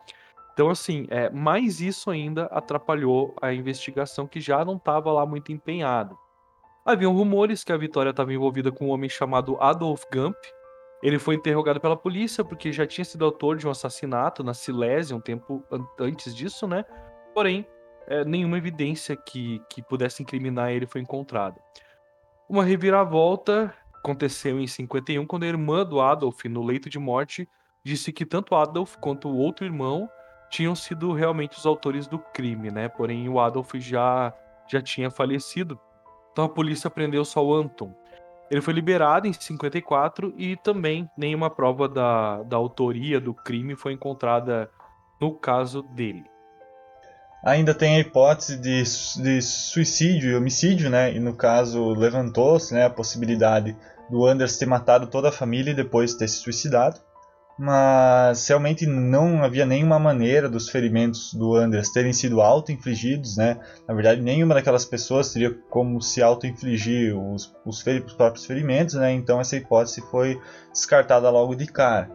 Então, 0.52 0.70
assim, 0.70 1.06
é, 1.10 1.28
mais 1.30 1.80
isso 1.80 2.10
ainda 2.10 2.44
atrapalhou 2.46 3.34
a 3.42 3.52
investigação 3.52 4.26
que 4.26 4.40
já 4.40 4.64
não 4.64 4.76
estava 4.76 5.12
lá 5.12 5.26
muito 5.26 5.52
empenhada. 5.52 6.14
Haviam 6.84 7.12
rumores 7.12 7.64
que 7.64 7.72
a 7.72 7.76
Vitória 7.76 8.10
estava 8.10 8.32
envolvida 8.32 8.70
com 8.70 8.86
um 8.86 8.90
homem 8.90 9.08
chamado 9.08 9.56
Adolf 9.58 10.04
Gump. 10.12 10.36
Ele 11.02 11.18
foi 11.18 11.34
interrogado 11.34 11.80
pela 11.80 11.96
polícia 11.96 12.44
porque 12.44 12.72
já 12.72 12.86
tinha 12.86 13.04
sido 13.04 13.24
autor 13.24 13.56
de 13.56 13.66
um 13.66 13.70
assassinato 13.70 14.44
na 14.44 14.54
Silésia 14.54 15.16
um 15.16 15.20
tempo 15.20 15.64
antes 15.98 16.34
disso, 16.34 16.68
né? 16.68 16.84
Porém, 17.34 17.66
é, 18.06 18.24
nenhuma 18.24 18.58
evidência 18.58 19.16
que, 19.16 19.60
que 19.70 19.82
pudesse 19.82 20.22
incriminar 20.22 20.70
ele 20.70 20.86
foi 20.86 21.00
encontrada. 21.00 21.60
Uma 22.48 22.64
reviravolta 22.64 23.74
aconteceu 23.94 24.60
em 24.60 24.66
51, 24.66 25.26
quando 25.26 25.44
a 25.44 25.46
irmã 25.46 25.84
do 25.84 26.00
Adolf, 26.00 26.44
no 26.44 26.62
leito 26.62 26.90
de 26.90 26.98
morte, 26.98 27.48
disse 27.82 28.12
que 28.12 28.26
tanto 28.26 28.54
Adolf 28.54 28.96
quanto 28.96 29.28
o 29.28 29.36
outro 29.36 29.64
irmão 29.64 30.08
tinham 30.50 30.74
sido 30.74 31.12
realmente 31.12 31.56
os 31.56 31.64
autores 31.64 32.06
do 32.06 32.18
crime, 32.18 32.70
né? 32.70 32.88
Porém, 32.88 33.28
o 33.28 33.40
Adolf 33.40 33.74
já, 33.76 34.32
já 34.68 34.80
tinha 34.80 35.10
falecido. 35.10 35.80
Então 36.32 36.44
a 36.44 36.48
polícia 36.48 36.90
prendeu 36.90 37.24
só 37.24 37.44
o 37.44 37.54
Anton. 37.54 37.94
Ele 38.50 38.60
foi 38.60 38.74
liberado 38.74 39.26
em 39.26 39.32
54 39.32 40.34
e 40.36 40.56
também 40.56 41.08
nenhuma 41.16 41.48
prova 41.48 41.88
da, 41.88 42.42
da 42.42 42.56
autoria 42.56 43.18
do 43.18 43.32
crime 43.32 43.74
foi 43.74 43.94
encontrada 43.94 44.70
no 45.20 45.32
caso 45.32 45.82
dele. 45.82 46.24
Ainda 47.44 47.74
tem 47.74 47.96
a 47.96 48.00
hipótese 48.00 48.56
de, 48.56 48.82
de 49.22 49.42
suicídio 49.42 50.30
e 50.30 50.36
homicídio, 50.36 50.88
né? 50.88 51.12
E 51.14 51.20
no 51.20 51.34
caso 51.34 51.92
levantou-se 51.92 52.72
né, 52.72 52.86
a 52.86 52.90
possibilidade 52.90 53.76
do 54.10 54.26
Anders 54.26 54.56
ter 54.56 54.66
matado 54.66 55.06
toda 55.06 55.28
a 55.28 55.32
família 55.32 55.72
e 55.72 55.74
depois 55.74 56.14
ter 56.14 56.28
se 56.28 56.36
suicidado 56.36 57.00
mas 57.58 58.48
realmente 58.48 58.84
não 58.84 59.44
havia 59.44 59.64
nenhuma 59.64 59.98
maneira 59.98 60.48
dos 60.48 60.68
ferimentos 60.68 61.32
do 61.34 61.54
Anders 61.54 61.90
terem 61.90 62.12
sido 62.12 62.40
auto-infligidos, 62.40 63.36
né? 63.36 63.60
Na 63.86 63.94
verdade, 63.94 64.20
nenhuma 64.20 64.54
daquelas 64.54 64.84
pessoas 64.84 65.32
teria 65.32 65.54
como 65.70 66.00
se 66.02 66.20
auto-infligir 66.20 67.16
os, 67.16 67.54
os, 67.64 67.84
os, 67.86 68.12
próprios 68.14 68.44
ferimentos, 68.44 68.96
né? 68.96 69.12
Então 69.12 69.40
essa 69.40 69.56
hipótese 69.56 70.00
foi 70.10 70.40
descartada 70.72 71.30
logo 71.30 71.54
de 71.54 71.66
cara. 71.66 72.10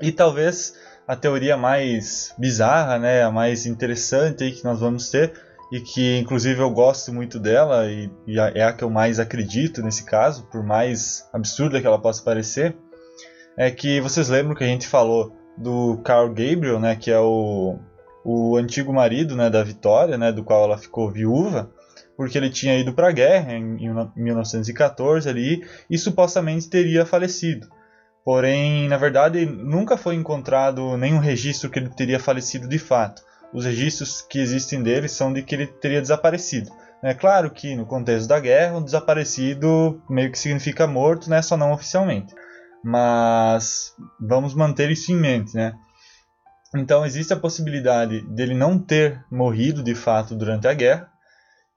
E 0.00 0.10
talvez 0.10 0.74
a 1.08 1.16
teoria 1.16 1.56
mais 1.56 2.34
bizarra, 2.38 2.98
né, 2.98 3.22
a 3.22 3.30
mais 3.30 3.64
interessante 3.64 4.44
aí 4.44 4.52
que 4.52 4.62
nós 4.62 4.78
vamos 4.78 5.08
ter 5.10 5.32
e 5.72 5.80
que 5.80 6.18
inclusive 6.18 6.60
eu 6.60 6.70
gosto 6.70 7.12
muito 7.14 7.38
dela 7.38 7.86
e, 7.90 8.10
e 8.26 8.38
é 8.38 8.62
a 8.62 8.74
que 8.74 8.84
eu 8.84 8.90
mais 8.90 9.18
acredito 9.18 9.82
nesse 9.82 10.04
caso, 10.04 10.46
por 10.50 10.62
mais 10.62 11.26
absurda 11.32 11.80
que 11.80 11.86
ela 11.86 11.98
possa 11.98 12.22
parecer, 12.22 12.76
é 13.56 13.70
que 13.70 14.02
vocês 14.02 14.28
lembram 14.28 14.54
que 14.54 14.64
a 14.64 14.66
gente 14.66 14.86
falou 14.86 15.34
do 15.56 15.96
Carl 16.04 16.28
Gabriel, 16.28 16.78
né, 16.78 16.94
que 16.94 17.10
é 17.10 17.18
o, 17.18 17.78
o 18.22 18.56
antigo 18.58 18.92
marido 18.92 19.34
né, 19.34 19.48
da 19.48 19.64
Vitória, 19.64 20.18
né, 20.18 20.30
do 20.30 20.44
qual 20.44 20.64
ela 20.64 20.76
ficou 20.76 21.10
viúva, 21.10 21.70
porque 22.18 22.36
ele 22.36 22.50
tinha 22.50 22.78
ido 22.78 22.92
para 22.92 23.08
a 23.08 23.12
guerra 23.12 23.54
em, 23.54 23.82
em 23.82 24.10
1914 24.14 25.26
ali 25.26 25.66
e 25.88 25.96
supostamente 25.96 26.68
teria 26.68 27.06
falecido. 27.06 27.66
Porém, 28.28 28.86
na 28.88 28.98
verdade, 28.98 29.46
nunca 29.46 29.96
foi 29.96 30.14
encontrado 30.14 30.98
nenhum 30.98 31.18
registro 31.18 31.70
que 31.70 31.78
ele 31.78 31.88
teria 31.88 32.20
falecido 32.20 32.68
de 32.68 32.78
fato. 32.78 33.22
Os 33.54 33.64
registros 33.64 34.20
que 34.20 34.38
existem 34.38 34.82
dele 34.82 35.08
são 35.08 35.32
de 35.32 35.42
que 35.42 35.54
ele 35.54 35.66
teria 35.66 36.02
desaparecido. 36.02 36.70
É 37.02 37.14
claro 37.14 37.50
que 37.50 37.74
no 37.74 37.86
contexto 37.86 38.28
da 38.28 38.38
guerra, 38.38 38.76
o 38.76 38.84
desaparecido 38.84 40.02
meio 40.10 40.30
que 40.30 40.38
significa 40.38 40.86
morto, 40.86 41.30
né, 41.30 41.40
só 41.40 41.56
não 41.56 41.72
oficialmente 41.72 42.34
mas 42.84 43.94
vamos 44.20 44.54
manter 44.54 44.90
isso 44.90 45.10
em 45.10 45.16
mente, 45.16 45.54
né? 45.54 45.74
Então 46.76 47.06
existe 47.06 47.32
a 47.32 47.36
possibilidade 47.36 48.20
dele 48.28 48.54
não 48.54 48.78
ter 48.78 49.24
morrido 49.30 49.82
de 49.82 49.94
fato 49.94 50.34
durante 50.34 50.68
a 50.68 50.74
guerra 50.74 51.10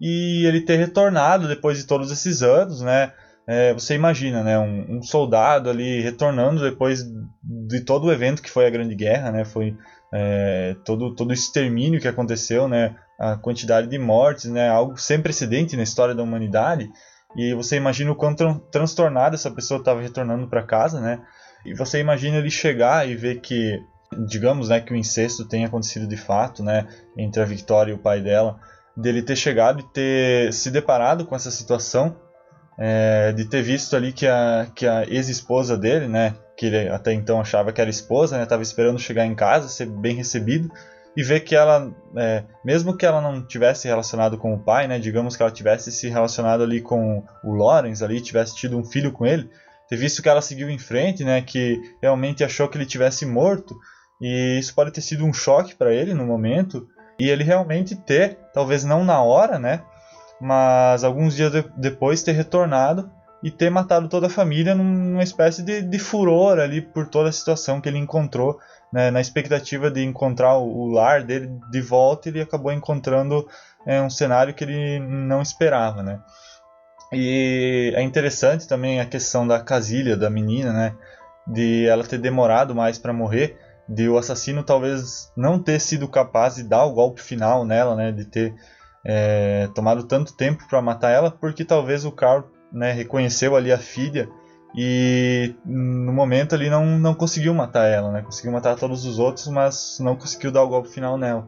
e 0.01 0.45
ele 0.45 0.61
ter 0.61 0.75
retornado 0.75 1.47
depois 1.47 1.77
de 1.77 1.85
todos 1.85 2.11
esses 2.11 2.43
anos, 2.43 2.81
né? 2.81 3.13
É, 3.47 3.73
você 3.73 3.95
imagina, 3.95 4.43
né? 4.43 4.57
Um, 4.59 4.97
um, 4.97 5.01
soldado 5.01 5.69
ali 5.69 6.01
retornando 6.01 6.61
depois 6.61 7.03
de 7.43 7.81
todo 7.81 8.05
o 8.05 8.11
evento 8.11 8.41
que 8.41 8.49
foi 8.49 8.65
a 8.65 8.69
Grande 8.69 8.95
Guerra, 8.95 9.31
né? 9.31 9.45
Foi 9.45 9.75
é, 10.13 10.75
todo 10.85 11.15
todo 11.15 11.31
o 11.31 11.33
extermínio 11.33 11.99
que 11.99 12.07
aconteceu, 12.07 12.67
né? 12.67 12.95
A 13.19 13.37
quantidade 13.37 13.87
de 13.87 13.97
mortes, 13.97 14.45
né? 14.45 14.69
Algo 14.69 14.97
sem 14.97 15.21
precedente 15.21 15.75
na 15.75 15.83
história 15.83 16.15
da 16.15 16.23
humanidade. 16.23 16.89
E 17.35 17.53
você 17.53 17.77
imagina 17.77 18.11
o 18.11 18.15
quão 18.15 18.35
tran 18.35 18.59
transtornada 18.71 19.35
essa 19.35 19.49
pessoa 19.49 19.79
estava 19.79 20.01
retornando 20.01 20.47
para 20.47 20.63
casa, 20.63 20.99
né? 20.99 21.19
E 21.65 21.73
você 21.73 21.99
imagina 21.99 22.37
ele 22.37 22.49
chegar 22.49 23.07
e 23.07 23.15
ver 23.15 23.39
que, 23.39 23.79
digamos, 24.27 24.69
né, 24.69 24.79
que 24.79 24.93
o 24.93 24.95
incesto 24.95 25.47
tenha 25.47 25.67
acontecido 25.67 26.07
de 26.07 26.17
fato, 26.17 26.63
né, 26.63 26.87
entre 27.15 27.41
a 27.41 27.45
Victoria 27.45 27.93
e 27.93 27.95
o 27.95 27.99
pai 27.99 28.19
dela, 28.19 28.59
dele 28.97 29.21
ter 29.21 29.35
chegado 29.35 29.79
e 29.79 29.83
ter 29.83 30.51
se 30.53 30.71
deparado 30.71 31.25
com 31.25 31.35
essa 31.35 31.51
situação, 31.51 32.15
é, 32.83 33.31
de 33.31 33.45
ter 33.45 33.61
visto 33.61 33.95
ali 33.95 34.11
que 34.11 34.25
a, 34.25 34.65
que 34.73 34.87
a 34.87 35.03
ex-esposa 35.07 35.77
dele, 35.77 36.07
né, 36.07 36.33
que 36.57 36.65
ele 36.65 36.89
até 36.89 37.13
então 37.13 37.39
achava 37.39 37.71
que 37.71 37.79
era 37.79 37.91
esposa, 37.91 38.37
né, 38.37 38.43
estava 38.43 38.63
esperando 38.63 38.97
chegar 38.97 39.23
em 39.23 39.35
casa, 39.35 39.67
ser 39.67 39.85
bem 39.85 40.15
recebido, 40.15 40.67
e 41.15 41.21
ver 41.21 41.41
que 41.41 41.55
ela, 41.55 41.93
é, 42.17 42.43
mesmo 42.65 42.97
que 42.97 43.05
ela 43.05 43.21
não 43.21 43.45
tivesse 43.45 43.87
relacionado 43.87 44.35
com 44.35 44.51
o 44.55 44.57
pai, 44.57 44.87
né, 44.87 44.97
digamos 44.97 45.35
que 45.35 45.43
ela 45.43 45.51
tivesse 45.51 45.91
se 45.91 46.09
relacionado 46.09 46.63
ali 46.63 46.81
com 46.81 47.23
o 47.43 47.53
Lawrence, 47.53 48.03
ali 48.03 48.19
tivesse 48.19 48.55
tido 48.55 48.79
um 48.79 48.83
filho 48.83 49.11
com 49.11 49.27
ele, 49.27 49.47
ter 49.87 49.95
visto 49.95 50.23
que 50.23 50.29
ela 50.29 50.41
seguiu 50.41 50.67
em 50.67 50.79
frente, 50.79 51.23
né, 51.23 51.39
que 51.39 51.79
realmente 52.01 52.43
achou 52.43 52.67
que 52.67 52.79
ele 52.79 52.85
tivesse 52.87 53.27
morto, 53.27 53.75
e 54.19 54.57
isso 54.57 54.73
pode 54.73 54.89
ter 54.89 55.01
sido 55.01 55.23
um 55.23 55.33
choque 55.33 55.75
para 55.75 55.93
ele 55.93 56.15
no 56.15 56.25
momento, 56.25 56.87
e 57.19 57.29
ele 57.29 57.43
realmente 57.43 57.95
ter, 57.95 58.39
talvez 58.51 58.83
não 58.83 59.03
na 59.03 59.21
hora, 59.21 59.59
né, 59.59 59.83
mas 60.41 61.03
alguns 61.03 61.35
dias 61.35 61.51
de 61.51 61.63
depois 61.77 62.23
ter 62.23 62.31
retornado 62.31 63.09
e 63.43 63.51
ter 63.51 63.69
matado 63.69 64.07
toda 64.07 64.27
a 64.27 64.29
família 64.29 64.73
numa 64.73 65.23
espécie 65.23 65.61
de, 65.61 65.81
de 65.81 65.99
furor 65.99 66.59
ali 66.59 66.81
por 66.81 67.07
toda 67.07 67.29
a 67.29 67.31
situação 67.31 67.79
que 67.79 67.87
ele 67.87 67.97
encontrou 67.99 68.59
né, 68.91 69.09
na 69.09 69.21
expectativa 69.21 69.89
de 69.89 70.03
encontrar 70.03 70.57
o, 70.57 70.65
o, 70.65 70.87
lar 70.87 71.23
dele 71.23 71.49
de 71.69 71.81
volta, 71.81 72.27
ele 72.27 72.41
acabou 72.41 72.71
encontrando 72.71 73.47
é, 73.85 74.01
um 74.01 74.09
cenário 74.09 74.53
que 74.53 74.63
ele 74.63 74.99
não 74.99 75.41
esperava, 75.41 76.03
né? 76.03 76.19
E 77.13 77.93
é 77.95 78.01
interessante 78.01 78.67
também 78.67 78.99
a 78.99 79.05
questão 79.05 79.47
da 79.47 79.59
casilha 79.59 80.17
da 80.17 80.29
menina, 80.29 80.73
né? 80.73 80.95
De 81.47 81.85
ela 81.87 82.03
ter 82.03 82.17
demorado 82.17 82.75
mais 82.75 82.97
para 82.97 83.13
morrer, 83.13 83.57
de 83.87 84.07
o 84.07 84.17
assassino 84.17 84.63
talvez 84.63 85.31
não 85.35 85.59
ter 85.59 85.79
sido 85.79 86.07
capaz 86.07 86.55
de 86.55 86.63
dar 86.63 86.85
o 86.85 86.93
golpe 86.93 87.21
final 87.21 87.65
nela, 87.65 87.95
né? 87.95 88.11
De 88.11 88.25
ter 88.25 88.53
é, 89.03 89.67
tomado 89.73 90.03
tanto 90.03 90.33
tempo 90.33 90.67
para 90.69 90.81
matar 90.81 91.11
ela, 91.11 91.31
porque 91.31 91.65
talvez 91.65 92.05
o 92.05 92.11
Carl 92.11 92.43
né, 92.71 92.91
reconheceu 92.91 93.55
ali 93.55 93.71
a 93.71 93.77
filha 93.77 94.29
e 94.75 95.53
no 95.65 96.13
momento 96.13 96.55
ele 96.55 96.69
não, 96.69 96.85
não 96.97 97.13
conseguiu 97.13 97.53
matar 97.53 97.87
ela, 97.87 98.11
né? 98.11 98.21
Conseguiu 98.21 98.51
matar 98.51 98.77
todos 98.77 99.05
os 99.05 99.19
outros, 99.19 99.47
mas 99.47 99.97
não 99.99 100.15
conseguiu 100.15 100.51
dar 100.51 100.63
o 100.63 100.69
golpe 100.69 100.89
final 100.89 101.17
nela. 101.17 101.45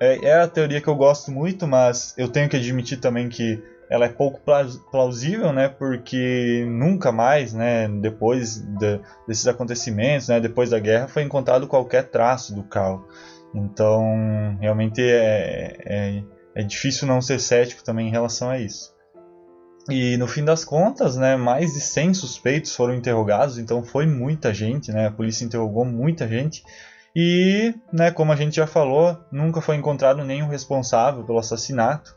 É, 0.00 0.26
é 0.26 0.40
a 0.40 0.48
teoria 0.48 0.80
que 0.80 0.88
eu 0.88 0.96
gosto 0.96 1.30
muito, 1.30 1.66
mas 1.66 2.12
eu 2.18 2.28
tenho 2.28 2.48
que 2.48 2.56
admitir 2.56 2.98
também 2.98 3.28
que 3.28 3.62
ela 3.88 4.06
é 4.06 4.08
pouco 4.08 4.40
plausível, 4.90 5.52
né? 5.52 5.68
Porque 5.68 6.66
nunca 6.68 7.12
mais, 7.12 7.52
né? 7.52 7.88
Depois 7.88 8.58
de, 8.58 9.00
desses 9.28 9.46
acontecimentos, 9.46 10.28
né? 10.28 10.40
Depois 10.40 10.70
da 10.70 10.80
guerra, 10.80 11.06
foi 11.06 11.22
encontrado 11.22 11.68
qualquer 11.68 12.10
traço 12.10 12.52
do 12.52 12.64
Carl. 12.64 13.06
Então, 13.54 14.56
realmente 14.60 15.00
é, 15.00 15.76
é, 15.84 16.22
é 16.54 16.62
difícil 16.62 17.06
não 17.06 17.20
ser 17.20 17.40
cético 17.40 17.82
também 17.82 18.08
em 18.08 18.12
relação 18.12 18.50
a 18.50 18.58
isso. 18.58 18.94
E 19.90 20.16
no 20.16 20.26
fim 20.26 20.44
das 20.44 20.64
contas, 20.64 21.16
né, 21.16 21.36
mais 21.36 21.74
de 21.74 21.80
100 21.80 22.14
suspeitos 22.14 22.74
foram 22.74 22.94
interrogados, 22.94 23.58
então 23.58 23.82
foi 23.84 24.06
muita 24.06 24.54
gente, 24.54 24.90
né, 24.90 25.08
a 25.08 25.10
polícia 25.10 25.44
interrogou 25.44 25.84
muita 25.84 26.26
gente. 26.26 26.62
E, 27.14 27.74
né, 27.92 28.10
como 28.10 28.32
a 28.32 28.36
gente 28.36 28.56
já 28.56 28.66
falou, 28.66 29.18
nunca 29.30 29.60
foi 29.60 29.76
encontrado 29.76 30.24
nenhum 30.24 30.48
responsável 30.48 31.22
pelo 31.24 31.38
assassinato. 31.38 32.16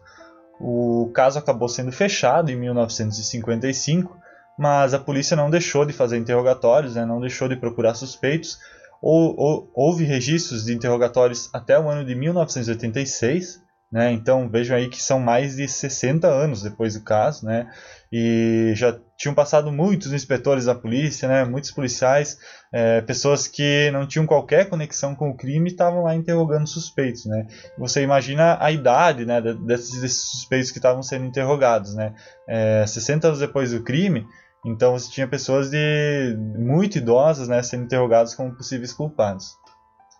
O 0.59 1.11
caso 1.13 1.37
acabou 1.37 1.67
sendo 1.67 1.91
fechado 1.91 2.49
em 2.49 2.55
1955, 2.55 4.17
mas 4.57 4.93
a 4.93 4.99
polícia 4.99 5.35
não 5.35 5.51
deixou 5.51 5.85
de 5.85 5.93
fazer 5.93 6.17
interrogatórios, 6.17 6.95
né, 6.95 7.05
não 7.05 7.19
deixou 7.19 7.49
de 7.49 7.57
procurar 7.57 7.95
suspeitos. 7.95 8.57
Ou, 9.01 9.35
ou, 9.37 9.71
houve 9.75 10.05
registros 10.05 10.65
de 10.65 10.73
interrogatórios 10.73 11.49
até 11.53 11.77
o 11.77 11.89
ano 11.89 12.03
de 12.03 12.15
1986, 12.15 13.61
né? 13.91 14.11
Então 14.11 14.49
vejam 14.49 14.77
aí 14.77 14.89
que 14.89 15.01
são 15.01 15.19
mais 15.19 15.55
de 15.55 15.67
60 15.67 16.27
anos 16.27 16.61
depois 16.61 16.93
do 16.95 17.03
caso, 17.03 17.45
né? 17.45 17.67
e 18.11 18.71
já 18.75 18.97
tinham 19.17 19.35
passado 19.35 19.71
muitos 19.71 20.13
inspetores 20.13 20.65
da 20.65 20.75
polícia, 20.75 21.27
né? 21.27 21.43
muitos 21.43 21.71
policiais, 21.71 22.37
é, 22.71 23.01
pessoas 23.01 23.47
que 23.47 23.89
não 23.91 24.07
tinham 24.07 24.25
qualquer 24.25 24.69
conexão 24.69 25.15
com 25.15 25.29
o 25.29 25.35
crime 25.35 25.69
estavam 25.69 26.03
lá 26.03 26.15
interrogando 26.15 26.67
suspeitos. 26.67 27.25
Né? 27.25 27.47
Você 27.77 28.01
imagina 28.01 28.57
a 28.61 28.71
idade 28.71 29.25
né, 29.25 29.41
desses, 29.41 29.99
desses 29.99 30.21
suspeitos 30.21 30.71
que 30.71 30.77
estavam 30.77 31.03
sendo 31.03 31.25
interrogados. 31.25 31.95
Né? 31.95 32.13
É, 32.47 32.85
60 32.87 33.27
anos 33.27 33.39
depois 33.39 33.71
do 33.71 33.83
crime, 33.83 34.25
Então 34.65 34.93
você 34.93 35.09
tinha 35.11 35.27
pessoas 35.27 35.69
de 35.69 36.37
muito 36.57 36.97
idosas, 36.97 37.47
né, 37.47 37.61
sendo 37.61 37.85
interrogadas 37.85 38.35
como 38.35 38.55
possíveis 38.55 38.93
culpados. 38.93 39.55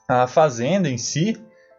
A 0.10 0.26
fazenda 0.26 0.90
em 0.90 0.98
si, 0.98 1.38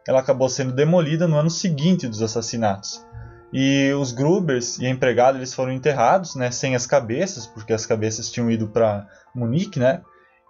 ela 0.09 0.21
acabou 0.21 0.49
sendo 0.49 0.73
demolida 0.73 1.29
no 1.29 1.37
ano 1.37 1.51
seguinte 1.51 2.09
dos 2.09 2.23
assassinatos. 2.23 3.07
E 3.53 3.93
os 3.93 4.11
Grubers 4.11 4.79
e 4.79 4.87
a 4.87 4.89
empregada 4.89 5.37
eles 5.37 5.53
foram 5.53 5.71
enterrados, 5.71 6.35
né, 6.35 6.51
sem 6.51 6.75
as 6.75 6.87
cabeças, 6.87 7.47
porque 7.47 7.75
as 7.75 7.85
cabeças 7.85 8.31
tinham 8.31 8.51
ido 8.51 8.69
para 8.69 9.07
Munique, 9.35 9.79
né? 9.79 10.01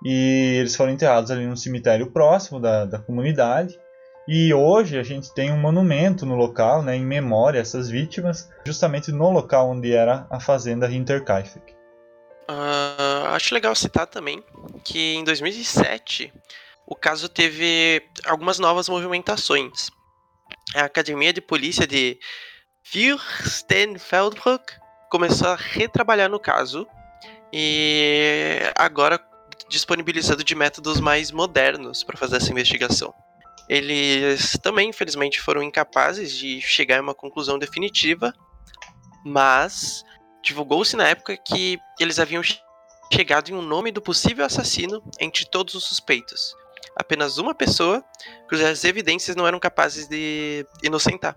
E 0.04 0.58
eles 0.60 0.76
foram 0.76 0.92
enterrados 0.92 1.32
ali 1.32 1.44
no 1.44 1.56
cemitério 1.56 2.08
próximo 2.12 2.60
da, 2.60 2.84
da 2.84 3.00
comunidade. 3.00 3.76
E 4.28 4.54
hoje 4.54 4.96
a 4.96 5.02
gente 5.02 5.34
tem 5.34 5.50
um 5.50 5.58
monumento 5.58 6.24
no 6.24 6.36
local, 6.36 6.80
né, 6.80 6.94
em 6.94 7.04
memória 7.04 7.58
a 7.58 7.62
essas 7.62 7.88
vítimas, 7.88 8.48
justamente 8.64 9.10
no 9.10 9.28
local 9.28 9.70
onde 9.70 9.92
era 9.92 10.24
a 10.30 10.38
fazenda 10.38 10.88
Hinterkaifeck. 10.88 11.74
Uh, 12.48 13.26
acho 13.34 13.52
legal 13.52 13.74
citar 13.74 14.06
também 14.06 14.42
que 14.84 15.16
em 15.16 15.24
2007 15.24 16.32
o 16.90 16.96
caso 16.96 17.28
teve 17.28 18.02
algumas 18.24 18.58
novas 18.58 18.88
movimentações. 18.88 19.90
A 20.74 20.84
Academia 20.84 21.34
de 21.34 21.40
Polícia 21.42 21.86
de 21.86 22.18
Fürstenfeldbruck 22.82 24.72
começou 25.10 25.48
a 25.48 25.54
retrabalhar 25.54 26.30
no 26.30 26.40
caso 26.40 26.86
e 27.52 28.58
agora 28.74 29.20
disponibilizando 29.68 30.42
de 30.42 30.54
métodos 30.54 30.98
mais 30.98 31.30
modernos 31.30 32.02
para 32.02 32.16
fazer 32.16 32.38
essa 32.38 32.50
investigação. 32.50 33.12
Eles 33.68 34.58
também, 34.62 34.88
infelizmente, 34.88 35.42
foram 35.42 35.62
incapazes 35.62 36.32
de 36.32 36.58
chegar 36.62 37.00
a 37.00 37.02
uma 37.02 37.14
conclusão 37.14 37.58
definitiva, 37.58 38.32
mas 39.26 40.02
divulgou-se 40.42 40.96
na 40.96 41.06
época 41.06 41.36
que 41.36 41.78
eles 42.00 42.18
haviam 42.18 42.42
chegado 43.12 43.50
em 43.50 43.54
um 43.54 43.60
nome 43.60 43.92
do 43.92 44.00
possível 44.00 44.46
assassino 44.46 45.02
entre 45.20 45.44
todos 45.44 45.74
os 45.74 45.84
suspeitos. 45.84 46.56
Apenas 46.98 47.38
uma 47.38 47.54
pessoa 47.54 48.02
cujas 48.48 48.84
evidências 48.84 49.36
não 49.36 49.46
eram 49.46 49.60
capazes 49.60 50.08
de 50.08 50.66
inocentar. 50.82 51.36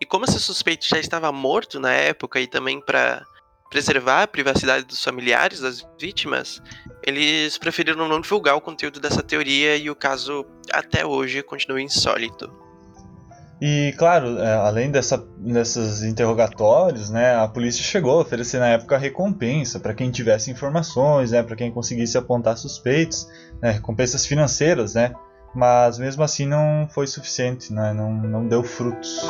E 0.00 0.06
como 0.06 0.24
esse 0.24 0.38
suspeito 0.38 0.86
já 0.86 0.98
estava 0.98 1.30
morto 1.32 1.80
na 1.80 1.92
época 1.92 2.40
e 2.40 2.46
também 2.46 2.80
para 2.80 3.24
preservar 3.68 4.22
a 4.22 4.28
privacidade 4.28 4.84
dos 4.84 5.02
familiares 5.02 5.58
das 5.58 5.84
vítimas, 6.00 6.62
eles 7.02 7.58
preferiram 7.58 8.06
não 8.06 8.20
divulgar 8.20 8.54
o 8.54 8.60
conteúdo 8.60 9.00
dessa 9.00 9.22
teoria 9.22 9.76
e 9.76 9.90
o 9.90 9.96
caso 9.96 10.46
até 10.72 11.04
hoje 11.04 11.42
continua 11.42 11.82
insólito. 11.82 12.63
E 13.66 13.94
claro, 13.96 14.38
é, 14.40 14.52
além 14.56 14.90
dessa, 14.90 15.16
desses 15.38 16.02
interrogatórios, 16.02 17.08
né, 17.08 17.34
a 17.34 17.48
polícia 17.48 17.82
chegou 17.82 18.18
a 18.18 18.20
oferecer 18.20 18.58
na 18.58 18.68
época 18.68 18.98
recompensa 18.98 19.80
para 19.80 19.94
quem 19.94 20.10
tivesse 20.10 20.50
informações, 20.50 21.30
né, 21.30 21.42
para 21.42 21.56
quem 21.56 21.72
conseguisse 21.72 22.18
apontar 22.18 22.58
suspeitos, 22.58 23.26
né, 23.62 23.70
recompensas 23.70 24.26
financeiras, 24.26 24.92
né, 24.92 25.14
mas 25.54 25.98
mesmo 25.98 26.22
assim 26.22 26.44
não 26.44 26.86
foi 26.90 27.06
suficiente, 27.06 27.72
né, 27.72 27.94
não, 27.94 28.12
não 28.12 28.46
deu 28.46 28.62
frutos. 28.62 29.22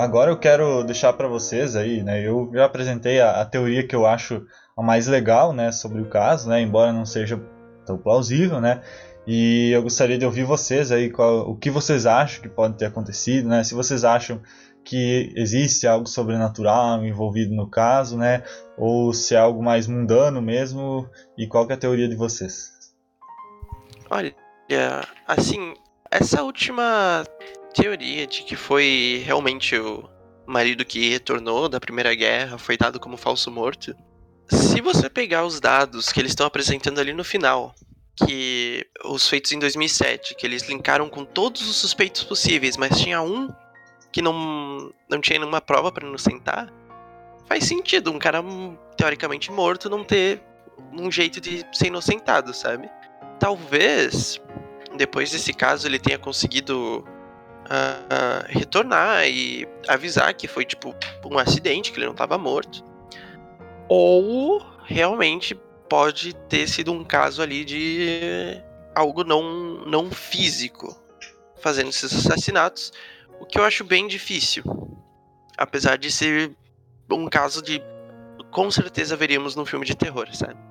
Agora 0.00 0.30
eu 0.30 0.38
quero 0.38 0.82
deixar 0.84 1.12
para 1.12 1.28
vocês 1.28 1.76
aí, 1.76 2.02
né? 2.02 2.26
Eu 2.26 2.50
já 2.52 2.64
apresentei 2.64 3.20
a, 3.20 3.40
a, 3.40 3.46
teoria 3.46 3.86
que 3.86 3.94
eu 3.94 4.06
acho 4.06 4.46
a 4.76 4.82
mais 4.82 5.06
legal, 5.06 5.52
né, 5.52 5.70
sobre 5.72 6.00
o 6.00 6.08
caso, 6.08 6.48
né? 6.48 6.60
Embora 6.60 6.92
não 6.92 7.04
seja 7.04 7.40
tão 7.84 7.98
plausível, 7.98 8.60
né? 8.60 8.80
E 9.26 9.70
eu 9.72 9.82
gostaria 9.82 10.18
de 10.18 10.24
ouvir 10.24 10.44
vocês 10.44 10.90
aí 10.90 11.10
qual, 11.10 11.50
o 11.50 11.56
que 11.56 11.70
vocês 11.70 12.06
acham 12.06 12.42
que 12.42 12.48
pode 12.48 12.76
ter 12.76 12.86
acontecido, 12.86 13.48
né? 13.48 13.62
Se 13.62 13.74
vocês 13.74 14.02
acham 14.02 14.40
que 14.82 15.32
existe 15.36 15.86
algo 15.86 16.06
sobrenatural 16.06 17.04
envolvido 17.04 17.54
no 17.54 17.68
caso, 17.68 18.16
né? 18.16 18.42
Ou 18.78 19.12
se 19.12 19.34
é 19.34 19.38
algo 19.38 19.62
mais 19.62 19.86
mundano 19.86 20.40
mesmo? 20.40 21.08
E 21.36 21.46
qual 21.46 21.68
é 21.68 21.74
a 21.74 21.76
teoria 21.76 22.08
de 22.08 22.16
vocês? 22.16 22.72
Olha, 24.10 24.34
assim, 25.28 25.74
essa 26.10 26.42
última 26.42 27.24
teoria 27.74 28.26
de 28.26 28.42
que 28.42 28.56
foi 28.56 29.22
realmente 29.24 29.76
o 29.78 30.08
marido 30.46 30.84
que 30.84 31.10
retornou 31.10 31.68
da 31.68 31.78
Primeira 31.78 32.14
Guerra, 32.14 32.58
foi 32.58 32.76
dado 32.76 32.98
como 32.98 33.16
falso 33.16 33.50
morto. 33.50 33.94
Se 34.48 34.80
você 34.80 35.08
pegar 35.08 35.44
os 35.44 35.60
dados 35.60 36.10
que 36.10 36.18
eles 36.18 36.32
estão 36.32 36.46
apresentando 36.46 36.98
ali 36.98 37.12
no 37.12 37.22
final, 37.22 37.72
que 38.16 38.84
os 39.04 39.28
feitos 39.28 39.52
em 39.52 39.58
2007, 39.60 40.34
que 40.34 40.44
eles 40.44 40.68
linkaram 40.68 41.08
com 41.08 41.24
todos 41.24 41.62
os 41.68 41.76
suspeitos 41.76 42.24
possíveis, 42.24 42.76
mas 42.76 42.98
tinha 42.98 43.22
um 43.22 43.48
que 44.10 44.20
não, 44.20 44.92
não 45.08 45.20
tinha 45.20 45.38
nenhuma 45.38 45.60
prova 45.60 45.92
para 45.92 46.06
inocentar, 46.06 46.72
faz 47.46 47.64
sentido 47.64 48.10
um 48.10 48.18
cara 48.18 48.42
teoricamente 48.96 49.52
morto 49.52 49.88
não 49.88 50.02
ter 50.02 50.42
um 50.92 51.10
jeito 51.12 51.40
de 51.40 51.64
ser 51.72 51.86
inocentado, 51.86 52.52
sabe? 52.52 52.90
Talvez 53.38 54.40
depois 54.96 55.30
desse 55.30 55.52
caso 55.52 55.86
ele 55.86 55.98
tenha 55.98 56.18
conseguido 56.18 57.04
uh, 57.66 58.44
retornar 58.46 59.26
e 59.26 59.66
avisar 59.88 60.34
que 60.34 60.48
foi 60.48 60.64
tipo 60.64 60.94
um 61.24 61.38
acidente, 61.38 61.92
que 61.92 61.98
ele 61.98 62.06
não 62.06 62.12
estava 62.12 62.36
morto. 62.36 62.84
Ou 63.88 64.64
realmente 64.84 65.54
pode 65.88 66.34
ter 66.48 66.68
sido 66.68 66.92
um 66.92 67.04
caso 67.04 67.42
ali 67.42 67.64
de 67.64 68.60
algo 68.94 69.24
não, 69.24 69.84
não 69.86 70.10
físico 70.10 70.96
fazendo 71.60 71.90
esses 71.90 72.14
assassinatos, 72.14 72.92
o 73.38 73.46
que 73.46 73.58
eu 73.58 73.64
acho 73.64 73.84
bem 73.84 74.08
difícil. 74.08 74.64
Apesar 75.56 75.98
de 75.98 76.10
ser 76.10 76.52
um 77.10 77.28
caso 77.28 77.62
de 77.62 77.82
com 78.50 78.70
certeza 78.70 79.16
veríamos 79.16 79.54
num 79.54 79.66
filme 79.66 79.84
de 79.84 79.94
terror, 79.94 80.28
sabe? 80.34 80.69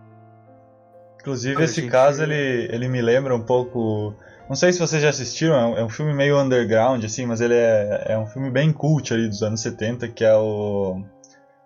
Inclusive, 1.54 1.64
esse 1.64 1.88
caso 1.88 2.24
ele, 2.24 2.68
ele 2.72 2.88
me 2.88 3.02
lembra 3.02 3.36
um 3.36 3.42
pouco 3.42 4.16
não 4.50 4.56
sei 4.56 4.74
se 4.74 4.80
vocês 4.80 5.00
já 5.00 5.10
assistiram, 5.10 5.54
é 5.54 5.66
um, 5.66 5.78
é 5.78 5.86
um 5.86 5.90
filme 5.90 6.12
meio 6.12 6.42
underground, 6.42 7.04
assim, 7.06 7.24
mas 7.28 7.40
ele 7.40 7.54
é, 7.54 8.06
é 8.08 8.18
um 8.18 8.26
filme 8.26 8.50
bem 8.50 8.74
cult 8.74 9.14
ali 9.14 9.28
dos 9.28 9.44
anos 9.44 9.62
70, 9.62 10.08
que 10.08 10.26
é 10.26 10.36
o, 10.36 11.04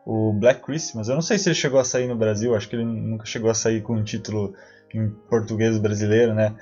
o 0.06 0.34
Black 0.34 0.62
Christmas. 0.62 1.08
Eu 1.08 1.16
não 1.16 1.22
sei 1.22 1.40
se 1.40 1.48
ele 1.48 1.56
chegou 1.56 1.80
a 1.80 1.86
sair 1.86 2.08
no 2.08 2.16
Brasil, 2.18 2.54
acho 2.54 2.68
que 2.68 2.76
ele 2.76 2.84
nunca 2.84 3.26
chegou 3.26 3.50
a 3.50 3.54
sair 3.54 3.82
com 3.82 3.96
um 3.96 4.04
título 4.04 4.54
em 4.94 5.10
português 5.30 5.78
brasileiro, 5.78 6.34
né? 6.34 6.54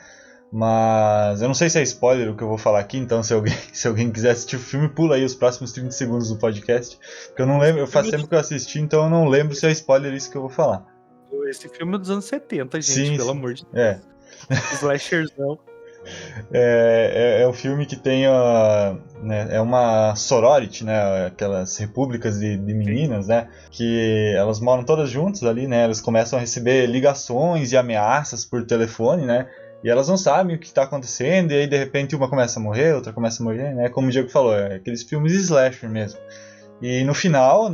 Mas 0.54 1.42
eu 1.42 1.48
não 1.48 1.56
sei 1.56 1.72
se 1.72 1.80
é 1.80 1.82
spoiler 1.82 2.30
o 2.30 2.38
que 2.38 2.44
eu 2.44 2.48
vou 2.48 2.58
falar 2.58 2.82
aqui, 2.82 3.00
então 3.00 3.24
se 3.24 3.34
alguém, 3.34 3.56
se 3.74 3.88
alguém 3.88 4.12
quiser 4.12 4.32
assistir 4.32 4.58
o 4.58 4.60
filme, 4.60 4.90
pula 4.90 5.16
aí 5.16 5.26
os 5.26 5.34
próximos 5.34 5.72
30 5.72 5.90
segundos 5.90 6.30
do 6.30 6.38
podcast. 6.38 7.00
Porque 7.30 7.42
eu 7.42 7.48
não 7.48 7.58
lembro, 7.58 7.82
eu 7.82 7.88
faço 7.88 8.12
tempo 8.12 8.28
que 8.28 8.36
eu 8.36 8.40
assisti, 8.40 8.80
então 8.80 9.06
eu 9.06 9.10
não 9.10 9.28
lembro 9.28 9.56
se 9.56 9.66
é 9.66 9.72
spoiler 9.72 10.14
isso 10.14 10.30
que 10.30 10.38
eu 10.38 10.42
vou 10.42 10.52
falar. 10.52 10.86
Esse 11.48 11.68
filme 11.70 11.96
é 11.96 11.98
dos 11.98 12.10
anos 12.10 12.26
70, 12.26 12.82
gente, 12.82 12.94
sim, 12.94 13.18
pelo 13.18 13.32
sim. 13.32 13.38
amor 13.38 13.54
de 13.54 13.66
é. 13.74 13.94
Deus. 13.94 14.06
É. 14.50 14.76
Slasherzão. 14.76 15.60
É, 16.52 17.38
é, 17.40 17.42
é, 17.44 17.48
um 17.48 17.54
filme 17.54 17.86
que 17.86 17.96
tem 17.96 18.26
a, 18.26 18.98
né, 19.22 19.50
é 19.52 19.62
uma 19.62 20.16
sorority, 20.16 20.84
né, 20.84 21.28
aquelas 21.28 21.78
repúblicas 21.78 22.40
de, 22.40 22.58
de, 22.58 22.74
meninas, 22.74 23.28
né, 23.28 23.48
que 23.70 24.34
elas 24.36 24.60
moram 24.60 24.84
todas 24.84 25.10
juntas 25.10 25.44
ali, 25.44 25.68
né, 25.68 25.84
elas 25.84 26.02
começam 26.02 26.38
a 26.38 26.42
receber 26.42 26.88
ligações 26.88 27.72
e 27.72 27.78
ameaças 27.78 28.44
por 28.44 28.66
telefone, 28.66 29.26
né, 29.26 29.48
e 29.84 29.90
elas 29.90 30.08
não 30.10 30.18
sabem 30.18 30.56
o 30.56 30.60
que 30.60 30.66
está 30.66 30.84
acontecendo, 30.84 31.52
e 31.52 31.56
aí 31.56 31.68
de 31.68 31.78
repente 31.78 32.16
uma 32.16 32.28
começa 32.28 32.60
a 32.60 32.64
morrer, 32.64 32.94
outra 32.96 33.14
começa 33.14 33.42
a 33.42 33.46
morrer, 33.46 33.74
né, 33.74 33.88
como 33.90 34.08
o 34.08 34.12
Diego 34.12 34.28
falou, 34.28 34.56
é 34.56 34.76
aqueles 34.76 35.04
filmes 35.04 35.34
slasher 35.34 35.90
mesmo. 35.90 36.20
E 36.82 37.04
no 37.04 37.14
final, 37.14 37.72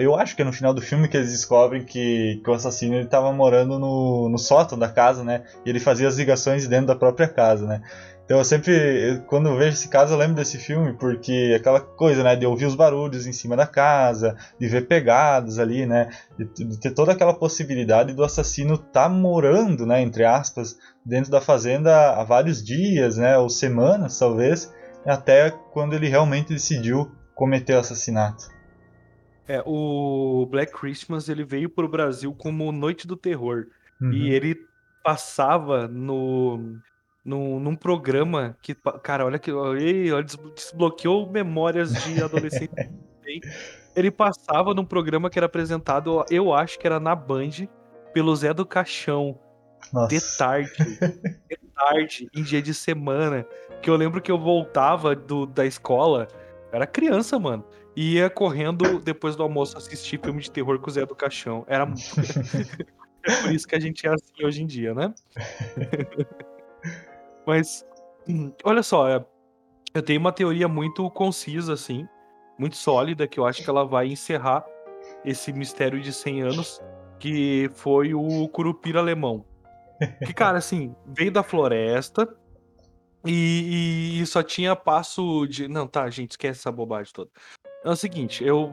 eu 0.00 0.16
acho 0.16 0.34
que 0.34 0.42
é 0.42 0.44
no 0.44 0.52
final 0.52 0.74
do 0.74 0.82
filme 0.82 1.06
que 1.06 1.16
eles 1.16 1.30
descobrem 1.30 1.84
que, 1.84 2.40
que 2.42 2.50
o 2.50 2.52
assassino 2.52 3.00
estava 3.00 3.32
morando 3.32 3.78
no, 3.78 4.28
no 4.28 4.38
sótão 4.38 4.76
da 4.76 4.88
casa, 4.88 5.22
né? 5.22 5.44
E 5.64 5.70
ele 5.70 5.78
fazia 5.78 6.08
as 6.08 6.16
ligações 6.16 6.66
dentro 6.66 6.88
da 6.88 6.96
própria 6.96 7.28
casa, 7.28 7.64
né? 7.64 7.80
Então 8.24 8.38
eu 8.38 8.44
sempre, 8.44 9.20
quando 9.26 9.48
eu 9.48 9.56
vejo 9.56 9.72
esse 9.72 9.88
caso, 9.88 10.14
eu 10.14 10.16
lembro 10.18 10.36
desse 10.36 10.56
filme, 10.56 10.92
porque 10.92 11.52
aquela 11.56 11.80
coisa, 11.80 12.22
né, 12.22 12.36
de 12.36 12.46
ouvir 12.46 12.66
os 12.66 12.76
barulhos 12.76 13.26
em 13.26 13.32
cima 13.32 13.56
da 13.56 13.66
casa, 13.66 14.36
de 14.56 14.68
ver 14.68 14.86
pegadas 14.86 15.58
ali, 15.58 15.84
né, 15.84 16.10
de, 16.38 16.64
de 16.64 16.78
ter 16.78 16.92
toda 16.92 17.10
aquela 17.10 17.34
possibilidade 17.34 18.14
do 18.14 18.22
assassino 18.22 18.74
estar 18.74 19.04
tá 19.04 19.08
morando, 19.08 19.84
né, 19.84 20.00
entre 20.00 20.24
aspas, 20.24 20.76
dentro 21.04 21.28
da 21.28 21.40
fazenda 21.40 22.12
há 22.12 22.22
vários 22.22 22.62
dias, 22.62 23.16
né, 23.16 23.36
ou 23.36 23.48
semanas 23.50 24.16
talvez, 24.16 24.72
até 25.04 25.50
quando 25.72 25.94
ele 25.94 26.08
realmente 26.08 26.52
decidiu 26.52 27.10
cometeu 27.40 27.78
o 27.78 27.80
assassinato. 27.80 28.50
É, 29.48 29.62
o 29.64 30.46
Black 30.50 30.72
Christmas 30.72 31.26
ele 31.26 31.42
veio 31.42 31.70
para 31.70 31.86
o 31.86 31.88
Brasil 31.88 32.34
como 32.34 32.70
Noite 32.70 33.06
do 33.06 33.16
Terror. 33.16 33.66
Uhum. 33.98 34.12
E 34.12 34.30
ele 34.30 34.54
passava 35.02 35.88
no, 35.88 36.78
no, 37.24 37.58
num 37.58 37.74
programa 37.74 38.54
que, 38.60 38.74
cara, 39.02 39.24
olha 39.24 39.38
que 39.38 39.50
olha, 39.50 40.22
desbloqueou 40.54 41.30
memórias 41.30 41.94
de 42.04 42.22
adolescente. 42.22 42.70
Ele 43.94 44.10
passava 44.10 44.74
num 44.74 44.84
programa 44.84 45.30
que 45.30 45.38
era 45.38 45.46
apresentado, 45.46 46.24
eu 46.30 46.52
acho 46.52 46.78
que 46.78 46.86
era 46.86 46.98
na 46.98 47.14
Band, 47.14 47.68
pelo 48.12 48.34
Zé 48.34 48.52
do 48.52 48.66
Caixão. 48.66 49.38
Nossa. 49.92 50.08
De 50.08 50.36
tarde. 50.36 50.70
de 51.48 51.58
tarde, 51.74 52.28
em 52.34 52.42
dia 52.42 52.60
de 52.60 52.74
semana. 52.74 53.46
Que 53.82 53.90
eu 53.90 53.96
lembro 53.96 54.20
que 54.20 54.30
eu 54.30 54.38
voltava 54.38 55.14
do, 55.14 55.46
da 55.46 55.64
escola. 55.64 56.28
Era 56.72 56.86
criança, 56.86 57.38
mano. 57.38 57.64
E 57.96 58.14
ia 58.14 58.30
correndo 58.30 59.00
depois 59.00 59.36
do 59.36 59.42
almoço 59.42 59.76
assistir 59.76 60.20
filme 60.22 60.40
de 60.40 60.50
terror 60.50 60.78
com 60.78 60.88
o 60.88 60.92
Zé 60.92 61.04
do 61.04 61.14
Caixão. 61.14 61.64
Era. 61.66 61.84
é 63.26 63.42
por 63.42 63.52
isso 63.52 63.66
que 63.66 63.74
a 63.74 63.80
gente 63.80 64.06
é 64.06 64.10
assim 64.10 64.44
hoje 64.44 64.62
em 64.62 64.66
dia, 64.66 64.94
né? 64.94 65.12
Mas, 67.46 67.84
hum, 68.28 68.52
olha 68.64 68.82
só, 68.82 69.08
é, 69.08 69.24
eu 69.92 70.02
tenho 70.02 70.20
uma 70.20 70.32
teoria 70.32 70.68
muito 70.68 71.10
concisa, 71.10 71.72
assim, 71.72 72.06
muito 72.58 72.76
sólida, 72.76 73.26
que 73.26 73.40
eu 73.40 73.46
acho 73.46 73.62
que 73.62 73.70
ela 73.70 73.84
vai 73.84 74.06
encerrar 74.06 74.64
esse 75.24 75.52
mistério 75.52 76.00
de 76.00 76.12
100 76.12 76.42
anos, 76.42 76.80
que 77.18 77.70
foi 77.74 78.14
o 78.14 78.48
Curupira 78.48 79.00
alemão. 79.00 79.44
Que, 80.24 80.32
cara, 80.32 80.58
assim, 80.58 80.94
veio 81.06 81.30
da 81.30 81.42
floresta 81.42 82.26
e, 83.24 84.20
e 84.20 84.26
só 84.26 84.42
tinha 84.42 84.74
passo 84.74 85.46
de. 85.46 85.68
Não, 85.68 85.86
tá, 85.86 86.08
gente, 86.08 86.32
esquece 86.32 86.60
essa 86.60 86.72
bobagem 86.72 87.12
toda. 87.12 87.30
É 87.84 87.90
o 87.90 87.96
seguinte, 87.96 88.44
eu, 88.44 88.70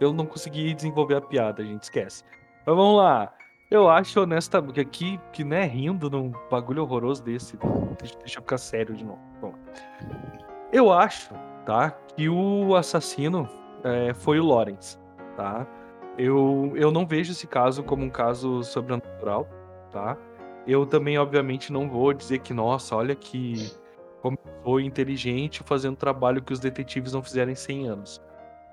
eu 0.00 0.12
não 0.12 0.26
consegui 0.26 0.74
desenvolver 0.74 1.16
a 1.16 1.20
piada, 1.20 1.64
gente, 1.64 1.84
esquece. 1.84 2.24
Mas 2.64 2.76
vamos 2.76 2.96
lá. 2.96 3.32
Eu 3.70 3.88
acho 3.88 4.20
honestamente 4.20 4.74
que 4.74 4.80
aqui, 4.80 5.20
que 5.32 5.44
né, 5.44 5.64
rindo 5.64 6.08
num 6.08 6.32
bagulho 6.50 6.82
horroroso 6.82 7.22
desse. 7.22 7.56
Deixa, 7.98 8.18
deixa 8.18 8.38
eu 8.38 8.42
ficar 8.42 8.58
sério 8.58 8.94
de 8.94 9.04
novo. 9.04 9.20
Vamos 9.40 9.58
lá. 9.58 10.46
Eu 10.72 10.92
acho, 10.92 11.32
tá, 11.64 11.90
que 12.16 12.28
o 12.28 12.74
assassino 12.76 13.48
é, 13.82 14.14
foi 14.14 14.38
o 14.38 14.46
Lawrence, 14.46 14.98
tá? 15.36 15.66
Eu, 16.18 16.72
eu 16.76 16.90
não 16.90 17.06
vejo 17.06 17.32
esse 17.32 17.46
caso 17.46 17.82
como 17.82 18.04
um 18.04 18.10
caso 18.10 18.62
sobrenatural, 18.62 19.48
tá? 19.90 20.16
Eu 20.66 20.84
também, 20.84 21.18
obviamente, 21.18 21.72
não 21.72 21.88
vou 21.88 22.12
dizer 22.12 22.40
que, 22.40 22.52
nossa, 22.52 22.96
olha 22.96 23.14
que 23.14 23.70
como 24.20 24.38
foi 24.64 24.84
inteligente 24.84 25.62
fazendo 25.62 25.96
trabalho 25.96 26.42
que 26.42 26.52
os 26.52 26.58
detetives 26.58 27.12
não 27.12 27.22
fizeram 27.22 27.52
em 27.52 27.54
100 27.54 27.88
anos. 27.88 28.22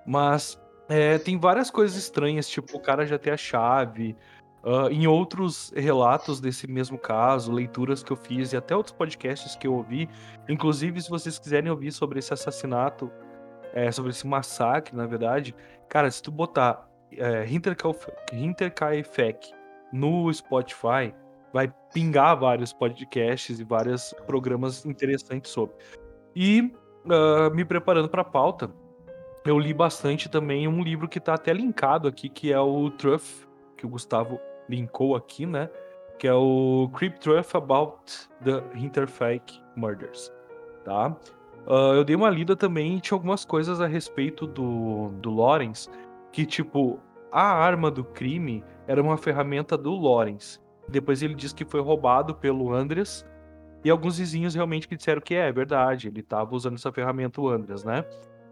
Mas 0.05 0.59
é, 0.89 1.17
tem 1.19 1.37
várias 1.37 1.69
coisas 1.69 1.95
estranhas, 1.95 2.49
tipo, 2.49 2.75
o 2.75 2.79
cara 2.79 3.05
já 3.05 3.19
tem 3.19 3.31
a 3.31 3.37
chave. 3.37 4.15
Uh, 4.63 4.89
em 4.89 5.05
outros 5.05 5.73
relatos 5.75 6.39
desse 6.39 6.67
mesmo 6.67 6.97
caso, 6.97 7.51
leituras 7.51 8.01
que 8.01 8.11
eu 8.11 8.15
fiz 8.15 8.53
e 8.53 8.57
até 8.57 8.73
outros 8.73 8.95
podcasts 8.95 9.57
que 9.57 9.67
eu 9.67 9.73
ouvi, 9.73 10.09
inclusive 10.47 11.01
se 11.01 11.09
vocês 11.09 11.37
quiserem 11.37 11.69
ouvir 11.69 11.91
sobre 11.91 12.19
esse 12.19 12.33
assassinato, 12.33 13.11
é, 13.73 13.91
sobre 13.91 14.11
esse 14.11 14.25
massacre, 14.25 14.95
na 14.95 15.05
verdade, 15.05 15.53
cara, 15.89 16.09
se 16.09 16.23
tu 16.23 16.31
botar 16.31 16.89
é, 17.11 17.45
Hinterkaifeck 18.31 19.53
no 19.91 20.33
Spotify, 20.33 21.13
vai 21.53 21.71
pingar 21.93 22.37
vários 22.37 22.73
podcasts 22.73 23.59
e 23.59 23.63
vários 23.63 24.13
programas 24.25 24.85
interessantes 24.85 25.51
sobre. 25.51 25.75
E 26.35 26.73
uh, 27.05 27.53
me 27.53 27.63
preparando 27.63 28.09
para 28.09 28.23
a 28.23 28.25
pauta, 28.25 28.71
eu 29.45 29.59
li 29.59 29.73
bastante 29.73 30.27
também 30.27 30.67
um 30.67 30.81
livro 30.81 31.07
que 31.07 31.19
está 31.19 31.35
até 31.35 31.53
linkado 31.53 32.07
aqui, 32.07 32.27
que 32.27 32.51
é 32.51 32.59
o 32.59 32.89
Truth, 32.89 33.47
que 33.77 33.85
o 33.85 33.89
Gustavo 33.89 34.39
linkou 34.67 35.15
aqui, 35.15 35.45
né? 35.45 35.69
Que 36.17 36.27
é 36.27 36.33
o 36.33 36.89
Creep 36.95 37.19
Truth 37.19 37.53
About 37.53 38.29
the 38.43 38.63
Hinterfake 38.73 39.61
Murders, 39.75 40.31
tá? 40.83 41.15
Uh, 41.67 41.93
eu 41.95 42.03
dei 42.03 42.15
uma 42.15 42.29
lida 42.29 42.55
também 42.55 42.97
e 42.97 43.01
tinha 43.01 43.15
algumas 43.15 43.45
coisas 43.45 43.79
a 43.79 43.87
respeito 43.87 44.47
do, 44.47 45.09
do 45.19 45.33
Lawrence, 45.33 45.89
que 46.31 46.45
tipo, 46.45 46.99
a 47.31 47.43
arma 47.43 47.91
do 47.91 48.03
crime 48.03 48.63
era 48.87 49.01
uma 49.01 49.17
ferramenta 49.17 49.77
do 49.77 49.93
Lawrence. 49.95 50.62
Depois 50.87 51.21
ele 51.21 51.33
disse 51.33 51.55
que 51.55 51.65
foi 51.65 51.81
roubado 51.81 52.35
pelo 52.35 52.73
Andreas. 52.73 53.25
E 53.83 53.89
alguns 53.89 54.17
vizinhos 54.17 54.55
realmente 54.55 54.87
que 54.87 54.95
disseram 54.95 55.21
que 55.21 55.35
é, 55.35 55.49
é 55.49 55.51
verdade, 55.51 56.07
ele 56.07 56.21
estava 56.21 56.55
usando 56.55 56.75
essa 56.75 56.91
ferramenta, 56.91 57.41
o 57.41 57.49
Andreas, 57.49 57.83
né? 57.83 58.05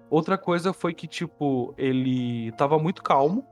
Outra 0.10 0.38
coisa 0.38 0.74
foi 0.74 0.94
que, 0.94 1.08
tipo, 1.08 1.74
ele 1.78 2.50
estava 2.50 2.78
muito 2.78 3.02
calmo. 3.02 3.46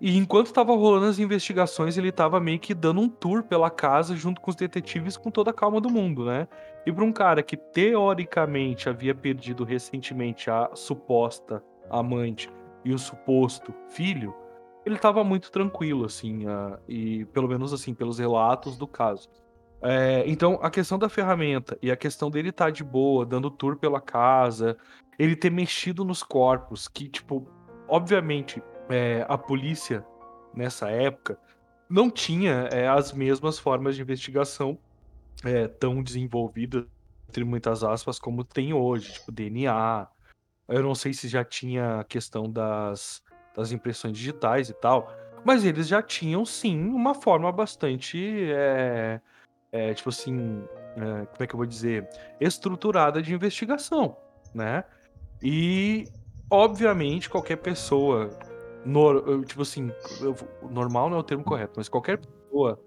E 0.00 0.18
enquanto 0.18 0.46
estava 0.46 0.74
rolando 0.74 1.06
as 1.06 1.18
investigações, 1.18 1.96
ele 1.96 2.08
estava 2.08 2.40
meio 2.40 2.58
que 2.58 2.74
dando 2.74 3.00
um 3.00 3.08
tour 3.08 3.44
pela 3.44 3.70
casa 3.70 4.14
junto 4.16 4.40
com 4.40 4.50
os 4.50 4.56
detetives 4.56 5.16
com 5.16 5.30
toda 5.30 5.50
a 5.50 5.54
calma 5.54 5.80
do 5.80 5.88
mundo, 5.88 6.26
né? 6.26 6.48
E 6.84 6.92
para 6.92 7.04
um 7.04 7.12
cara 7.12 7.42
que 7.42 7.56
teoricamente 7.56 8.88
havia 8.88 9.14
perdido 9.14 9.64
recentemente 9.64 10.50
a 10.50 10.70
suposta 10.74 11.62
amante 11.88 12.50
e 12.84 12.92
o 12.92 12.98
suposto 12.98 13.72
filho, 13.88 14.34
ele 14.86 14.94
estava 14.94 15.24
muito 15.24 15.50
tranquilo, 15.50 16.04
assim, 16.04 16.46
uh, 16.46 16.78
e 16.88 17.24
pelo 17.26 17.48
menos 17.48 17.72
assim, 17.72 17.92
pelos 17.92 18.20
relatos 18.20 18.78
do 18.78 18.86
caso. 18.86 19.28
É, 19.82 20.22
então, 20.26 20.60
a 20.62 20.70
questão 20.70 20.96
da 20.96 21.08
ferramenta 21.08 21.76
e 21.82 21.90
a 21.90 21.96
questão 21.96 22.30
dele 22.30 22.50
estar 22.50 22.66
tá 22.66 22.70
de 22.70 22.84
boa, 22.84 23.26
dando 23.26 23.50
tour 23.50 23.76
pela 23.76 24.00
casa, 24.00 24.76
ele 25.18 25.34
ter 25.34 25.50
mexido 25.50 26.04
nos 26.04 26.22
corpos, 26.22 26.86
que, 26.86 27.08
tipo, 27.08 27.46
obviamente, 27.88 28.62
é, 28.88 29.26
a 29.28 29.36
polícia 29.36 30.06
nessa 30.54 30.88
época 30.88 31.36
não 31.90 32.08
tinha 32.08 32.68
é, 32.72 32.88
as 32.88 33.12
mesmas 33.12 33.58
formas 33.58 33.96
de 33.96 34.02
investigação 34.02 34.78
é, 35.44 35.66
tão 35.66 36.00
desenvolvidas, 36.00 36.84
entre 37.28 37.42
muitas 37.42 37.82
aspas, 37.82 38.20
como 38.20 38.44
tem 38.44 38.72
hoje, 38.72 39.14
tipo 39.14 39.32
DNA. 39.32 40.06
Eu 40.68 40.82
não 40.82 40.94
sei 40.94 41.12
se 41.12 41.28
já 41.28 41.44
tinha 41.44 42.00
a 42.00 42.04
questão 42.04 42.50
das 42.50 43.20
das 43.56 43.72
impressões 43.72 44.16
digitais 44.16 44.68
e 44.68 44.74
tal. 44.74 45.10
Mas 45.44 45.64
eles 45.64 45.88
já 45.88 46.02
tinham, 46.02 46.44
sim, 46.44 46.88
uma 46.88 47.14
forma 47.14 47.50
bastante. 47.50 48.18
É, 48.50 49.20
é, 49.72 49.94
tipo 49.94 50.10
assim. 50.10 50.62
É, 50.96 51.26
como 51.26 51.40
é 51.40 51.46
que 51.46 51.54
eu 51.54 51.58
vou 51.58 51.66
dizer? 51.66 52.08
Estruturada 52.40 53.22
de 53.22 53.32
investigação, 53.32 54.16
né? 54.54 54.84
E, 55.42 56.04
obviamente, 56.50 57.30
qualquer 57.30 57.56
pessoa. 57.56 58.30
Tipo 59.46 59.62
assim, 59.62 59.90
normal 60.70 61.10
não 61.10 61.16
é 61.16 61.20
o 61.20 61.22
termo 61.24 61.42
correto, 61.42 61.72
mas 61.76 61.88
qualquer 61.88 62.18
pessoa 62.18 62.80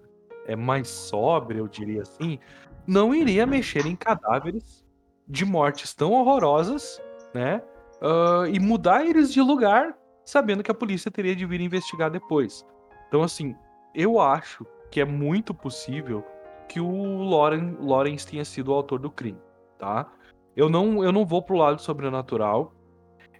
é 0.46 0.56
mais 0.56 0.88
sóbria, 0.88 1.58
eu 1.58 1.68
diria 1.68 2.00
assim, 2.00 2.38
não 2.86 3.14
iria 3.14 3.46
mexer 3.46 3.84
em 3.84 3.94
cadáveres 3.94 4.82
de 5.28 5.44
mortes 5.44 5.92
tão 5.92 6.12
horrorosas, 6.12 7.02
né? 7.34 7.62
Uh, 8.00 8.46
e 8.46 8.58
mudar 8.58 9.04
eles 9.04 9.30
de 9.30 9.42
lugar 9.42 9.94
sabendo 10.30 10.62
que 10.62 10.70
a 10.70 10.74
polícia 10.74 11.10
teria 11.10 11.34
de 11.34 11.44
vir 11.44 11.60
investigar 11.60 12.10
depois. 12.10 12.64
Então, 13.08 13.22
assim, 13.22 13.54
eu 13.94 14.20
acho 14.20 14.64
que 14.90 15.00
é 15.00 15.04
muito 15.04 15.52
possível 15.52 16.24
que 16.68 16.80
o 16.80 17.22
Lauren, 17.24 17.76
Lawrence 17.80 18.26
tenha 18.26 18.44
sido 18.44 18.68
o 18.68 18.74
autor 18.74 19.00
do 19.00 19.10
crime, 19.10 19.40
tá? 19.78 20.06
Eu 20.56 20.68
não, 20.68 21.02
eu 21.02 21.10
não 21.10 21.26
vou 21.26 21.42
pro 21.42 21.56
lado 21.56 21.80
sobrenatural. 21.80 22.72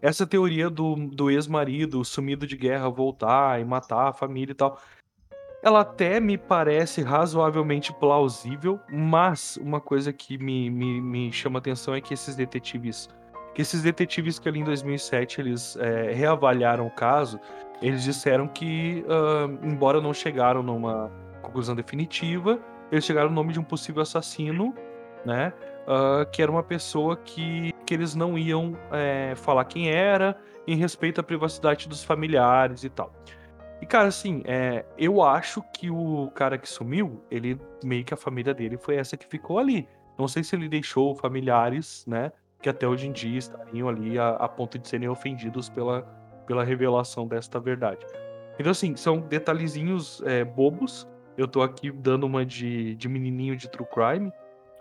Essa 0.02 0.26
teoria 0.26 0.68
do, 0.68 0.96
do 0.96 1.30
ex-marido 1.30 2.04
sumido 2.04 2.46
de 2.46 2.56
guerra 2.56 2.88
voltar 2.88 3.60
e 3.60 3.64
matar 3.64 4.08
a 4.08 4.12
família 4.12 4.52
e 4.52 4.56
tal, 4.56 4.80
ela 5.62 5.80
até 5.80 6.18
me 6.18 6.38
parece 6.38 7.02
razoavelmente 7.02 7.92
plausível, 7.92 8.80
mas 8.90 9.58
uma 9.58 9.80
coisa 9.80 10.12
que 10.12 10.38
me, 10.38 10.70
me, 10.70 11.00
me 11.00 11.32
chama 11.32 11.58
atenção 11.58 11.94
é 11.94 12.00
que 12.00 12.14
esses 12.14 12.34
detetives 12.34 13.08
esses 13.60 13.82
detetives 13.82 14.38
que 14.38 14.48
ali 14.48 14.60
em 14.60 14.64
2007 14.64 15.40
eles 15.40 15.76
é, 15.76 16.12
reavaliaram 16.12 16.86
o 16.86 16.90
caso, 16.90 17.38
eles 17.82 18.02
disseram 18.02 18.46
que, 18.46 19.04
uh, 19.06 19.66
embora 19.66 20.00
não 20.00 20.12
chegaram 20.12 20.62
numa 20.62 21.10
conclusão 21.42 21.74
definitiva, 21.74 22.60
eles 22.92 23.04
chegaram 23.04 23.28
no 23.28 23.34
nome 23.34 23.52
de 23.52 23.60
um 23.60 23.64
possível 23.64 24.02
assassino, 24.02 24.74
né? 25.24 25.52
Uh, 25.86 26.28
que 26.30 26.42
era 26.42 26.50
uma 26.50 26.62
pessoa 26.62 27.16
que, 27.16 27.72
que 27.86 27.94
eles 27.94 28.14
não 28.14 28.38
iam 28.38 28.76
é, 28.92 29.34
falar 29.34 29.64
quem 29.64 29.90
era, 29.90 30.36
em 30.66 30.76
respeito 30.76 31.20
à 31.20 31.24
privacidade 31.24 31.88
dos 31.88 32.04
familiares 32.04 32.84
e 32.84 32.90
tal. 32.90 33.12
E, 33.80 33.86
cara, 33.86 34.08
assim, 34.08 34.42
é, 34.44 34.84
eu 34.98 35.22
acho 35.22 35.62
que 35.74 35.90
o 35.90 36.30
cara 36.34 36.58
que 36.58 36.68
sumiu, 36.68 37.24
ele 37.30 37.58
meio 37.82 38.04
que 38.04 38.12
a 38.12 38.16
família 38.16 38.52
dele 38.52 38.76
foi 38.76 38.96
essa 38.96 39.16
que 39.16 39.26
ficou 39.26 39.58
ali. 39.58 39.88
Não 40.18 40.28
sei 40.28 40.44
se 40.44 40.54
ele 40.54 40.68
deixou 40.68 41.14
familiares, 41.14 42.04
né? 42.06 42.30
Que 42.60 42.68
até 42.68 42.86
hoje 42.86 43.06
em 43.06 43.12
dia 43.12 43.38
estariam 43.38 43.88
ali 43.88 44.18
a, 44.18 44.30
a 44.30 44.48
ponto 44.48 44.78
de 44.78 44.86
serem 44.86 45.08
ofendidos 45.08 45.68
pela, 45.68 46.02
pela 46.46 46.64
revelação 46.64 47.26
desta 47.26 47.58
verdade. 47.58 48.04
Então, 48.58 48.70
assim, 48.70 48.94
são 48.96 49.20
detalhezinhos 49.20 50.22
é, 50.26 50.44
bobos. 50.44 51.08
Eu 51.36 51.48
tô 51.48 51.62
aqui 51.62 51.90
dando 51.90 52.24
uma 52.24 52.44
de, 52.44 52.94
de 52.96 53.08
menininho 53.08 53.56
de 53.56 53.68
true 53.68 53.86
crime, 53.86 54.30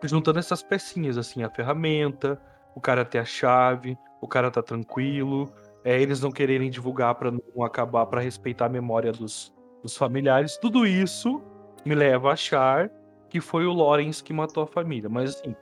juntando 0.03 0.39
essas 0.39 0.61
pecinhas, 0.61 1.17
assim, 1.17 1.43
a 1.43 1.49
ferramenta, 1.49 2.41
o 2.75 2.81
cara 2.81 3.05
ter 3.05 3.19
a 3.19 3.25
chave, 3.25 3.97
o 4.21 4.27
cara 4.27 4.51
tá 4.51 4.61
tranquilo, 4.61 5.53
é, 5.83 6.01
eles 6.01 6.21
não 6.21 6.31
quererem 6.31 6.69
divulgar 6.69 7.15
para 7.15 7.31
não 7.31 7.63
acabar, 7.63 8.05
para 8.05 8.19
respeitar 8.19 8.65
a 8.65 8.69
memória 8.69 9.11
dos, 9.11 9.53
dos 9.81 9.95
familiares. 9.95 10.57
Tudo 10.57 10.85
isso 10.85 11.41
me 11.85 11.95
leva 11.95 12.29
a 12.29 12.33
achar 12.33 12.91
que 13.29 13.39
foi 13.39 13.65
o 13.65 13.73
Lawrence 13.73 14.23
que 14.23 14.33
matou 14.33 14.63
a 14.63 14.67
família. 14.67 15.09
Mas, 15.09 15.35
assim, 15.35 15.55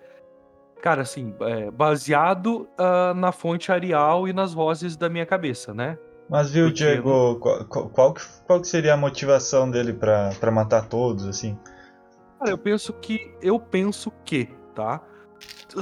Cara, 0.81 1.01
assim, 1.01 1.33
é, 1.41 1.71
baseado 1.71 2.67
uh, 2.79 3.13
na 3.15 3.31
fonte 3.31 3.71
Arial 3.71 4.27
e 4.27 4.33
nas 4.33 4.53
vozes 4.53 4.95
da 4.95 5.09
minha 5.09 5.25
cabeça, 5.25 5.73
né? 5.73 5.97
Mas 6.29 6.51
viu, 6.51 6.65
Porque 6.65 6.83
Diego, 6.83 7.39
qual, 7.39 7.65
qual- 7.65 8.13
qual 8.45 8.61
que, 8.61 8.67
seria 8.67 8.93
a 8.93 8.97
motivação 8.97 9.69
dele 9.69 9.93
pra 9.93 10.29
pra 10.39 10.51
matar 10.51 10.87
todos, 10.87 11.25
assim? 11.25 11.57
Cara, 12.39 12.51
eu 12.51 12.57
penso 12.57 12.93
que. 12.93 13.33
Eu 13.41 13.59
penso 13.59 14.11
que, 14.25 14.49
tá? 14.75 15.01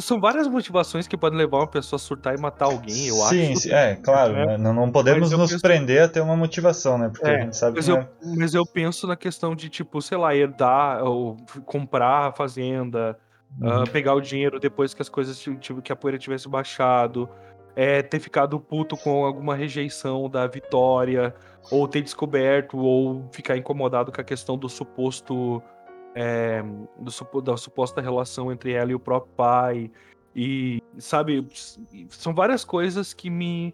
São 0.02 0.20
várias 0.20 0.48
motivações 0.48 1.08
que 1.08 1.18
podem 1.18 1.38
levar 1.38 1.58
uma 1.60 1.68
pessoa 1.68 1.98
a 1.98 2.00
surtar 2.00 2.36
e 2.38 2.42
matar 2.42 2.66
alguém, 2.66 3.08
eu 3.08 3.16
sim, 3.16 3.52
acho. 3.54 3.62
sim, 3.62 3.72
é, 3.74 3.96
claro, 3.96 4.34
né? 4.34 4.46
né? 4.48 4.58
não, 4.58 4.74
não 4.74 4.92
podemos 4.92 5.32
nos 5.32 5.50
penso- 5.52 5.62
prender 5.62 6.04
a 6.04 6.08
ter 6.10 6.20
uma 6.22 6.36
motivação, 6.36 6.98
né? 6.98 7.10
Porque 7.10 7.26
É, 7.26 7.36
a 7.36 7.42
gente 7.42 7.56
sabe 7.58 7.76
Mas 7.78 7.86
que 7.86 7.92
eu, 7.92 7.96
não 7.96 8.04
é- 8.04 8.36
mas 8.38 8.54
eu 8.54 8.66
penso 8.66 9.08
na 9.08 9.16
questão 9.16 9.56
de, 9.56 9.70
tipo, 9.70 10.02
sei 10.02 10.18
lá, 10.18 10.36
herdar 10.36 11.04
ou 11.04 11.38
comprar 11.66 12.28
a 12.28 12.32
fazenda, 12.34 13.18
Uhum. 13.62 13.84
pegar 13.86 14.14
o 14.14 14.22
dinheiro 14.22 14.60
depois 14.60 14.94
que 14.94 15.02
as 15.02 15.10
coisas, 15.10 15.40
ti- 15.40 15.56
tipo, 15.58 15.82
que 15.82 15.92
a 15.92 15.96
poeira 15.96 16.18
tivesse 16.18 16.48
baixado, 16.50 17.30
é, 17.76 18.02
ter 18.02 18.20
ficado 18.20 18.60
puto 18.60 18.98
com 18.98 19.26
alguma 19.26 19.56
rejeição 19.56 20.30
da 20.30 20.46
vitória, 20.48 21.34
ou 21.72 21.88
ter 21.88 22.02
descoberto, 22.02 22.78
ou 22.78 23.28
ficar 23.32 23.58
incomodado 23.58 24.12
com 24.12 24.20
a 24.22 24.24
questão 24.24 24.58
do 24.58 24.68
suposto. 24.70 25.62
é, 26.18 26.64
do 26.98 27.42
da 27.42 27.58
suposta 27.58 28.00
relação 28.02 28.50
entre 28.50 28.72
ela 28.72 28.90
e 28.90 28.96
o 28.96 29.00
próprio 29.00 29.34
pai. 29.36 29.92
E, 30.34 30.82
sabe, 30.98 31.46
são 32.08 32.34
várias 32.34 32.64
coisas 32.64 33.14
que 33.14 33.30
me. 33.30 33.74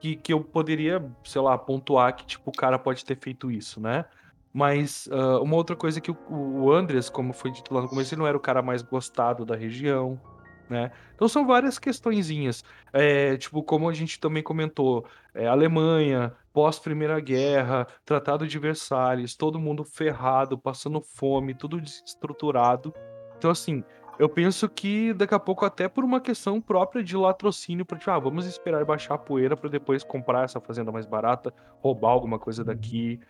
Que, 0.00 0.16
que 0.16 0.32
eu 0.32 0.42
poderia, 0.42 1.04
sei 1.22 1.40
lá, 1.42 1.56
pontuar 1.56 2.16
que, 2.16 2.24
tipo, 2.26 2.50
o 2.50 2.52
cara 2.52 2.78
pode 2.78 3.04
ter 3.04 3.16
feito 3.16 3.50
isso, 3.50 3.80
né? 3.80 4.04
Mas 4.52 5.08
ah, 5.10 5.40
uma 5.40 5.56
outra 5.56 5.74
coisa 5.74 6.00
que 6.00 6.10
o, 6.10 6.16
o 6.28 6.72
Andres, 6.72 7.08
como 7.08 7.32
foi 7.32 7.50
dito 7.50 7.72
lá 7.72 7.82
no 7.82 7.88
começo, 7.88 8.14
ele 8.14 8.20
não 8.20 8.26
era 8.26 8.36
o 8.36 8.40
cara 8.40 8.62
mais 8.62 8.82
gostado 8.82 9.44
da 9.44 9.56
região, 9.56 10.20
né? 10.68 10.90
Então 11.14 11.28
são 11.28 11.46
várias 11.46 11.78
questõezinhas. 11.78 12.64
É, 12.92 13.36
tipo, 13.36 13.62
como 13.62 13.88
a 13.88 13.92
gente 13.92 14.18
também 14.18 14.42
comentou, 14.42 15.06
é, 15.34 15.46
Alemanha, 15.46 16.32
pós-Primeira 16.52 17.20
Guerra, 17.20 17.86
Tratado 18.04 18.46
de 18.46 18.58
Versalhes, 18.58 19.36
todo 19.36 19.58
mundo 19.58 19.84
ferrado, 19.84 20.58
passando 20.58 21.00
fome, 21.00 21.54
tudo 21.54 21.80
desestruturado. 21.80 22.92
Então, 23.38 23.50
assim, 23.50 23.84
eu 24.18 24.28
penso 24.28 24.68
que 24.68 25.12
daqui 25.14 25.34
a 25.34 25.38
pouco, 25.38 25.64
até 25.64 25.88
por 25.88 26.04
uma 26.04 26.20
questão 26.20 26.60
própria 26.60 27.02
de 27.02 27.16
latrocínio, 27.16 27.84
para 27.84 27.98
tipo, 27.98 28.10
ah, 28.10 28.18
vamos 28.18 28.46
esperar 28.46 28.84
baixar 28.84 29.14
a 29.14 29.18
poeira 29.18 29.56
para 29.56 29.68
depois 29.68 30.04
comprar 30.04 30.44
essa 30.44 30.60
fazenda 30.60 30.92
mais 30.92 31.06
barata, 31.06 31.52
roubar 31.80 32.10
alguma 32.10 32.38
coisa 32.38 32.62
daqui, 32.62 33.20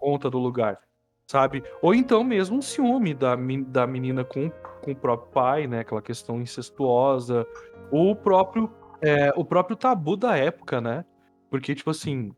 conta 0.00 0.30
do 0.30 0.38
lugar, 0.38 0.78
sabe? 1.26 1.62
Ou 1.82 1.94
então 1.94 2.24
mesmo 2.24 2.56
um 2.56 2.62
ciúme 2.62 3.14
da, 3.14 3.36
da 3.66 3.86
menina 3.86 4.24
com, 4.24 4.50
com 4.82 4.92
o 4.92 4.96
próprio 4.96 5.30
pai, 5.30 5.66
né? 5.66 5.80
Aquela 5.80 6.02
questão 6.02 6.40
incestuosa, 6.40 7.46
ou 7.90 8.12
o 8.12 8.16
próprio, 8.16 8.70
é, 9.02 9.32
o 9.36 9.44
próprio 9.44 9.76
tabu 9.76 10.16
da 10.16 10.36
época, 10.36 10.80
né? 10.80 11.04
Porque, 11.50 11.74
tipo 11.74 11.90
assim, 11.90 12.34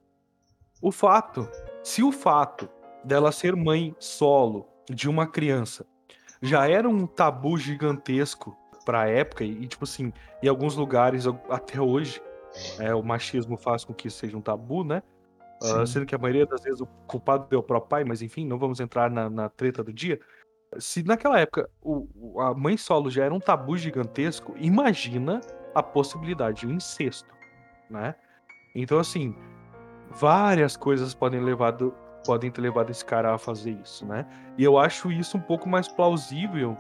o 0.81 0.91
fato, 0.91 1.49
se 1.83 2.03
o 2.03 2.11
fato 2.11 2.69
dela 3.05 3.31
ser 3.31 3.55
mãe 3.55 3.95
solo 3.99 4.67
de 4.91 5.09
uma 5.09 5.27
criança 5.27 5.87
já 6.41 6.69
era 6.69 6.89
um 6.89 7.07
tabu 7.07 7.57
gigantesco 7.57 8.57
pra 8.85 9.09
época, 9.09 9.45
e, 9.45 9.67
tipo 9.69 9.85
assim, 9.85 10.13
em 10.43 10.49
alguns 10.49 10.75
lugares 10.75 11.25
até 11.49 11.81
hoje, 11.81 12.21
é, 12.81 12.93
o 12.95 13.03
machismo 13.03 13.57
faz 13.57 13.85
com 13.85 13.95
que 13.95 14.09
isso 14.09 14.19
seja 14.19 14.37
um 14.37 14.41
tabu, 14.41 14.83
né? 14.83 15.03
Sim. 15.63 15.87
sendo 15.87 16.07
que 16.07 16.15
a 16.15 16.19
maioria 16.19 16.47
das 16.47 16.63
vezes 16.63 16.81
o 16.81 16.87
culpado 17.07 17.47
é 17.51 17.57
o 17.57 17.63
próprio 17.63 17.89
pai, 17.89 18.05
mas 18.05 18.23
enfim, 18.23 18.47
não 18.47 18.59
vamos 18.59 18.81
entrar 18.81 19.11
na, 19.11 19.31
na 19.31 19.49
treta 19.49 19.83
do 19.83 19.93
dia. 19.93 20.21
Se 20.79 21.03
naquela 21.03 21.39
época 21.39 21.69
o, 21.83 22.41
a 22.41 22.55
mãe 22.55 22.77
solo 22.77 23.11
já 23.11 23.25
era 23.25 23.35
um 23.35 23.41
tabu 23.41 23.77
gigantesco, 23.77 24.55
imagina 24.57 25.41
a 25.75 25.83
possibilidade 25.83 26.61
de 26.61 26.67
um 26.67 26.73
incesto, 26.73 27.29
né? 27.89 28.15
Então, 28.75 28.99
assim, 28.99 29.35
várias 30.11 30.77
coisas 30.77 31.15
podem, 31.15 31.41
levado, 31.41 31.95
podem 32.25 32.51
ter 32.51 32.61
levado 32.61 32.91
esse 32.91 33.05
cara 33.05 33.35
a 33.35 33.39
fazer 33.39 33.73
isso, 33.83 34.07
né? 34.07 34.27
E 34.57 34.65
eu 34.65 34.79
acho 34.79 35.13
isso 35.13 35.37
um 35.37 35.41
pouco 35.41 35.69
mais 35.69 35.89
plausível 35.89 36.77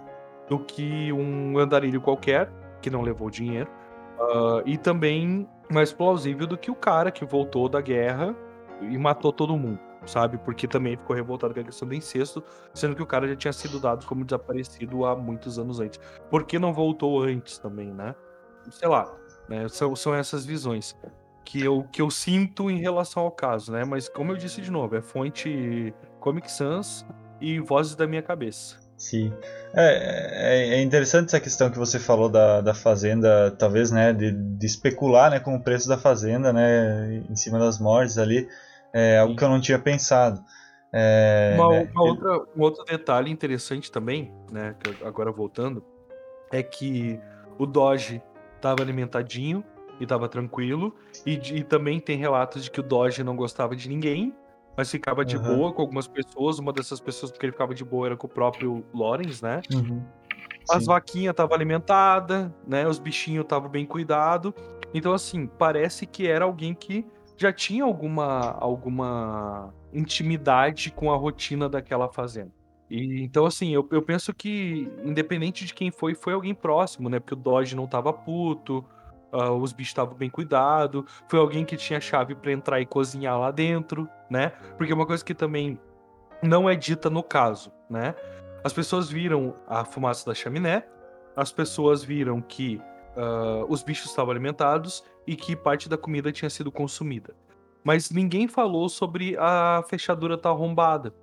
do 0.48 0.58
que 0.58 1.12
um 1.12 1.58
andarilho 1.58 2.00
qualquer, 2.00 2.50
que 2.80 2.90
não 2.90 3.02
levou 3.02 3.30
dinheiro, 3.30 3.70
ah, 4.18 4.62
e 4.64 4.76
também 4.78 5.48
mais 5.70 5.92
plausível 5.92 6.46
do 6.46 6.56
que 6.56 6.70
o 6.70 6.74
cara 6.74 7.10
que 7.10 7.24
voltou 7.24 7.68
da 7.68 7.80
guerra 7.80 8.34
e 8.90 8.98
matou 8.98 9.32
todo 9.32 9.56
mundo, 9.56 9.78
sabe? 10.06 10.38
Porque 10.38 10.66
também 10.66 10.96
ficou 10.96 11.14
revoltado 11.14 11.54
com 11.54 11.60
a 11.60 11.64
questão 11.64 11.86
do 11.88 11.94
incesto, 11.94 12.42
sendo 12.74 12.94
que 12.96 13.02
o 13.02 13.06
cara 13.06 13.28
já 13.28 13.36
tinha 13.36 13.52
sido 13.52 13.78
dado 13.78 14.06
como 14.06 14.24
desaparecido 14.24 15.04
há 15.04 15.16
muitos 15.16 15.58
anos 15.58 15.80
antes. 15.80 16.00
Por 16.30 16.44
que 16.44 16.58
não 16.58 16.72
voltou 16.72 17.22
antes 17.22 17.58
também, 17.58 17.92
né? 17.92 18.14
Sei 18.70 18.88
lá, 18.88 19.12
né? 19.48 19.68
São, 19.68 19.94
são 19.94 20.14
essas 20.14 20.44
visões 20.44 20.96
que 21.44 21.62
eu, 21.62 21.84
que 21.92 22.00
eu 22.00 22.10
sinto 22.10 22.70
em 22.70 22.78
relação 22.78 23.22
ao 23.24 23.30
caso, 23.30 23.72
né? 23.72 23.84
Mas 23.84 24.08
como 24.08 24.32
eu 24.32 24.36
disse 24.36 24.60
de 24.60 24.70
novo, 24.70 24.96
é 24.96 25.02
fonte 25.02 25.94
Comic 26.20 26.50
Sans 26.50 27.04
e 27.40 27.58
vozes 27.58 27.96
da 27.96 28.06
minha 28.06 28.22
cabeça. 28.22 28.80
Sim. 28.96 29.32
É, 29.74 30.74
é, 30.74 30.74
é 30.74 30.82
interessante 30.82 31.26
essa 31.26 31.40
questão 31.40 31.68
que 31.68 31.76
você 31.78 31.98
falou 31.98 32.28
da, 32.28 32.60
da 32.60 32.72
fazenda, 32.72 33.50
talvez, 33.50 33.90
né, 33.90 34.12
de, 34.12 34.30
de 34.30 34.64
especular, 34.66 35.28
né, 35.28 35.40
com 35.40 35.56
o 35.56 35.60
preço 35.60 35.88
da 35.88 35.98
fazenda, 35.98 36.52
né, 36.52 37.24
em 37.28 37.34
cima 37.34 37.58
das 37.58 37.80
mortes 37.80 38.16
ali, 38.16 38.48
é 38.92 39.18
algo 39.18 39.32
Sim. 39.32 39.38
que 39.38 39.44
eu 39.44 39.48
não 39.48 39.60
tinha 39.60 39.78
pensado. 39.78 40.42
É, 40.92 41.52
Uma, 41.54 41.68
né, 41.68 41.90
uma 41.94 42.02
outra, 42.02 42.38
um 42.54 42.60
outro 42.60 42.84
detalhe 42.84 43.30
interessante 43.30 43.90
também, 43.90 44.30
né? 44.50 44.76
Agora 45.02 45.32
voltando, 45.32 45.82
é 46.50 46.62
que 46.62 47.18
o 47.58 47.64
Doge 47.64 48.22
estava 48.56 48.82
alimentadinho 48.82 49.64
e 49.98 50.02
estava 50.02 50.28
tranquilo. 50.28 50.94
E, 51.24 51.32
e 51.32 51.64
também 51.64 51.98
tem 51.98 52.18
relatos 52.18 52.64
de 52.64 52.70
que 52.70 52.80
o 52.80 52.82
Doge 52.82 53.24
não 53.24 53.34
gostava 53.34 53.74
de 53.74 53.88
ninguém, 53.88 54.34
mas 54.76 54.90
ficava 54.90 55.24
de 55.24 55.36
Aham. 55.36 55.56
boa 55.56 55.72
com 55.72 55.80
algumas 55.80 56.06
pessoas. 56.06 56.58
Uma 56.58 56.72
dessas 56.72 57.00
pessoas 57.00 57.32
que 57.32 57.44
ele 57.44 57.52
ficava 57.52 57.74
de 57.74 57.84
boa 57.84 58.06
era 58.08 58.16
com 58.16 58.26
o 58.26 58.30
próprio 58.30 58.84
Lawrence, 58.92 59.42
né? 59.42 59.62
Uhum. 59.72 60.02
As 60.70 60.86
vaquinhas 60.86 61.32
estavam 61.32 61.54
alimentadas, 61.54 62.50
né? 62.66 62.86
Os 62.86 62.98
bichinhos 62.98 63.44
estavam 63.44 63.68
bem 63.68 63.86
cuidados. 63.86 64.52
Então, 64.94 65.12
assim, 65.12 65.46
parece 65.46 66.06
que 66.06 66.26
era 66.26 66.44
alguém 66.44 66.74
que 66.74 67.06
já 67.42 67.52
tinha 67.52 67.84
alguma, 67.84 68.52
alguma 68.52 69.74
intimidade 69.92 70.90
com 70.90 71.12
a 71.12 71.16
rotina 71.16 71.68
daquela 71.68 72.08
fazenda. 72.08 72.52
E, 72.88 73.22
então, 73.22 73.44
assim, 73.44 73.74
eu, 73.74 73.86
eu 73.90 74.02
penso 74.02 74.32
que, 74.32 74.88
independente 75.04 75.64
de 75.64 75.74
quem 75.74 75.90
foi, 75.90 76.14
foi 76.14 76.34
alguém 76.34 76.54
próximo, 76.54 77.08
né? 77.08 77.18
Porque 77.18 77.34
o 77.34 77.36
Dodge 77.36 77.74
não 77.74 77.86
tava 77.86 78.12
puto, 78.12 78.84
ah, 79.32 79.50
os 79.50 79.72
bichos 79.72 79.90
estavam 79.90 80.14
bem 80.14 80.30
cuidados, 80.30 81.04
foi 81.26 81.40
alguém 81.40 81.64
que 81.64 81.76
tinha 81.76 82.00
chave 82.00 82.34
pra 82.34 82.52
entrar 82.52 82.80
e 82.80 82.86
cozinhar 82.86 83.38
lá 83.38 83.50
dentro, 83.50 84.08
né? 84.30 84.50
Porque 84.76 84.92
uma 84.92 85.06
coisa 85.06 85.24
que 85.24 85.34
também 85.34 85.80
não 86.42 86.68
é 86.68 86.76
dita 86.76 87.10
no 87.10 87.22
caso, 87.22 87.72
né? 87.90 88.14
As 88.62 88.72
pessoas 88.72 89.10
viram 89.10 89.56
a 89.66 89.84
fumaça 89.84 90.24
da 90.26 90.34
chaminé, 90.34 90.86
as 91.34 91.50
pessoas 91.50 92.04
viram 92.04 92.40
que 92.40 92.80
ah, 93.16 93.64
os 93.68 93.82
bichos 93.82 94.10
estavam 94.10 94.30
alimentados 94.30 95.02
e 95.26 95.36
que 95.36 95.54
parte 95.54 95.88
da 95.88 95.96
comida 95.96 96.32
tinha 96.32 96.50
sido 96.50 96.70
consumida. 96.70 97.34
Mas 97.84 98.10
ninguém 98.10 98.46
falou 98.46 98.88
sobre 98.88 99.36
a 99.38 99.84
fechadura 99.88 100.34
estar 100.34 100.50
arrombada. 100.50 101.14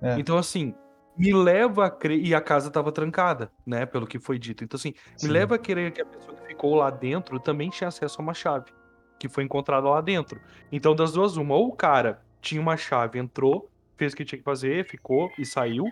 É. 0.00 0.18
Então, 0.18 0.38
assim, 0.38 0.74
me 1.16 1.32
leva 1.32 1.86
a 1.86 1.90
crer. 1.90 2.24
E 2.24 2.34
a 2.34 2.40
casa 2.40 2.68
estava 2.68 2.92
trancada, 2.92 3.50
né? 3.66 3.84
Pelo 3.84 4.06
que 4.06 4.18
foi 4.18 4.38
dito. 4.38 4.62
Então, 4.62 4.76
assim, 4.76 4.94
Sim. 5.16 5.26
me 5.26 5.32
leva 5.32 5.56
a 5.56 5.58
crer 5.58 5.92
que 5.92 6.00
a 6.00 6.06
pessoa 6.06 6.36
que 6.36 6.46
ficou 6.46 6.74
lá 6.74 6.90
dentro 6.90 7.38
também 7.40 7.70
tinha 7.70 7.88
acesso 7.88 8.20
a 8.20 8.22
uma 8.22 8.34
chave 8.34 8.72
que 9.20 9.28
foi 9.28 9.44
encontrada 9.44 9.86
lá 9.86 10.00
dentro. 10.00 10.40
Então, 10.72 10.96
das 10.96 11.12
duas, 11.12 11.36
uma, 11.36 11.54
ou 11.54 11.68
o 11.68 11.76
cara 11.76 12.22
tinha 12.40 12.60
uma 12.60 12.76
chave, 12.76 13.18
entrou, 13.18 13.70
fez 13.96 14.14
o 14.14 14.16
que 14.16 14.24
tinha 14.24 14.38
que 14.38 14.44
fazer, 14.44 14.86
ficou 14.86 15.30
e 15.38 15.44
saiu, 15.44 15.84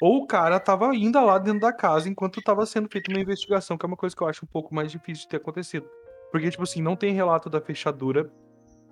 ou 0.00 0.24
o 0.24 0.26
cara 0.26 0.58
tava 0.58 0.90
ainda 0.90 1.20
lá 1.20 1.38
dentro 1.38 1.60
da 1.60 1.72
casa 1.72 2.08
enquanto 2.08 2.42
tava 2.42 2.66
sendo 2.66 2.88
feita 2.90 3.12
uma 3.12 3.20
investigação, 3.20 3.78
que 3.78 3.86
é 3.86 3.88
uma 3.88 3.96
coisa 3.96 4.16
que 4.16 4.20
eu 4.20 4.26
acho 4.26 4.44
um 4.44 4.48
pouco 4.48 4.74
mais 4.74 4.90
difícil 4.90 5.22
de 5.22 5.28
ter 5.28 5.36
acontecido. 5.36 5.88
Porque, 6.32 6.50
tipo 6.50 6.62
assim, 6.62 6.82
não 6.82 6.96
tem 6.96 7.12
relato 7.12 7.48
da 7.50 7.60
fechadura 7.60 8.28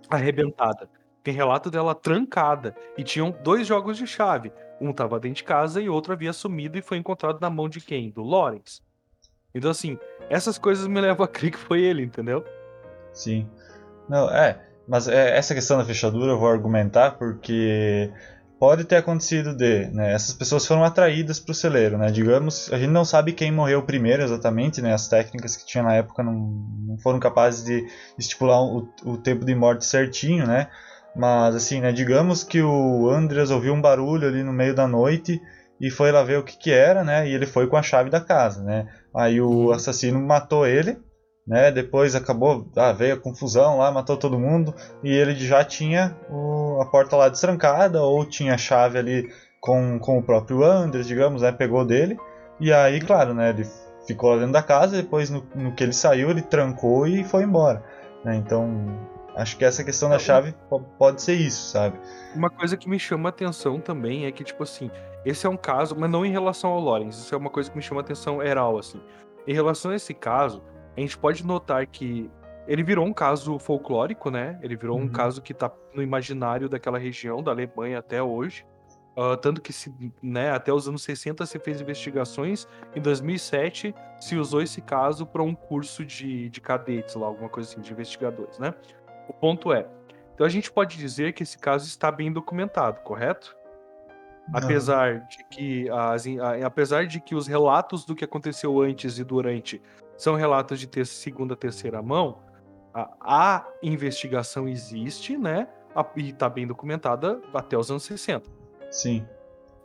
arrebentada. 0.09 0.88
Tem 1.24 1.34
relato 1.34 1.70
dela 1.70 1.95
trancada. 1.95 2.76
E 2.97 3.03
tinham 3.03 3.34
dois 3.43 3.66
jogos 3.66 3.97
de 3.97 4.07
chave. 4.07 4.53
Um 4.80 4.93
tava 4.93 5.18
dentro 5.18 5.36
de 5.36 5.45
casa 5.45 5.80
e 5.80 5.88
outro 5.88 6.12
havia 6.12 6.32
sumido 6.32 6.78
e 6.78 6.82
foi 6.82 6.99
encontrado 6.99 7.41
na 7.41 7.51
mão 7.51 7.68
de 7.68 7.80
quem? 7.80 8.11
Do 8.11 8.22
Lawrence. 8.22 8.82
Então, 9.55 9.70
assim, 9.70 9.99
essas 10.28 10.59
coisas 10.59 10.86
me 10.86 11.01
levam 11.01 11.24
a 11.24 11.28
crer 11.28 11.51
que 11.51 11.59
foi 11.59 11.80
ele, 11.80 12.03
entendeu? 12.03 12.45
Sim. 13.12 13.49
Não, 14.09 14.30
é, 14.30 14.61
mas 14.86 15.09
é, 15.09 15.36
essa 15.36 15.55
questão 15.55 15.78
da 15.78 15.84
fechadura 15.84 16.32
eu 16.32 16.38
vou 16.38 16.49
argumentar 16.49 17.12
porque 17.12 18.12
pode 18.61 18.84
ter 18.84 18.96
acontecido 18.96 19.56
de, 19.56 19.86
né, 19.86 20.12
essas 20.12 20.34
pessoas 20.34 20.66
foram 20.66 20.84
atraídas 20.84 21.40
para 21.40 21.52
o 21.52 21.54
celeiro, 21.54 21.96
né? 21.96 22.11
Digamos, 22.11 22.70
a 22.70 22.76
gente 22.76 22.90
não 22.90 23.06
sabe 23.06 23.32
quem 23.32 23.50
morreu 23.50 23.82
primeiro 23.82 24.22
exatamente, 24.22 24.82
né? 24.82 24.92
As 24.92 25.08
técnicas 25.08 25.56
que 25.56 25.64
tinha 25.64 25.82
na 25.82 25.94
época 25.94 26.22
não, 26.22 26.34
não 26.86 26.98
foram 26.98 27.18
capazes 27.18 27.64
de 27.64 27.88
estipular 28.18 28.61
o, 28.61 28.86
o 29.06 29.16
tempo 29.16 29.46
de 29.46 29.54
morte 29.54 29.86
certinho, 29.86 30.46
né? 30.46 30.68
Mas 31.16 31.54
assim, 31.54 31.80
né, 31.80 31.90
digamos 31.90 32.44
que 32.44 32.61
o 32.61 33.08
Andreas 33.08 33.50
ouviu 33.50 33.72
um 33.72 33.80
barulho 33.80 34.28
ali 34.28 34.42
no 34.42 34.52
meio 34.52 34.74
da 34.74 34.86
noite 34.86 35.40
e 35.80 35.90
foi 35.90 36.12
lá 36.12 36.22
ver 36.22 36.38
o 36.38 36.44
que 36.44 36.58
que 36.58 36.70
era, 36.70 37.02
né? 37.02 37.26
E 37.26 37.34
ele 37.34 37.46
foi 37.46 37.66
com 37.66 37.78
a 37.78 37.82
chave 37.82 38.11
da 38.11 38.20
casa, 38.20 38.62
né? 38.62 38.86
Aí 39.14 39.40
o 39.40 39.72
assassino 39.72 40.20
matou 40.20 40.66
ele, 40.66 40.98
né? 41.47 41.70
Depois 41.70 42.14
acabou, 42.14 42.68
ah, 42.76 42.93
veio 42.93 43.14
a 43.14 43.20
confusão 43.20 43.78
lá, 43.78 43.91
matou 43.91 44.16
todo 44.16 44.38
mundo 44.38 44.74
e 45.03 45.11
ele 45.12 45.34
já 45.34 45.64
tinha 45.64 46.16
o, 46.30 46.80
a 46.80 46.86
porta 46.86 47.16
lá 47.16 47.28
destrancada 47.28 48.03
ou 48.03 48.24
tinha 48.24 48.55
a 48.55 48.59
chave 48.59 48.99
ali 48.99 49.28
com, 49.61 49.99
com 49.99 50.18
o 50.18 50.22
próprio 50.22 50.64
Anders, 50.64 51.07
digamos, 51.07 51.43
né? 51.43 51.53
Pegou 51.53 51.84
dele 51.84 52.18
e 52.61 52.72
aí, 52.72 53.01
claro, 53.01 53.34
né? 53.34 53.51
Ele 53.51 53.66
ficou 54.07 54.30
lá 54.30 54.36
dentro 54.36 54.53
da 54.53 54.62
casa, 54.62 54.97
depois 54.97 55.30
no, 55.30 55.45
no 55.55 55.74
que 55.74 55.82
ele 55.82 55.93
saiu 55.93 56.30
ele 56.30 56.43
trancou 56.43 57.07
e 57.07 57.24
foi 57.24 57.43
embora, 57.45 57.82
né? 58.24 58.36
Então 58.36 58.68
acho 59.36 59.57
que 59.57 59.64
essa 59.64 59.84
questão 59.84 60.11
da 60.11 60.18
chave 60.18 60.55
po- 60.68 60.80
pode 60.99 61.22
ser 61.22 61.34
isso, 61.34 61.70
sabe? 61.70 61.99
Uma 62.34 62.51
coisa 62.51 62.76
que 62.76 62.88
me 62.88 62.99
chama 62.99 63.28
a 63.28 63.30
atenção 63.30 63.80
também 63.80 64.26
é 64.26 64.32
que, 64.32 64.45
tipo 64.45 64.62
assim, 64.62 64.91
esse 65.24 65.47
é 65.47 65.51
um 65.51 65.57
caso, 65.57 65.97
mas 65.99 66.11
não 66.11 66.24
em 66.24 66.30
relação 66.30 66.70
ao 66.70 66.80
Lawrence, 66.80 67.20
isso 67.20 67.34
é 67.34 67.38
uma 67.38 67.51
coisa 67.51 67.70
que 67.70 67.76
me 67.76 67.82
chama 67.82 68.01
a 68.01 68.05
atenção 68.05 68.43
geral, 68.43 68.78
assim. 68.78 69.01
Em 69.47 69.55
relação 69.55 69.91
a 69.91 69.97
esse 69.97 70.12
caso, 70.12 70.62
a 70.97 71.01
gente 71.01 71.16
pode 71.18 71.45
notar 71.47 71.86
que 71.86 72.30
ele 72.66 72.82
virou 72.82 73.05
um 73.07 73.12
caso 73.12 73.59
folclórico, 73.59 74.30
né? 74.30 74.59
Ele 74.62 74.76
virou 74.76 74.99
um 74.99 75.03
Uhum. 75.03 75.09
caso 75.09 75.41
que 75.43 75.53
tá 75.55 75.70
no 75.95 76.03
imaginário 76.03 76.68
daquela 76.68 76.99
região, 76.99 77.43
da 77.43 77.51
Alemanha 77.51 77.99
até 77.99 78.22
hoje. 78.22 78.64
Ah, 79.16 79.36
tanto 79.36 79.61
que 79.61 79.72
se, 79.72 79.93
né, 80.22 80.51
até 80.53 80.72
os 80.72 80.86
anos 80.88 81.03
60 81.03 81.45
se 81.45 81.59
fez 81.59 81.80
investigações, 81.80 82.66
em 82.95 83.01
2007 83.01 83.93
se 84.20 84.36
usou 84.36 84.62
esse 84.62 84.80
caso 84.80 85.26
para 85.26 85.43
um 85.43 85.53
curso 85.55 86.05
de, 86.05 86.49
de 86.49 86.61
cadetes 86.61 87.14
lá, 87.16 87.26
alguma 87.26 87.49
coisa 87.49 87.68
assim, 87.70 87.80
de 87.80 87.93
investigadores, 87.93 88.59
né? 88.59 88.72
O 89.28 89.32
ponto 89.32 89.72
é, 89.72 89.86
então 90.34 90.47
a 90.47 90.51
gente 90.51 90.70
pode 90.70 90.97
dizer 90.97 91.32
que 91.32 91.43
esse 91.43 91.59
caso 91.59 91.86
está 91.86 92.11
bem 92.12 92.32
documentado, 92.32 93.01
correto? 93.01 93.57
Apesar 94.53 95.20
de 95.28 95.45
que 95.51 95.88
as, 95.91 96.26
a- 96.26 96.66
apesar 96.66 97.07
de 97.07 97.20
que 97.20 97.34
os 97.34 97.47
relatos 97.47 98.05
do 98.05 98.14
que 98.14 98.24
aconteceu 98.24 98.80
antes 98.80 99.18
e 99.18 99.24
durante 99.24 99.80
são 100.22 100.34
relatos 100.34 100.78
de 100.78 100.86
ter, 100.86 101.06
segunda, 101.06 101.56
terceira 101.56 102.02
mão, 102.02 102.38
a, 102.92 103.08
a 103.20 103.68
investigação 103.82 104.68
existe, 104.68 105.36
né? 105.36 105.68
A- 105.94 106.04
e 106.16 106.30
está 106.30 106.48
bem 106.48 106.66
documentada 106.66 107.40
até 107.54 107.76
os 107.76 107.90
anos 107.90 108.02
60 108.04 108.48
Sim. 108.90 109.26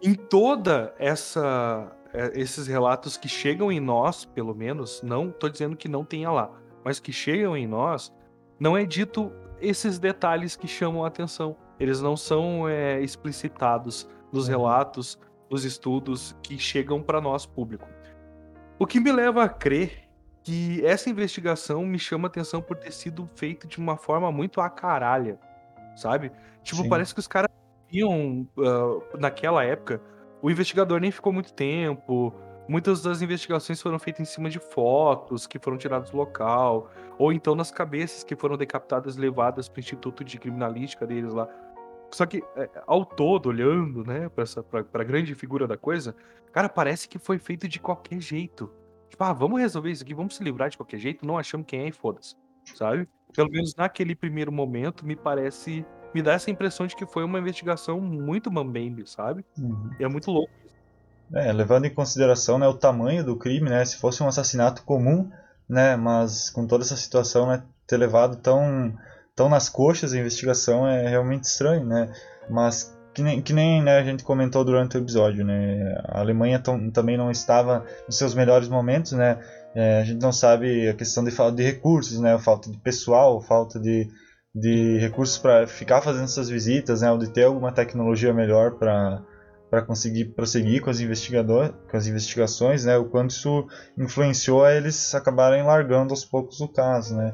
em 0.02 0.14
toda 0.14 0.94
essa 1.00 1.92
é, 2.14 2.32
esses 2.40 2.68
relatos 2.68 3.18
que 3.18 3.28
chegam 3.28 3.72
em 3.72 3.80
nós, 3.80 4.26
pelo 4.26 4.54
menos, 4.56 5.02
não 5.02 5.30
tô 5.32 5.50
dizendo 5.50 5.76
que 5.76 5.88
não 5.90 6.04
tenha 6.06 6.32
lá, 6.32 6.50
mas 6.84 7.00
que 7.00 7.12
chegam 7.12 7.56
em 7.58 7.68
nós, 7.68 8.14
não 8.60 8.78
é 8.78 8.86
dito 8.86 9.32
esses 9.60 10.00
detalhes 10.00 10.56
que 10.56 10.68
chamam 10.68 11.04
a 11.04 11.08
atenção. 11.08 11.56
Eles 11.80 12.02
não 12.02 12.16
são 12.16 12.68
é, 12.70 13.02
explicitados 13.02 14.08
nos 14.32 14.46
Uhum. 14.46 14.52
relatos, 14.52 15.20
nos 15.50 15.64
estudos 15.66 16.36
que 16.42 16.58
chegam 16.58 17.02
para 17.02 17.20
nós 17.22 17.46
público. 17.46 17.88
O 18.80 18.86
que 18.88 19.00
me 19.00 19.12
leva 19.12 19.44
a 19.44 19.50
crer 19.50 20.05
que 20.46 20.86
essa 20.86 21.10
investigação 21.10 21.84
me 21.84 21.98
chama 21.98 22.28
atenção 22.28 22.62
por 22.62 22.78
ter 22.78 22.94
sido 22.94 23.28
feita 23.36 23.68
de 23.68 23.80
uma 23.80 23.98
forma 23.98 24.32
muito 24.32 24.62
a 24.62 24.70
caralha, 24.70 25.40
sabe? 25.96 26.32
Tipo, 26.62 26.84
Sim. 26.84 26.90
parece 26.90 27.16
que 27.16 27.20
os 27.20 27.28
caras 27.28 27.50
viam 27.90 28.48
ah, 28.60 29.18
naquela 29.18 29.64
época, 29.64 30.00
o 30.44 30.52
investigador 30.52 31.00
nem 31.00 31.10
ficou 31.10 31.34
muito 31.34 31.52
tempo. 31.52 32.32
Muitas 32.68 33.02
das 33.02 33.24
investigações 33.24 33.82
foram 33.82 33.98
feitas 33.98 34.22
em 34.22 34.32
cima 34.32 34.48
de 34.48 34.60
fotos 34.60 35.48
que 35.48 35.58
foram 35.58 35.78
tiradas 35.78 36.12
do 36.12 36.18
local, 36.18 36.92
ou 37.18 37.34
então 37.34 37.56
nas 37.56 37.72
cabeças 37.72 38.24
que 38.24 38.36
foram 38.36 38.56
decapitadas 38.56 39.16
e 39.16 39.20
levadas 39.20 39.68
para 39.68 39.80
o 39.80 39.82
Instituto 39.82 40.24
de 40.24 40.38
Criminalística 40.38 41.08
deles 41.08 41.34
lá. 41.34 41.50
Só 42.12 42.24
que, 42.24 42.44
é, 42.56 42.70
ao 42.86 43.04
todo, 43.04 43.48
olhando, 43.50 44.04
né, 44.04 44.30
pra, 44.30 44.44
essa, 44.44 44.62
pra, 44.62 44.84
pra 44.84 45.04
grande 45.04 45.34
figura 45.34 45.66
da 45.68 45.76
coisa, 45.76 46.16
cara, 46.52 46.70
parece 46.70 47.10
que 47.10 47.18
foi 47.18 47.40
feito 47.40 47.68
de 47.68 47.80
qualquer 47.80 48.20
jeito. 48.20 48.72
Tipo, 49.10 49.24
ah, 49.24 49.34
vamos 49.34 49.60
resolver 49.60 49.92
isso 49.92 50.04
aqui, 50.04 50.14
vamos 50.14 50.36
se 50.36 50.44
livrar 50.44 50.70
de 50.70 50.78
qualquer 50.78 50.98
jeito, 50.98 51.26
não 51.26 51.38
achamos 51.38 51.66
quem 51.68 51.82
é 51.82 51.88
e 51.88 51.92
foda-se, 51.92 52.36
sabe? 52.76 53.08
Pelo 53.34 53.50
menos 53.50 53.76
naquele 53.76 54.16
primeiro 54.16 54.52
momento, 54.52 55.06
me 55.06 55.16
parece. 55.16 55.86
Me 56.14 56.22
dá 56.22 56.34
essa 56.34 56.50
impressão 56.50 56.88
de 56.88 56.96
que 56.96 57.06
foi 57.06 57.26
uma 57.26 57.40
investigação 57.40 58.00
muito 58.00 58.50
mambembe, 58.50 59.06
sabe? 59.06 59.44
Uhum. 59.58 59.92
E 60.00 60.04
é 60.04 60.08
muito 60.08 60.32
louco. 60.32 60.52
É, 61.34 61.52
levando 61.52 61.86
em 61.86 61.94
consideração 61.94 62.58
né, 62.58 62.68
o 62.68 62.74
tamanho 62.74 63.24
do 63.24 63.36
crime, 63.36 63.70
né, 63.70 63.84
se 63.84 63.98
fosse 63.98 64.22
um 64.22 64.28
assassinato 64.28 64.84
comum, 64.84 65.30
né, 65.68 65.96
mas 65.96 66.50
com 66.50 66.68
toda 66.68 66.84
essa 66.84 66.96
situação, 66.96 67.48
né, 67.48 67.64
ter 67.88 67.98
levado 67.98 68.38
tão, 68.38 68.96
tão 69.36 69.50
nas 69.50 69.68
coxas 69.68 70.14
a 70.14 70.20
investigação 70.20 70.88
é 70.88 71.08
realmente 71.08 71.46
estranho, 71.46 71.84
né, 71.84 72.14
mas 72.50 72.96
que 73.16 73.24
nem, 73.24 73.42
que 73.42 73.54
nem 73.54 73.82
né, 73.82 73.98
a 73.98 74.04
gente 74.04 74.24
comentou 74.24 74.64
durante 74.66 74.98
o 74.98 75.02
episódio, 75.02 75.46
né, 75.46 75.96
a 76.06 76.20
Alemanha 76.20 76.60
tam- 76.60 76.92
também 76.92 77.18
não 77.18 77.32
estava 77.32 77.86
nos 78.06 78.18
seus 78.18 78.36
melhores 78.36 78.68
momentos, 78.68 79.14
né, 79.14 79.40
é, 79.74 80.02
a 80.02 80.04
gente 80.04 80.22
não 80.22 80.32
sabe 80.32 80.90
a 80.90 80.94
questão 80.94 81.24
de 81.24 81.32
falta 81.32 81.56
de 81.56 81.64
recursos, 81.64 82.20
né, 82.20 82.34
a 82.34 82.40
falta 82.40 82.70
de 82.70 82.78
pessoal, 82.78 83.42
falta 83.42 83.80
de, 83.80 84.08
de 84.54 84.98
recursos 85.00 85.38
para 85.38 85.66
ficar 85.66 86.02
fazendo 86.02 86.26
essas 86.26 86.50
visitas, 86.50 87.02
né, 87.02 87.12
ou 87.12 87.18
de 87.18 87.32
ter 87.32 87.46
alguma 87.46 87.72
tecnologia 87.72 88.34
melhor 88.34 88.72
para 88.78 89.24
para 89.68 89.82
conseguir 89.82 90.26
prosseguir 90.26 90.82
com 90.82 90.92
as, 90.92 91.02
investigador, 91.02 91.74
com 91.90 91.98
as 91.98 92.06
investigações, 92.08 92.86
né? 92.86 92.96
O 92.98 93.06
quanto 93.10 93.32
isso 93.32 93.68
influenciou 93.98 94.64
a 94.64 94.72
eles 94.72 95.14
acabarem 95.14 95.64
largando 95.64 96.14
aos 96.14 96.24
poucos 96.24 96.62
o 96.62 96.68
caso, 96.68 97.18
né? 97.18 97.34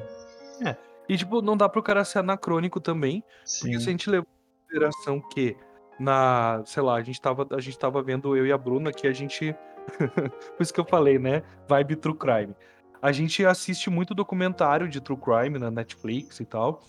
E, 1.11 1.17
tipo, 1.17 1.41
não 1.41 1.57
dá 1.57 1.67
pro 1.67 1.83
cara 1.83 2.05
ser 2.05 2.19
anacrônico 2.19 2.79
também, 2.79 3.21
Sim. 3.43 3.63
Porque 3.63 3.79
se 3.79 3.89
a 3.89 3.91
gente 3.91 4.09
levar 4.09 4.25
em 4.25 4.63
consideração 4.63 5.21
que 5.29 5.57
na, 6.01 6.61
sei 6.65 6.81
lá, 6.83 6.95
a 6.95 7.01
gente 7.01 7.21
tava, 7.21 7.47
a 7.51 7.59
gente 7.59 7.77
tava 7.77 8.01
vendo 8.01 8.35
eu 8.35 8.45
e 8.45 8.51
a 8.51 8.57
Bruna 8.57 8.91
que 8.91 9.07
a 9.07 9.13
gente 9.13 9.55
por 9.97 10.61
isso 10.61 10.73
que 10.73 10.79
eu 10.79 10.85
falei, 10.85 11.17
né? 11.17 11.43
Vibe 11.67 11.95
true 11.95 12.15
crime. 12.15 12.55
A 13.01 13.11
gente 13.11 13.45
assiste 13.45 13.89
muito 13.89 14.13
documentário 14.13 14.87
de 14.87 15.01
true 15.01 15.17
crime 15.17 15.57
na 15.57 15.71
Netflix 15.71 16.39
e 16.39 16.45
tal. 16.45 16.83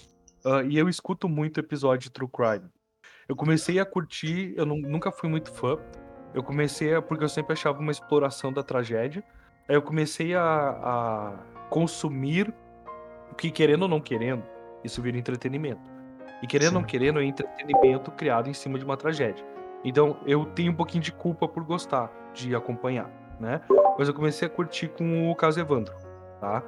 ah, 0.44 0.62
e 0.62 0.76
eu 0.76 0.88
escuto 0.88 1.28
muito 1.28 1.58
episódio 1.60 2.04
de 2.04 2.10
true 2.10 2.28
crime. 2.28 2.68
Eu 3.28 3.36
comecei 3.36 3.78
a 3.78 3.86
curtir, 3.86 4.52
eu 4.56 4.66
nu- 4.66 4.76
nunca 4.76 5.10
fui 5.10 5.28
muito 5.28 5.50
fã. 5.52 5.78
Eu 6.34 6.42
comecei 6.42 6.94
a, 6.94 7.00
porque 7.00 7.24
eu 7.24 7.28
sempre 7.28 7.52
achava 7.52 7.78
uma 7.78 7.92
exploração 7.92 8.52
da 8.52 8.62
tragédia. 8.62 9.22
Aí 9.68 9.74
eu 9.74 9.82
comecei 9.82 10.34
a, 10.34 10.42
a 10.42 11.38
consumir 11.70 12.52
o 13.30 13.34
que 13.34 13.50
querendo 13.50 13.82
ou 13.82 13.88
não 13.88 14.00
querendo, 14.00 14.42
isso 14.84 15.00
vira 15.00 15.16
entretenimento. 15.16 15.91
E 16.43 16.47
querendo 16.47 16.74
ou 16.74 16.80
não 16.80 16.86
querendo, 16.86 17.20
é 17.20 17.24
entretenimento 17.24 18.11
criado 18.11 18.51
em 18.51 18.55
cima 18.55 18.78
de 18.78 18.84
uma 18.84 18.97
tragédia. 18.97 19.45
Então 19.84 20.16
eu 20.26 20.45
tenho 20.45 20.72
um 20.72 20.74
pouquinho 20.74 21.03
de 21.03 21.12
culpa 21.12 21.49
por 21.49 21.64
gostar 21.64 22.11
de 22.34 22.55
acompanhar, 22.55 23.11
né? 23.40 23.61
Mas 23.99 24.09
eu 24.09 24.14
comecei 24.14 24.47
a 24.47 24.51
curtir 24.51 24.88
com 24.88 25.30
o 25.30 25.36
caso 25.36 25.61
Evandro, 25.61 25.95
tá? 26.40 26.62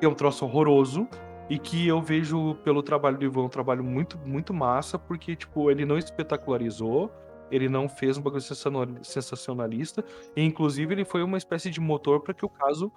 Que 0.00 0.06
é 0.06 0.08
um 0.08 0.14
troço 0.14 0.44
horroroso 0.44 1.08
e 1.48 1.58
que 1.58 1.88
eu 1.88 2.00
vejo 2.00 2.54
pelo 2.56 2.82
trabalho 2.82 3.16
do 3.16 3.24
Ivan 3.24 3.44
um 3.44 3.48
trabalho 3.48 3.82
muito, 3.82 4.18
muito 4.18 4.52
massa, 4.52 4.98
porque, 4.98 5.34
tipo, 5.34 5.70
ele 5.70 5.84
não 5.84 5.96
espetacularizou, 5.96 7.10
ele 7.50 7.68
não 7.68 7.88
fez 7.88 8.18
um 8.18 8.22
bagulho 8.22 8.42
sensacional- 8.42 8.86
sensacionalista, 9.02 10.04
e 10.36 10.44
inclusive 10.44 10.94
ele 10.94 11.04
foi 11.04 11.22
uma 11.22 11.38
espécie 11.38 11.70
de 11.70 11.80
motor 11.80 12.20
para 12.20 12.34
que 12.34 12.44
o 12.44 12.48
caso, 12.48 12.92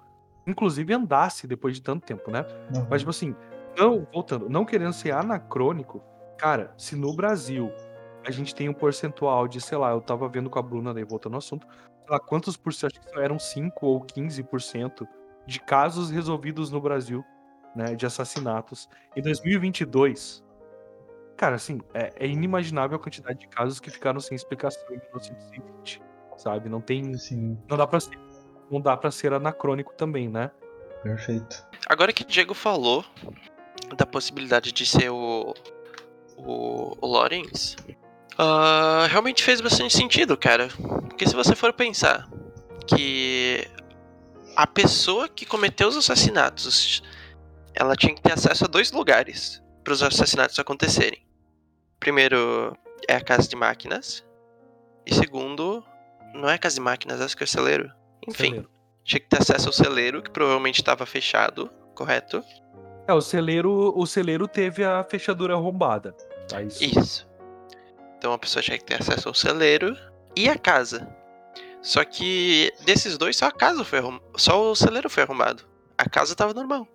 inclusive, 0.46 0.92
andasse 0.92 1.46
depois 1.46 1.74
de 1.74 1.82
tanto 1.82 2.04
tempo, 2.04 2.30
né? 2.30 2.44
Uhum. 2.74 2.86
Mas, 2.90 3.00
tipo 3.00 3.10
assim, 3.10 3.34
não, 3.76 4.06
voltando, 4.12 4.50
não 4.50 4.66
querendo 4.66 4.92
ser 4.92 5.12
anacrônico, 5.12 6.02
cara, 6.42 6.74
se 6.76 6.96
no 6.96 7.14
Brasil 7.14 7.70
a 8.26 8.30
gente 8.32 8.52
tem 8.52 8.68
um 8.68 8.74
percentual 8.74 9.46
de, 9.46 9.60
sei 9.60 9.78
lá, 9.78 9.92
eu 9.92 10.00
tava 10.00 10.28
vendo 10.28 10.50
com 10.50 10.58
a 10.58 10.62
Bruna, 10.62 10.92
daí 10.92 11.04
voltando 11.04 11.34
ao 11.34 11.38
assunto, 11.38 11.64
sei 11.68 12.10
lá, 12.10 12.18
quantos 12.18 12.56
por 12.56 12.74
cento, 12.74 12.98
acho 12.98 13.12
que 13.12 13.20
eram 13.20 13.38
5 13.38 13.86
ou 13.86 14.00
15% 14.00 15.06
de 15.46 15.60
casos 15.60 16.10
resolvidos 16.10 16.68
no 16.72 16.80
Brasil, 16.80 17.24
né, 17.76 17.94
de 17.94 18.04
assassinatos. 18.04 18.88
Em 19.16 19.22
2022, 19.22 20.44
cara, 21.36 21.54
assim, 21.54 21.80
é, 21.94 22.12
é 22.16 22.26
inimaginável 22.26 22.96
a 22.96 23.00
quantidade 23.00 23.38
de 23.38 23.46
casos 23.46 23.78
que 23.78 23.88
ficaram 23.88 24.18
sem 24.18 24.34
explicação 24.34 24.82
em 24.90 24.98
1920, 24.98 26.02
sabe? 26.38 26.68
Não 26.68 26.80
tem, 26.80 27.14
Sim, 27.14 27.56
não 27.70 27.76
dá 27.76 27.86
pra 27.86 28.00
ser, 28.00 28.18
não 28.68 28.80
dá 28.80 28.96
para 28.96 29.12
ser 29.12 29.32
anacrônico 29.32 29.94
também, 29.94 30.28
né? 30.28 30.50
perfeito. 31.04 31.64
Agora 31.88 32.12
que 32.12 32.22
o 32.22 32.26
Diego 32.26 32.54
falou 32.54 33.04
da 33.96 34.06
possibilidade 34.06 34.72
de 34.72 34.84
ser 34.84 35.08
o. 35.10 35.54
o, 36.44 36.96
o 37.00 37.06
Lawrence, 37.06 37.76
ah, 38.38 39.06
realmente 39.10 39.42
fez 39.42 39.60
bastante 39.60 39.96
sentido, 39.96 40.36
cara. 40.36 40.68
Porque 41.08 41.26
se 41.26 41.34
você 41.34 41.54
for 41.54 41.72
pensar 41.72 42.28
que 42.86 43.66
a 44.56 44.66
pessoa 44.66 45.28
que 45.28 45.46
cometeu 45.46 45.88
os 45.88 45.96
assassinatos 45.96 47.02
ela 47.74 47.96
tinha 47.96 48.14
que 48.14 48.22
ter 48.22 48.32
acesso 48.32 48.64
a 48.64 48.68
dois 48.68 48.92
lugares 48.92 49.62
para 49.82 49.92
os 49.92 50.02
assassinatos 50.02 50.58
acontecerem. 50.58 51.24
Primeiro 51.98 52.76
é 53.08 53.14
a 53.16 53.20
casa 53.20 53.48
de 53.48 53.56
máquinas. 53.56 54.24
E 55.06 55.14
segundo, 55.14 55.84
não 56.34 56.48
é 56.48 56.54
a 56.54 56.58
casa 56.58 56.76
de 56.76 56.80
máquinas, 56.80 57.20
acho 57.20 57.36
que 57.36 57.42
é 57.42 57.46
o 57.46 57.48
celeiro. 57.48 57.90
Enfim, 58.26 58.44
Celeiro. 58.44 58.70
tinha 59.04 59.20
que 59.20 59.28
ter 59.28 59.40
acesso 59.40 59.68
ao 59.68 59.72
celeiro, 59.72 60.22
que 60.22 60.30
provavelmente 60.30 60.76
estava 60.76 61.04
fechado, 61.04 61.70
correto? 61.94 62.42
É, 63.08 63.12
o 63.12 63.20
celeiro, 63.20 63.92
o 63.96 64.06
celeiro 64.06 64.46
teve 64.46 64.84
a 64.84 65.02
fechadura 65.02 65.54
arrombada. 65.54 66.14
Tá? 66.52 66.62
Isso. 66.62 66.84
Isso. 66.84 67.28
Então 68.18 68.32
a 68.32 68.38
pessoa 68.38 68.62
tinha 68.62 68.78
que 68.78 68.84
ter 68.84 68.94
acesso 69.00 69.28
ao 69.28 69.34
celeiro 69.34 69.96
e 70.36 70.48
a 70.48 70.56
casa. 70.58 71.08
Só 71.80 72.04
que 72.04 72.72
desses 72.84 73.18
dois, 73.18 73.36
só 73.36 73.46
a 73.46 73.52
casa 73.52 73.82
foi 73.84 73.98
arrum... 73.98 74.20
só 74.36 74.70
o 74.70 74.74
celeiro 74.76 75.10
foi 75.10 75.24
arrumado. 75.24 75.64
A 75.98 76.08
casa 76.08 76.34
tava 76.36 76.54
normal. 76.54 76.86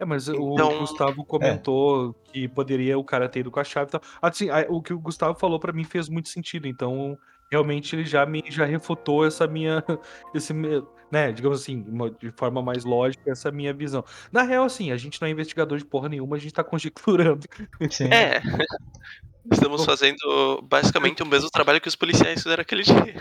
É, 0.00 0.04
mas 0.04 0.26
o 0.28 0.54
Então- 0.54 0.78
Gustavo 0.78 1.24
comentou 1.24 2.14
que 2.24 2.48
poderia 2.48 2.98
o 2.98 3.04
cara 3.04 3.28
ter 3.28 3.40
ido 3.40 3.50
com 3.50 3.60
a 3.60 3.64
chave 3.64 3.88
e 3.88 3.92
tal. 3.92 4.00
Assim, 4.20 4.48
o 4.68 4.80
que 4.82 4.92
o 4.94 4.98
Gustavo 4.98 5.38
falou 5.38 5.60
pra 5.60 5.72
mim 5.72 5.84
fez 5.84 6.08
muito 6.08 6.28
sentido. 6.28 6.66
Então, 6.66 7.16
realmente, 7.52 7.94
ele 7.94 8.04
já 8.04 8.24
me 8.24 8.42
já 8.48 8.64
refutou 8.64 9.26
essa 9.26 9.46
minha. 9.46 9.84
Esse, 10.34 10.54
me- 10.54 10.82
né, 11.10 11.30
digamos 11.30 11.60
assim, 11.60 11.84
uma- 11.86 12.10
de 12.10 12.30
forma 12.32 12.62
mais 12.62 12.84
lógica, 12.84 13.30
essa 13.30 13.50
minha 13.52 13.74
visão. 13.74 14.02
Na 14.32 14.42
real, 14.42 14.64
assim, 14.64 14.90
a 14.90 14.96
gente 14.96 15.20
não 15.20 15.28
é 15.28 15.30
investigador 15.30 15.76
de 15.76 15.84
porra 15.84 16.08
nenhuma, 16.08 16.36
a 16.36 16.38
gente 16.38 16.54
tá 16.54 16.64
conjecturando. 16.64 17.46
Sim. 17.90 18.08
É. 18.10 18.40
Estamos 19.52 19.84
fazendo 19.84 20.62
basicamente 20.62 21.22
o 21.22 21.26
mesmo 21.26 21.50
trabalho 21.50 21.80
que 21.80 21.88
os 21.88 21.96
policiais 21.96 22.42
fizeram 22.42 22.62
aquele 22.62 22.82
dia. 22.84 23.16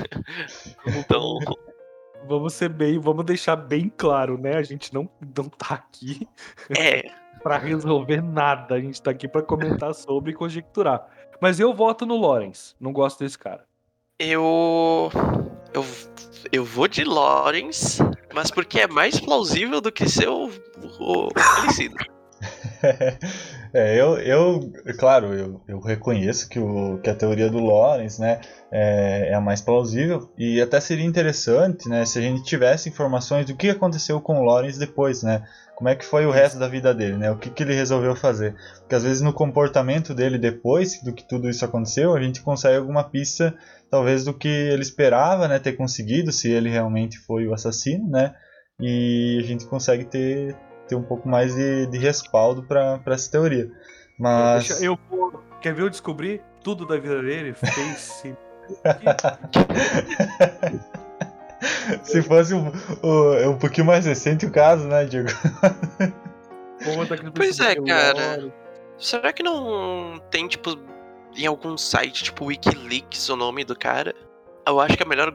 Então, 0.86 1.40
Vamos 2.28 2.54
ser 2.54 2.70
bem, 2.70 3.00
vamos 3.00 3.26
deixar 3.26 3.56
bem 3.56 3.90
claro, 3.90 4.38
né? 4.38 4.56
A 4.56 4.62
gente 4.62 4.94
não, 4.94 5.10
não 5.36 5.50
tá 5.50 5.74
aqui 5.74 6.28
é. 6.70 7.10
pra 7.42 7.58
resolver 7.58 8.22
nada. 8.22 8.76
A 8.76 8.80
gente 8.80 9.02
tá 9.02 9.10
aqui 9.10 9.28
pra 9.28 9.42
comentar 9.42 9.94
sobre 9.96 10.32
e 10.32 10.36
conjecturar. 10.36 11.04
Mas 11.42 11.60
eu 11.60 11.74
voto 11.74 12.06
no 12.06 12.16
Lawrence. 12.22 12.76
Não 12.80 12.94
gosto 12.94 13.24
desse 13.24 13.40
cara. 13.40 13.66
Eu. 14.24 15.10
Eu, 15.74 15.84
eu 16.52 16.64
vou 16.64 16.88
de 16.88 17.04
Lawrence, 17.04 17.98
mas 18.32 18.52
porque 18.52 18.82
é 18.82 18.88
mais 18.88 19.20
plausível 19.20 19.82
do 19.82 19.92
que 19.92 20.08
ser 20.08 20.30
o, 20.30 20.52
o 21.00 21.30
falecido. 21.36 21.96
É, 23.74 24.00
eu, 24.00 24.18
eu, 24.18 24.72
claro, 25.00 25.34
eu, 25.34 25.62
eu 25.66 25.80
reconheço 25.80 26.50
que, 26.50 26.60
o, 26.60 27.00
que 27.00 27.10
a 27.10 27.16
teoria 27.16 27.50
do 27.50 27.60
Lawrence, 27.60 28.20
né, 28.20 28.42
é, 28.70 29.30
é 29.30 29.34
a 29.34 29.40
mais 29.40 29.62
plausível 29.62 30.30
e 30.38 30.60
até 30.62 30.78
seria 30.82 31.06
interessante, 31.06 31.88
né, 31.88 32.04
se 32.06 32.20
a 32.20 32.22
gente 32.22 32.44
tivesse 32.44 32.90
informações 32.90 33.46
do 33.46 33.56
que 33.56 33.70
aconteceu 33.70 34.20
com 34.20 34.40
o 34.40 34.44
Lawrence 34.44 34.78
depois, 34.78 35.24
né, 35.24 35.48
como 35.74 35.88
é 35.88 35.96
que 35.96 36.04
foi 36.04 36.26
o 36.26 36.32
resto 36.32 36.60
da 36.60 36.68
vida 36.68 36.94
dele, 36.94 37.16
né, 37.16 37.32
o 37.32 37.38
que, 37.38 37.50
que 37.50 37.64
ele 37.64 37.74
resolveu 37.74 38.14
fazer, 38.14 38.56
porque 38.80 38.96
às 38.96 39.04
vezes 39.04 39.22
no 39.22 39.32
comportamento 39.32 40.14
dele 40.14 40.38
depois 40.38 41.02
do 41.02 41.14
que 41.14 41.26
tudo 41.26 41.50
isso 41.50 41.64
aconteceu, 41.64 42.14
a 42.14 42.22
gente 42.22 42.42
consegue 42.42 42.76
alguma 42.76 43.06
pista, 43.06 43.56
talvez 43.90 44.26
do 44.26 44.34
que 44.34 44.50
ele 44.50 44.82
esperava, 44.82 45.48
né, 45.48 45.60
ter 45.60 45.74
conseguido, 45.74 46.30
se 46.34 46.52
ele 46.52 46.70
realmente 46.70 47.18
foi 47.20 47.48
o 47.48 47.54
assassino, 47.54 48.10
né, 48.10 48.36
e 48.82 49.40
a 49.42 49.48
gente 49.48 49.66
consegue 49.66 50.04
ter 50.04 50.58
ter 50.92 50.96
um 50.96 51.04
pouco 51.04 51.28
mais 51.28 51.56
de, 51.56 51.88
de 51.88 51.98
respaldo 51.98 52.64
para 52.64 53.00
essa 53.08 53.32
teoria. 53.32 53.72
Mas 54.20 54.68
Deixa- 54.68 54.84
eu 54.84 55.00
vou- 55.10 55.42
Quer 55.62 55.74
ver 55.74 55.84
eu 55.84 55.90
descobrir 55.90 56.42
tudo 56.64 56.86
da 56.86 56.98
vida 56.98 57.22
dele? 57.22 57.54
Face. 57.54 58.36
se 62.04 62.22
fosse 62.24 62.54
um, 62.54 62.72
um, 63.04 63.50
um 63.52 63.58
pouquinho 63.58 63.88
mais 63.88 64.06
recente 64.06 64.46
o 64.46 64.52
caso, 64.52 64.88
né, 64.88 65.06
Diego? 65.06 65.30
Vou 66.84 66.96
botar 66.98 67.16
aqui 67.16 67.24
no 67.24 67.32
Pois 67.32 67.60
é, 67.60 67.76
cara. 67.76 68.52
Será 68.98 69.32
que 69.32 69.44
não 69.44 70.20
tem, 70.30 70.48
tipo, 70.48 70.78
em 71.36 71.46
algum 71.46 71.78
site, 71.78 72.24
tipo 72.26 72.46
Wikileaks, 72.46 73.30
o 73.30 73.36
nome 73.36 73.64
do 73.64 73.76
cara? 73.78 74.14
Eu 74.68 74.80
acho 74.80 74.98
que 74.98 75.04
é 75.04 75.06
melhor 75.06 75.32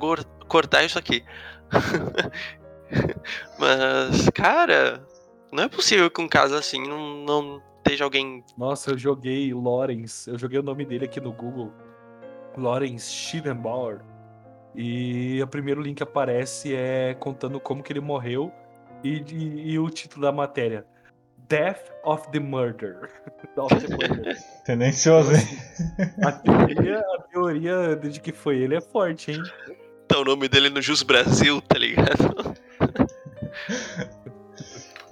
cortar 0.48 0.84
isso 0.84 0.98
aqui. 0.98 1.24
Mas, 3.58 4.28
cara, 4.30 5.00
não 5.52 5.64
é 5.64 5.68
possível 5.68 6.10
que 6.10 6.20
um 6.20 6.28
caso 6.28 6.54
assim 6.54 6.86
não, 6.86 7.16
não 7.24 7.62
esteja 7.78 8.04
alguém. 8.04 8.44
Nossa, 8.56 8.90
eu 8.90 8.98
joguei 8.98 9.52
Lawrence. 9.54 10.28
Eu 10.28 10.38
joguei 10.38 10.58
o 10.58 10.62
nome 10.62 10.84
dele 10.84 11.04
aqui 11.04 11.20
no 11.20 11.32
Google. 11.32 11.72
Lawrence 12.56 13.10
Schiedenbauer. 13.12 14.00
E 14.74 15.40
o 15.42 15.46
primeiro 15.46 15.80
link 15.80 15.96
que 15.98 16.02
aparece 16.02 16.74
é 16.74 17.14
contando 17.14 17.58
como 17.60 17.82
que 17.82 17.92
ele 17.92 18.00
morreu. 18.00 18.52
E, 19.04 19.22
e- 19.30 19.72
e 19.72 19.78
o 19.78 19.88
título 19.88 20.22
da 20.22 20.32
matéria. 20.32 20.84
Death 21.48 21.90
of 22.04 22.28
the 22.32 22.40
Murder. 22.40 23.08
of 23.56 23.74
the 23.86 23.88
Murder. 23.96 24.36
Tendencioso, 24.64 25.32
hein? 25.32 25.46
A 26.24 26.32
teoria, 26.32 26.98
a 26.98 27.22
teoria 27.22 27.96
de 27.96 28.20
que 28.20 28.32
foi 28.32 28.58
ele 28.58 28.74
é 28.74 28.80
forte, 28.80 29.30
hein? 29.32 29.42
Tá 30.08 30.18
o 30.18 30.24
nome 30.24 30.48
dele 30.48 30.70
no 30.70 30.82
Jus 30.82 31.02
Brasil, 31.02 31.60
tá 31.62 31.78
ligado? 31.78 32.54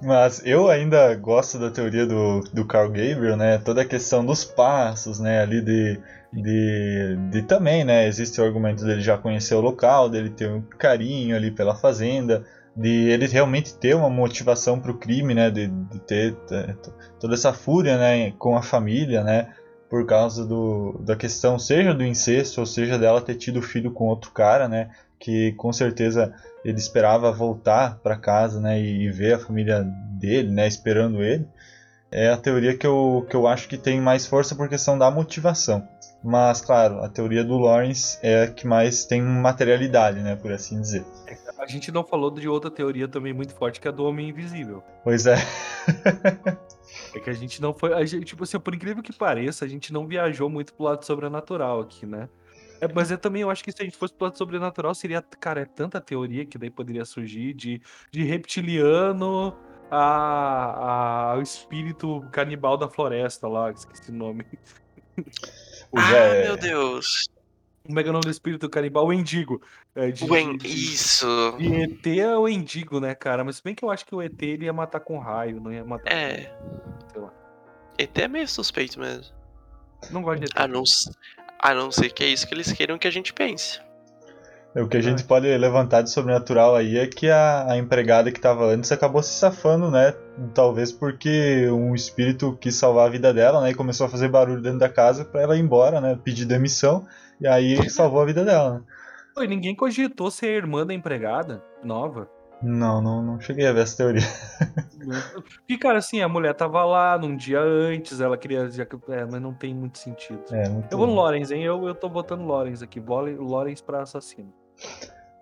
Mas 0.05 0.43
eu 0.45 0.69
ainda 0.69 1.15
gosto 1.15 1.59
da 1.59 1.71
teoria 1.71 2.07
do, 2.07 2.41
do 2.53 2.67
Carl 2.67 2.89
Gabriel, 2.89 3.37
né? 3.37 3.59
Toda 3.59 3.83
a 3.83 3.85
questão 3.87 4.25
dos 4.25 4.45
passos, 4.45 5.19
né? 5.19 5.41
Ali 5.41 5.63
de, 5.63 5.99
de, 6.33 7.17
de 7.31 7.43
também, 7.43 7.85
né? 7.85 8.07
Existe 8.07 8.41
o 8.41 8.45
argumento 8.45 8.85
dele 8.85 9.01
já 9.01 9.17
conhecer 9.17 9.55
o 9.55 9.61
local, 9.61 10.09
dele 10.11 10.31
ter 10.31 10.49
um 10.51 10.61
carinho 10.61 11.35
ali 11.35 11.51
pela 11.51 11.75
fazenda, 11.75 12.45
de 12.77 13.09
ele 13.09 13.27
realmente 13.27 13.75
ter 13.79 13.95
uma 13.95 14.11
motivação 14.11 14.79
para 14.79 14.91
o 14.91 14.99
crime, 14.99 15.33
né? 15.35 15.51
De, 15.51 15.69
de 15.69 15.99
ter 16.01 16.35
t- 16.35 16.77
toda 17.19 17.35
essa 17.35 17.53
fúria, 17.53 17.97
né? 17.97 18.33
Com 18.33 18.57
a 18.57 18.63
família, 18.63 19.25
né? 19.25 19.55
Por 19.89 20.05
causa 20.07 20.45
do, 20.45 20.99
da 21.01 21.17
questão, 21.17 21.59
seja 21.59 21.95
do 21.95 22.05
incesto, 22.05 22.61
ou 22.61 22.67
seja 22.67 22.99
dela 22.99 23.21
ter 23.23 23.37
tido 23.37 23.63
filho 23.63 23.91
com 23.93 24.05
outro 24.07 24.33
cara, 24.33 24.69
né? 24.69 24.91
Que 25.19 25.53
com 25.53 25.73
certeza 25.73 26.35
ele 26.65 26.79
esperava 26.79 27.33
voltar 27.33 27.99
para 27.99 28.17
casa, 28.17 28.61
né, 28.61 28.81
e 28.81 29.11
ver 29.11 29.35
a 29.35 29.39
família 29.39 29.83
dele, 30.19 30.51
né, 30.51 30.67
esperando 30.67 31.23
ele. 31.23 31.47
É 32.11 32.31
a 32.31 32.37
teoria 32.37 32.77
que 32.77 32.87
eu, 32.87 33.27
que 33.29 33.35
eu 33.35 33.47
acho 33.47 33.69
que 33.69 33.77
tem 33.77 34.01
mais 34.01 34.27
força 34.27 34.55
por 34.55 34.69
questão 34.69 34.97
da 34.97 35.11
motivação. 35.11 35.87
Mas, 36.23 36.61
claro, 36.61 37.01
a 37.01 37.09
teoria 37.09 37.45
do 37.45 37.59
Lawrence 37.59 38.19
é 38.23 38.45
a 38.45 38.51
que 38.51 38.67
mais 38.67 39.05
tem 39.05 39.21
materialidade, 39.21 40.21
né, 40.21 40.37
por 40.37 40.53
assim 40.53 40.81
dizer. 40.81 41.05
A 41.59 41.67
gente 41.67 41.91
não 41.93 42.05
falou 42.05 42.31
de 42.31 42.49
outra 42.49 42.71
teoria 42.71 43.09
também 43.09 43.33
muito 43.33 43.55
forte, 43.55 43.81
que 43.81 43.89
é 43.89 43.91
a 43.91 43.95
do 43.95 44.05
Homem 44.05 44.29
Invisível. 44.29 44.83
Pois 45.03 45.27
é. 45.27 45.37
É 47.15 47.21
que 47.21 47.31
a 47.31 47.33
gente 47.33 47.61
não 47.61 47.75
foi. 47.75 47.93
A 47.93 48.05
gente, 48.05 48.25
tipo 48.25 48.45
assim, 48.45 48.59
por 48.59 48.75
incrível 48.75 49.03
que 49.03 49.13
pareça, 49.13 49.65
a 49.65 49.69
gente 49.69 49.93
não 49.93 50.07
viajou 50.07 50.49
muito 50.49 50.73
pro 50.75 50.85
lado 50.85 51.05
sobrenatural 51.05 51.81
aqui, 51.81 52.07
né? 52.07 52.29
É, 52.85 52.93
mas 52.95 53.11
eu 53.11 53.19
também 53.19 53.43
eu 53.43 53.51
acho 53.51 53.63
que 53.65 53.73
se 53.73 53.81
a 53.83 53.85
gente 53.85 53.97
fosse 53.97 54.13
pro 54.15 54.27
lado 54.27 54.37
sobrenatural, 54.39 54.95
seria. 54.95 55.23
Cara, 55.41 55.61
é 55.63 55.65
tanta 55.65 56.01
teoria 56.01 56.45
que 56.45 56.59
daí 56.59 56.71
poderia 56.71 57.05
surgir 57.05 57.55
de, 57.55 57.81
de 58.11 58.23
reptiliano 58.25 59.57
a, 59.91 61.33
a 61.33 61.37
o 61.37 61.43
espírito 61.43 62.25
canibal 62.33 62.77
da 62.77 62.89
floresta 62.89 63.47
lá, 63.49 63.71
esqueci 63.71 64.11
o 64.11 64.15
nome. 64.15 64.45
Pois 65.91 66.05
ah, 66.07 66.17
é. 66.17 66.45
meu 66.45 66.57
Deus. 66.57 67.29
Como 67.87 68.01
é 68.01 68.03
que 68.03 68.09
é 68.09 68.11
o 68.11 68.15
nome 68.15 68.25
do 68.25 68.31
espírito 68.31 68.69
canibal? 68.69 69.07
O 69.07 69.13
Endigo. 69.13 69.61
É, 69.95 70.11
de, 70.11 70.25
O 70.25 70.35
en- 70.35 70.57
Isso. 70.65 71.55
de 71.59 71.83
ET 71.83 72.07
é 72.19 72.37
o 72.37 72.49
Endigo, 72.49 72.99
né, 72.99 73.15
cara? 73.15 73.45
Mas 73.45 73.57
se 73.57 73.63
bem 73.63 73.75
que 73.75 73.85
eu 73.85 73.91
acho 73.91 74.07
que 74.07 74.15
o 74.15 74.23
ET 74.23 74.41
ele 74.43 74.65
ia 74.65 74.73
matar 74.73 75.01
com 75.01 75.19
raio, 75.19 75.61
não 75.61 75.71
ia 75.73 75.85
matar 75.85 76.11
É. 76.11 76.45
com. 76.47 77.09
Sei 77.13 77.21
lá. 77.21 77.33
ET 77.99 78.19
é 78.19 78.27
meio 78.27 78.49
suspeito 78.49 78.99
mesmo. 78.99 79.35
Não 80.11 80.23
gosto 80.23 80.41
de 80.41 80.47
ET. 80.47 80.53
A 80.57 80.67
não, 80.67 80.83
a 81.65 81.73
não 81.73 81.91
ser 81.91 82.11
que 82.11 82.23
é 82.23 82.27
isso 82.27 82.47
que 82.47 82.53
eles 82.53 82.71
queiram 82.71 82.99
que 82.99 83.09
a 83.09 83.11
gente 83.11 83.33
pense. 83.33 83.81
O 84.77 84.87
que 84.87 84.99
a 84.99 85.01
gente 85.01 85.25
pode 85.25 85.47
levantar 85.57 86.03
de 86.03 86.11
sobrenatural 86.11 86.77
aí 86.77 86.99
é 86.99 87.07
que 87.07 87.31
a, 87.31 87.73
a 87.73 87.79
empregada 87.79 88.31
que 88.31 88.39
estava 88.39 88.67
antes 88.67 88.93
acabou 88.93 89.23
se 89.23 89.33
safando, 89.33 89.91
né? 89.91 90.13
Talvez 90.53 90.93
porque 90.93 91.67
um 91.71 91.95
espírito 91.95 92.59
quis 92.61 92.75
salvar 92.75 93.07
a 93.07 93.11
vida 93.11 93.33
dela, 93.33 93.63
né? 93.63 93.71
E 93.71 93.75
começou 93.75 94.07
a 94.07 94.11
fazer 94.11 94.29
barulho 94.29 94.61
dentro 94.61 94.81
da 94.81 94.89
casa 94.91 95.25
para 95.25 95.41
ela 95.41 95.57
ir 95.57 95.61
embora, 95.61 96.03
né? 96.03 96.19
Pedir 96.23 96.45
demissão. 96.45 97.07
E 97.41 97.47
aí 97.47 97.79
salvou 97.89 98.21
a 98.21 98.27
vida 98.27 98.45
dela, 98.45 98.75
né? 98.75 98.81
Pô, 99.35 99.43
e 99.43 99.49
ninguém 99.49 99.75
cogitou 99.75 100.31
ser 100.31 100.47
a 100.47 100.57
irmã 100.57 100.85
da 100.85 100.93
empregada 100.93 101.63
nova. 101.83 102.29
Não, 102.65 103.03
não, 103.03 103.23
não 103.23 103.41
cheguei 103.41 103.67
a 103.67 103.73
ver 103.73 103.83
essa 103.83 103.99
teoria. 103.99 104.23
Porque, 105.35 105.77
cara, 105.79 105.99
assim, 105.99 106.23
a 106.23 106.29
mulher 106.29 106.55
tava 106.55 106.83
lá 106.85 107.19
num 107.19 107.37
dia 107.37 107.61
antes, 107.61 108.21
ela 108.21 108.39
queria. 108.39 108.61
É, 109.09 109.25
mas 109.25 109.41
não 109.41 109.53
tem 109.53 109.75
muito 109.75 109.99
sentido. 109.99 110.43
É, 110.51 110.69
muito 110.69 110.91
Eu 110.91 110.97
vou 110.97 111.07
no 111.07 111.15
Lorenz, 111.15 111.51
hein? 111.51 111.63
Eu, 111.63 111.87
eu 111.87 111.95
tô 111.95 112.09
botando 112.09 112.43
Lorenz 112.43 112.83
aqui. 112.83 113.01
Lorenz 113.01 113.81
pra 113.81 114.03
assassino. 114.03 114.53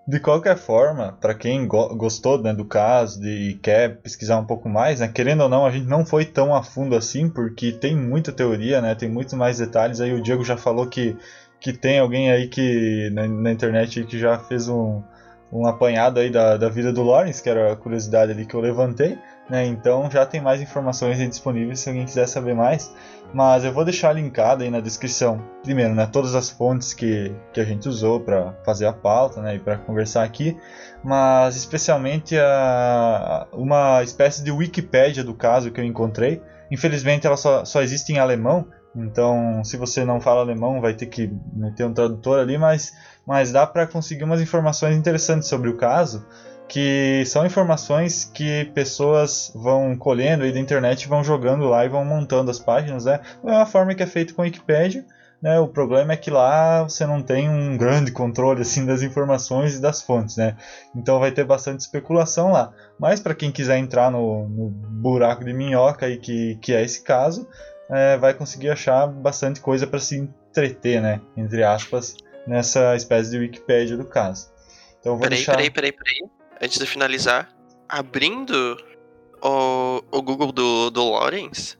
De 0.06 0.18
qualquer 0.18 0.56
forma, 0.56 1.12
para 1.20 1.32
quem 1.32 1.64
go- 1.64 1.94
gostou 1.94 2.42
né, 2.42 2.52
do 2.52 2.64
caso 2.64 3.24
e 3.24 3.54
quer 3.62 4.00
pesquisar 4.00 4.36
um 4.36 4.44
pouco 4.44 4.68
mais, 4.68 4.98
né, 4.98 5.06
querendo 5.06 5.44
ou 5.44 5.48
não, 5.48 5.64
a 5.64 5.70
gente 5.70 5.86
não 5.86 6.04
foi 6.04 6.24
tão 6.24 6.52
a 6.52 6.60
fundo 6.60 6.96
assim, 6.96 7.30
porque 7.30 7.70
tem 7.70 7.96
muita 7.96 8.32
teoria, 8.32 8.80
né, 8.80 8.96
tem 8.96 9.08
muito 9.08 9.36
mais 9.36 9.58
detalhes. 9.58 10.00
Aí 10.00 10.12
o 10.12 10.20
Diego 10.20 10.42
já 10.44 10.56
falou 10.56 10.88
que, 10.88 11.16
que 11.60 11.72
tem 11.72 12.00
alguém 12.00 12.32
aí 12.32 12.48
que 12.48 13.10
na, 13.10 13.28
na 13.28 13.52
internet 13.52 14.02
que 14.04 14.18
já 14.18 14.40
fez 14.40 14.68
um, 14.68 15.04
um 15.52 15.66
apanhado 15.66 16.18
aí 16.18 16.30
da, 16.30 16.56
da 16.56 16.68
vida 16.68 16.92
do 16.92 17.02
Lawrence, 17.02 17.42
que 17.42 17.50
era 17.50 17.72
a 17.72 17.76
curiosidade 17.76 18.32
ali 18.32 18.46
que 18.46 18.54
eu 18.54 18.60
levantei. 18.60 19.18
Né, 19.50 19.66
então 19.66 20.08
já 20.10 20.24
tem 20.24 20.40
mais 20.40 20.62
informações 20.62 21.20
aí 21.20 21.26
disponíveis 21.28 21.80
se 21.80 21.88
alguém 21.88 22.06
quiser 22.06 22.26
saber 22.26 22.54
mais. 22.54 22.90
Mas 23.34 23.64
eu 23.64 23.72
vou 23.72 23.84
deixar 23.84 24.12
linkado 24.12 24.62
aí 24.62 24.70
na 24.70 24.80
descrição, 24.80 25.42
primeiro, 25.62 25.94
né, 25.94 26.08
todas 26.10 26.34
as 26.34 26.48
fontes 26.48 26.94
que, 26.94 27.34
que 27.52 27.60
a 27.60 27.64
gente 27.64 27.88
usou 27.88 28.20
para 28.20 28.54
fazer 28.64 28.86
a 28.86 28.92
pauta 28.92 29.42
né, 29.42 29.56
e 29.56 29.58
para 29.58 29.76
conversar 29.76 30.22
aqui, 30.22 30.56
mas 31.02 31.56
especialmente 31.56 32.38
a, 32.38 33.46
uma 33.52 34.02
espécie 34.02 34.42
de 34.42 34.50
Wikipédia 34.50 35.24
do 35.24 35.34
caso 35.34 35.70
que 35.70 35.80
eu 35.80 35.84
encontrei. 35.84 36.40
Infelizmente 36.70 37.26
ela 37.26 37.36
só, 37.36 37.64
só 37.64 37.82
existe 37.82 38.12
em 38.12 38.18
alemão, 38.18 38.66
então 38.94 39.62
se 39.64 39.76
você 39.76 40.04
não 40.04 40.20
fala 40.20 40.40
alemão 40.40 40.80
vai 40.80 40.94
ter 40.94 41.06
que 41.06 41.32
meter 41.52 41.86
um 41.86 41.94
tradutor 41.94 42.38
ali, 42.38 42.58
mas, 42.58 42.92
mas 43.26 43.52
dá 43.52 43.66
para 43.66 43.86
conseguir 43.86 44.24
umas 44.24 44.40
informações 44.40 44.96
interessantes 44.96 45.48
sobre 45.48 45.70
o 45.70 45.76
caso. 45.76 46.26
que 46.68 47.22
são 47.26 47.44
informações 47.44 48.24
que 48.24 48.64
pessoas 48.74 49.52
vão 49.54 49.96
colhendo 49.96 50.44
aí 50.44 50.52
da 50.52 50.60
internet, 50.60 51.08
vão 51.08 51.22
jogando 51.22 51.64
lá 51.66 51.84
e 51.84 51.88
vão 51.88 52.04
montando 52.04 52.50
as 52.50 52.58
páginas, 52.58 53.04
né? 53.04 53.20
Da 53.42 53.50
mesma 53.50 53.66
forma 53.66 53.94
que 53.94 54.02
é 54.02 54.06
feito 54.06 54.34
com 54.34 54.40
a 54.40 54.44
Wikipedia, 54.44 55.04
né? 55.42 55.58
O 55.58 55.66
problema 55.66 56.12
é 56.12 56.16
que 56.16 56.30
lá 56.30 56.84
você 56.84 57.04
não 57.04 57.20
tem 57.20 57.50
um 57.50 57.76
grande 57.76 58.12
controle 58.12 58.62
assim 58.62 58.86
das 58.86 59.02
informações 59.02 59.74
e 59.76 59.82
das 59.82 60.00
fontes, 60.00 60.36
né? 60.36 60.56
Então 60.94 61.18
vai 61.18 61.32
ter 61.32 61.44
bastante 61.44 61.80
especulação 61.80 62.52
lá. 62.52 62.72
Mas 62.98 63.18
para 63.18 63.34
quem 63.34 63.50
quiser 63.50 63.78
entrar 63.78 64.10
no, 64.10 64.48
no, 64.48 64.70
buraco 64.70 65.44
de 65.44 65.52
minhoca 65.52 66.06
aí 66.06 66.16
que, 66.16 66.56
que 66.62 66.72
é 66.72 66.82
esse 66.82 67.02
caso, 67.02 67.48
é, 67.92 68.16
vai 68.16 68.32
conseguir 68.34 68.70
achar 68.70 69.06
bastante 69.06 69.60
coisa 69.60 69.86
para 69.86 69.98
se 70.00 70.16
entreter, 70.16 71.00
né? 71.00 71.20
Entre 71.36 71.62
aspas, 71.62 72.16
nessa 72.46 72.96
espécie 72.96 73.30
de 73.30 73.38
Wikipedia 73.38 73.96
do 73.96 74.04
caso. 74.06 74.50
Então 75.00 75.12
vou 75.12 75.20
Peraí, 75.22 75.36
deixar. 75.36 75.52
peraí, 75.52 75.70
peraí, 75.70 75.92
peraí. 75.92 76.30
Antes 76.60 76.78
de 76.78 76.86
finalizar, 76.86 77.48
abrindo 77.88 78.76
o, 79.42 80.02
o 80.10 80.22
Google 80.22 80.52
do, 80.52 80.90
do 80.90 81.10
Lawrence, 81.10 81.76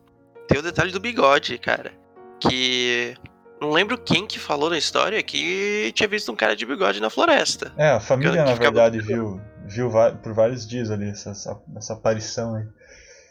tem 0.49 0.59
o 0.59 0.63
detalhe 0.63 0.91
do 0.93 1.01
bigode, 1.01 1.57
cara. 1.59 1.93
Que. 2.41 3.15
Não 3.61 3.71
lembro 3.71 3.97
quem 3.97 4.27
que 4.27 4.41
falou 4.41 4.69
na 4.69 4.77
história 4.77 5.23
que 5.23 5.93
tinha 5.95 6.09
visto 6.09 6.33
um 6.33 6.35
cara 6.35 6.57
de 6.57 6.67
bigode 6.67 7.01
na 7.01 7.09
floresta. 7.09 7.73
É, 7.79 7.91
a 7.91 8.01
família 8.01 8.33
Que- 8.33 8.39
na 8.39 8.53
que 8.55 8.59
verdade 8.59 9.01
viu, 9.01 9.41
viu 9.67 9.89
por 10.21 10.33
vários 10.33 10.67
dias 10.67 10.91
ali 10.91 11.09
essa, 11.11 11.31
essa, 11.31 11.61
essa 11.77 11.93
aparição 11.93 12.57
aí. 12.57 12.65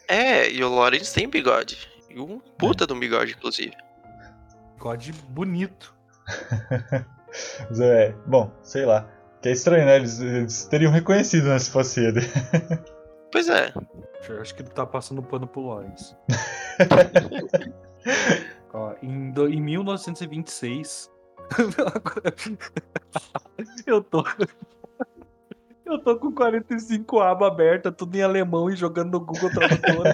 É, 0.08 0.50
e 0.50 0.64
o 0.64 0.74
Lawrence 0.74 1.12
tem 1.12 1.28
bigode. 1.28 1.76
E 2.14 2.20
um 2.20 2.38
puta 2.58 2.86
de 2.86 2.92
um 2.92 3.00
bigode, 3.00 3.32
inclusive. 3.32 3.74
Bigode 4.76 5.12
bonito. 5.30 5.94
É, 7.80 8.12
bom, 8.26 8.52
sei 8.62 8.84
lá. 8.84 9.08
Que 9.40 9.48
é 9.48 9.52
estranho, 9.52 9.86
né? 9.86 9.96
Eles, 9.96 10.20
eles 10.20 10.66
teriam 10.66 10.92
reconhecido 10.92 11.48
né, 11.48 11.58
se 11.58 11.70
fosse 11.70 12.04
ele. 12.04 12.20
Pois 13.32 13.48
é. 13.48 13.72
Eu 14.28 14.42
acho 14.42 14.54
que 14.54 14.60
ele 14.60 14.68
tá 14.68 14.84
passando 14.84 15.22
pano 15.22 15.46
pro 15.46 15.66
Lawrence. 15.66 16.14
Ó, 18.74 18.92
em, 19.02 19.30
do- 19.30 19.48
em 19.48 19.62
1926. 19.62 21.10
eu 23.86 24.02
tô. 24.02 24.22
Eu 25.86 25.98
tô 26.04 26.18
com 26.18 26.30
45 26.32 27.20
abas 27.20 27.48
abertas, 27.48 27.94
tudo 27.96 28.14
em 28.14 28.22
alemão 28.22 28.68
e 28.68 28.76
jogando 28.76 29.12
no 29.12 29.20
Google 29.24 29.48
Tradutor. 29.50 30.04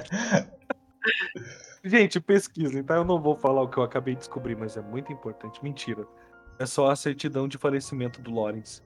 Gente, 1.85 2.21
pesquisem, 2.21 2.83
tá? 2.83 2.95
Eu 2.97 3.05
não 3.05 3.21
vou 3.21 3.37
falar 3.37 3.63
o 3.63 3.69
que 3.69 3.79
eu 3.79 3.83
acabei 3.83 4.15
de 4.15 4.21
descobrir, 4.21 4.57
mas 4.57 4.77
é 4.77 4.81
muito 4.83 5.13
importante. 5.13 5.63
Mentira. 5.63 6.07
É 6.59 6.67
só 6.67 6.91
a 6.91 6.97
certidão 6.97 7.47
de 7.47 7.57
falecimento 7.57 8.21
do 8.21 8.33
Lawrence. 8.35 8.83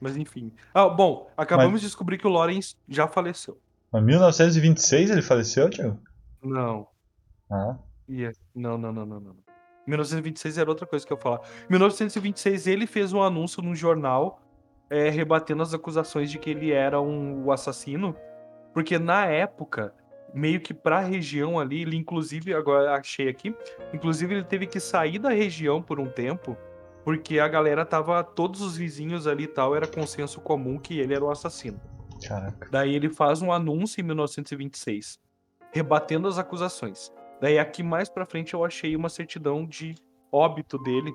Mas 0.00 0.16
enfim. 0.16 0.52
Ah, 0.72 0.88
bom, 0.88 1.30
acabamos 1.36 1.72
Mas- 1.72 1.80
de 1.82 1.86
descobrir 1.88 2.16
que 2.18 2.26
o 2.26 2.30
Lawrence 2.30 2.74
já 2.88 3.06
faleceu. 3.06 3.58
Em 3.94 4.00
1926 4.02 5.10
ele 5.10 5.20
faleceu, 5.22 5.68
Thiago? 5.68 5.98
Não. 6.42 6.88
Ah, 7.50 7.76
Ia. 8.08 8.32
Não, 8.54 8.78
não, 8.78 8.92
não, 8.92 9.04
não, 9.04 9.20
não. 9.20 9.36
1926 9.86 10.58
era 10.58 10.70
outra 10.70 10.86
coisa 10.86 11.04
que 11.06 11.12
eu 11.12 11.16
ia 11.16 11.22
falar. 11.22 11.40
Em 11.68 11.70
1926 11.70 12.66
ele 12.66 12.86
fez 12.86 13.12
um 13.12 13.22
anúncio 13.22 13.62
num 13.62 13.74
jornal 13.74 14.40
é, 14.88 15.08
rebatendo 15.10 15.62
as 15.62 15.74
acusações 15.74 16.30
de 16.30 16.38
que 16.38 16.50
ele 16.50 16.70
era 16.72 17.00
um, 17.00 17.44
o 17.44 17.52
assassino. 17.52 18.16
Porque 18.72 18.98
na 18.98 19.26
época, 19.26 19.92
meio 20.34 20.60
que 20.60 20.72
pra 20.72 21.00
região 21.00 21.58
ali, 21.58 21.82
ele 21.82 21.96
inclusive, 21.96 22.54
agora 22.54 22.94
achei 22.94 23.28
aqui, 23.28 23.54
inclusive 23.92 24.34
ele 24.34 24.44
teve 24.44 24.66
que 24.66 24.80
sair 24.80 25.18
da 25.18 25.30
região 25.30 25.82
por 25.82 26.00
um 26.00 26.06
tempo, 26.06 26.56
porque 27.04 27.38
a 27.38 27.48
galera 27.48 27.84
tava, 27.84 28.22
todos 28.22 28.60
os 28.60 28.76
vizinhos 28.76 29.26
ali 29.26 29.44
e 29.44 29.48
tal, 29.48 29.74
era 29.74 29.86
consenso 29.86 30.40
comum 30.40 30.78
que 30.78 30.98
ele 30.98 31.14
era 31.14 31.24
o 31.24 31.30
assassino. 31.30 31.80
caraca. 32.26 32.68
Daí 32.70 32.94
ele 32.94 33.10
faz 33.10 33.42
um 33.42 33.52
anúncio 33.52 34.00
em 34.00 34.04
1926, 34.04 35.18
rebatendo 35.72 36.28
as 36.28 36.38
acusações. 36.38 37.12
Daí 37.40 37.58
aqui 37.58 37.82
mais 37.82 38.08
pra 38.08 38.24
frente 38.24 38.54
eu 38.54 38.64
achei 38.64 38.94
uma 38.94 39.08
certidão 39.08 39.66
de 39.66 39.96
óbito 40.30 40.78
dele. 40.78 41.12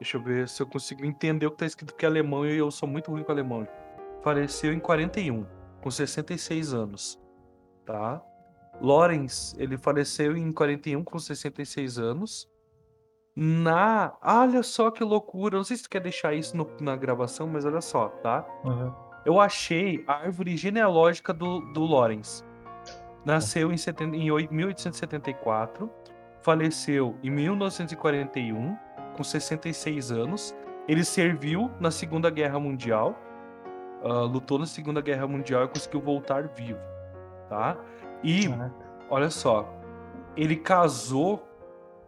Deixa 0.00 0.16
eu 0.16 0.22
ver 0.22 0.48
se 0.48 0.60
eu 0.60 0.66
consigo 0.66 1.04
entender 1.04 1.46
o 1.46 1.52
que 1.52 1.58
tá 1.58 1.66
escrito 1.66 1.92
porque 1.92 2.04
é 2.04 2.08
alemão 2.08 2.44
e 2.44 2.58
eu 2.58 2.70
sou 2.72 2.88
muito 2.88 3.12
ruim 3.12 3.22
com 3.22 3.30
alemão. 3.30 3.66
Faleceu 4.22 4.72
em 4.72 4.80
41, 4.80 5.46
com 5.80 5.90
66 5.90 6.74
anos. 6.74 7.20
Tá? 7.86 8.20
Lawrence, 8.82 9.54
ele 9.58 9.78
faleceu 9.78 10.36
em 10.36 10.50
41 10.52 11.02
com 11.04 11.18
66 11.18 11.98
anos. 11.98 12.48
Na. 13.34 14.12
Olha 14.22 14.62
só 14.62 14.90
que 14.90 15.02
loucura. 15.02 15.56
Não 15.56 15.64
sei 15.64 15.76
se 15.76 15.84
tu 15.84 15.90
quer 15.90 16.00
deixar 16.00 16.34
isso 16.34 16.56
no- 16.56 16.68
na 16.80 16.96
gravação, 16.96 17.46
mas 17.46 17.64
olha 17.64 17.80
só, 17.80 18.08
tá? 18.08 18.44
Uhum. 18.64 18.92
Eu 19.24 19.40
achei 19.40 20.04
a 20.06 20.14
árvore 20.14 20.56
genealógica 20.56 21.32
do, 21.32 21.60
do 21.72 21.84
Lawrence. 21.84 22.42
Nasceu 23.24 23.72
em, 23.72 23.76
seten- 23.76 24.14
em 24.14 24.30
oi- 24.30 24.48
1874, 24.50 25.88
faleceu 26.40 27.16
em 27.22 27.30
1941, 27.30 28.76
com 29.16 29.22
66 29.22 30.10
anos. 30.10 30.54
Ele 30.88 31.04
serviu 31.04 31.70
na 31.78 31.90
Segunda 31.92 32.28
Guerra 32.30 32.58
Mundial, 32.58 33.16
ah, 34.02 34.22
lutou 34.22 34.58
na 34.58 34.66
Segunda 34.66 35.00
Guerra 35.00 35.26
Mundial 35.28 35.64
e 35.64 35.68
conseguiu 35.68 36.00
voltar 36.00 36.48
vivo, 36.48 36.80
tá? 37.48 37.76
E 38.22 38.48
Caraca. 38.48 38.74
olha 39.10 39.30
só, 39.30 39.68
ele 40.36 40.56
casou, 40.56 41.46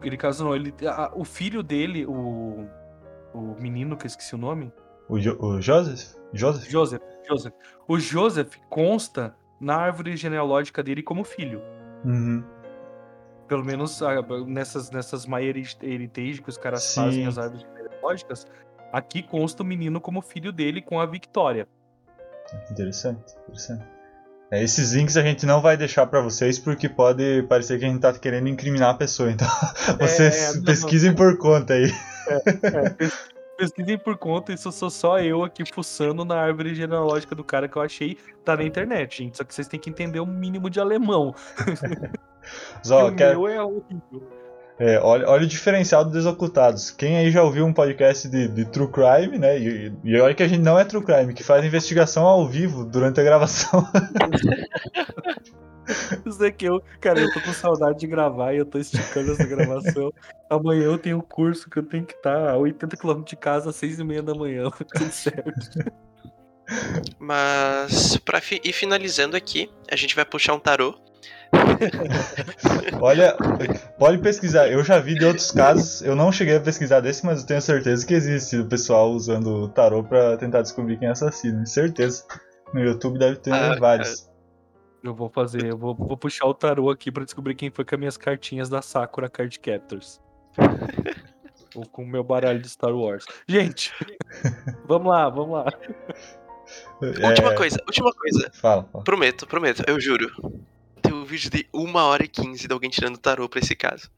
ele 0.02 0.16
casou 0.16 0.48
não, 0.48 0.54
ele, 0.56 0.72
a- 0.86 1.12
o 1.14 1.24
filho 1.24 1.62
dele, 1.62 2.06
o, 2.06 2.66
o 3.32 3.56
menino 3.60 3.96
que 3.96 4.04
eu 4.04 4.08
esqueci 4.08 4.34
o 4.34 4.38
nome, 4.38 4.72
O, 5.08 5.18
jo 5.18 5.36
o 5.40 5.60
Joseph? 5.60 6.14
Joseph? 6.32 6.68
Joseph, 6.70 7.02
Joseph. 7.28 7.54
O 7.86 7.98
Joseph 7.98 8.56
consta 8.70 9.34
na 9.60 9.76
árvore 9.76 10.16
genealógica 10.16 10.82
dele 10.82 11.02
como 11.02 11.24
filho. 11.24 11.60
Uhum. 12.04 12.42
Pelo 13.46 13.64
menos 13.64 14.02
ah, 14.02 14.14
nessas, 14.46 14.90
nessas 14.90 15.26
My 15.26 15.42
Heritage 15.44 16.40
que 16.42 16.48
os 16.48 16.56
caras 16.56 16.82
Sim. 16.84 17.00
fazem 17.02 17.26
as 17.26 17.36
árvores 17.38 17.62
genealógicas, 17.76 18.46
aqui 18.92 19.22
consta 19.22 19.62
o 19.62 19.66
menino 19.66 20.00
como 20.00 20.22
filho 20.22 20.50
dele 20.52 20.80
com 20.80 20.98
a 21.00 21.06
Victoria. 21.06 21.68
Interessante, 22.70 23.34
interessante. 23.42 23.84
É, 24.54 24.62
esses 24.62 24.92
links 24.92 25.16
a 25.16 25.22
gente 25.22 25.44
não 25.44 25.60
vai 25.60 25.76
deixar 25.76 26.06
pra 26.06 26.20
vocês 26.20 26.60
porque 26.60 26.88
pode 26.88 27.42
parecer 27.48 27.76
que 27.76 27.84
a 27.84 27.88
gente 27.88 28.00
tá 28.00 28.12
querendo 28.12 28.48
incriminar 28.48 28.90
a 28.90 28.94
pessoa. 28.94 29.28
Então 29.30 29.48
vocês 29.98 30.54
é, 30.54 30.56
não, 30.56 30.62
pesquisem 30.62 31.12
por 31.12 31.36
conta 31.38 31.74
aí. 31.74 31.92
Pesquisem 33.58 33.98
por 33.98 34.16
conta, 34.16 34.52
isso 34.52 34.70
sou 34.70 34.90
só 34.90 35.18
eu 35.18 35.42
aqui 35.42 35.64
fuçando 35.64 36.24
na 36.24 36.36
árvore 36.36 36.72
genealógica 36.72 37.34
do 37.34 37.42
cara 37.42 37.68
que 37.68 37.76
eu 37.76 37.82
achei. 37.82 38.16
Tá 38.44 38.56
na 38.56 38.62
internet, 38.62 39.18
gente. 39.18 39.36
Só 39.36 39.42
que 39.44 39.52
vocês 39.52 39.66
têm 39.66 39.80
que 39.80 39.90
entender 39.90 40.20
o 40.20 40.26
mínimo 40.26 40.70
de 40.70 40.78
alemão. 40.78 41.34
Mas, 42.78 42.90
ó, 42.92 43.06
que 43.06 43.12
o 43.12 43.16
quero- 43.16 43.40
meu 43.40 43.48
é 43.48 43.60
horrível. 43.60 44.43
É, 44.78 44.98
olha, 44.98 45.28
olha 45.28 45.44
o 45.44 45.46
diferencial 45.46 46.04
do 46.04 46.10
Desocultados. 46.10 46.90
Quem 46.90 47.16
aí 47.16 47.30
já 47.30 47.42
ouviu 47.44 47.64
um 47.64 47.72
podcast 47.72 48.28
de, 48.28 48.48
de 48.48 48.64
True 48.64 48.88
Crime, 48.90 49.38
né? 49.38 49.56
E, 49.58 49.92
e 50.02 50.20
olha 50.20 50.34
que 50.34 50.42
a 50.42 50.48
gente 50.48 50.62
não 50.62 50.76
é 50.78 50.84
True 50.84 51.04
Crime, 51.04 51.32
que 51.32 51.44
faz 51.44 51.64
investigação 51.64 52.26
ao 52.26 52.46
vivo 52.48 52.84
durante 52.84 53.20
a 53.20 53.24
gravação. 53.24 53.86
Isso 56.26 56.42
aqui 56.42 56.64
eu, 56.64 56.82
cara, 57.00 57.20
eu 57.20 57.32
tô 57.32 57.40
com 57.40 57.52
saudade 57.52 57.98
de 58.00 58.06
gravar 58.06 58.54
e 58.54 58.56
eu 58.58 58.64
tô 58.64 58.78
esticando 58.78 59.32
essa 59.32 59.44
gravação. 59.46 60.10
Amanhã 60.48 60.84
eu 60.84 60.98
tenho 60.98 61.18
um 61.18 61.20
curso 61.20 61.68
que 61.68 61.78
eu 61.78 61.82
tenho 61.82 62.04
que 62.06 62.14
estar 62.14 62.50
a 62.50 62.56
80 62.56 62.96
km 62.96 63.22
de 63.22 63.36
casa 63.36 63.70
às 63.70 63.76
6 63.76 63.98
e 63.98 64.04
meia 64.04 64.22
da 64.22 64.34
manhã. 64.34 64.70
Tudo 64.72 65.12
certo. 65.12 65.92
Mas 67.18 68.16
pra 68.16 68.40
fi- 68.40 68.60
ir 68.64 68.72
finalizando 68.72 69.36
aqui, 69.36 69.70
a 69.90 69.96
gente 69.96 70.16
vai 70.16 70.24
puxar 70.24 70.54
um 70.54 70.58
tarô. 70.58 70.94
Olha, 73.00 73.36
pode 73.98 74.18
pesquisar. 74.18 74.68
Eu 74.68 74.82
já 74.84 74.98
vi 74.98 75.14
de 75.14 75.24
outros 75.24 75.50
casos, 75.50 76.02
eu 76.02 76.14
não 76.14 76.30
cheguei 76.32 76.56
a 76.56 76.60
pesquisar 76.60 77.00
desse, 77.00 77.24
mas 77.24 77.40
eu 77.40 77.46
tenho 77.46 77.60
certeza 77.60 78.06
que 78.06 78.14
existe 78.14 78.58
o 78.58 78.66
pessoal 78.66 79.10
usando 79.10 79.46
o 79.64 79.68
tarô 79.68 80.02
pra 80.02 80.36
tentar 80.36 80.62
descobrir 80.62 80.98
quem 80.98 81.08
é 81.08 81.10
assassino. 81.10 81.66
Certeza. 81.66 82.24
No 82.72 82.80
YouTube 82.80 83.18
deve 83.18 83.36
ter 83.36 83.52
Ah, 83.52 83.76
vários. 83.78 84.28
Eu 85.02 85.14
vou 85.14 85.28
fazer, 85.28 85.64
eu 85.66 85.76
vou, 85.76 85.94
vou 85.94 86.16
puxar 86.16 86.46
o 86.46 86.54
tarô 86.54 86.90
aqui 86.90 87.12
pra 87.12 87.24
descobrir 87.24 87.54
quem 87.54 87.70
foi 87.70 87.84
com 87.84 87.94
as 87.94 87.98
minhas 87.98 88.16
cartinhas 88.16 88.68
da 88.70 88.80
Sakura 88.80 89.28
Card 89.28 89.58
Captors. 89.60 90.20
Ou 91.76 91.84
com 91.86 92.04
o 92.04 92.06
meu 92.06 92.22
baralho 92.22 92.60
de 92.60 92.68
Star 92.68 92.94
Wars. 92.94 93.24
Gente, 93.48 93.92
vamos 94.86 95.12
lá, 95.12 95.28
vamos 95.28 95.52
lá. 95.54 95.64
Última 97.02 97.52
É, 97.52 97.54
coisa, 97.54 97.78
última 97.86 98.12
coisa. 98.14 98.50
Fala, 98.54 98.84
fala. 98.84 99.04
Prometo, 99.04 99.46
prometo, 99.46 99.82
eu 99.86 100.00
juro. 100.00 100.30
Um 101.14 101.24
vídeo 101.24 101.50
de 101.50 101.66
1 101.72 101.94
hora 101.96 102.24
e 102.24 102.28
15 102.28 102.66
de 102.66 102.72
alguém 102.72 102.90
tirando 102.90 103.16
tarô 103.18 103.48
pra 103.48 103.60
esse 103.60 103.74
caso. 103.74 104.10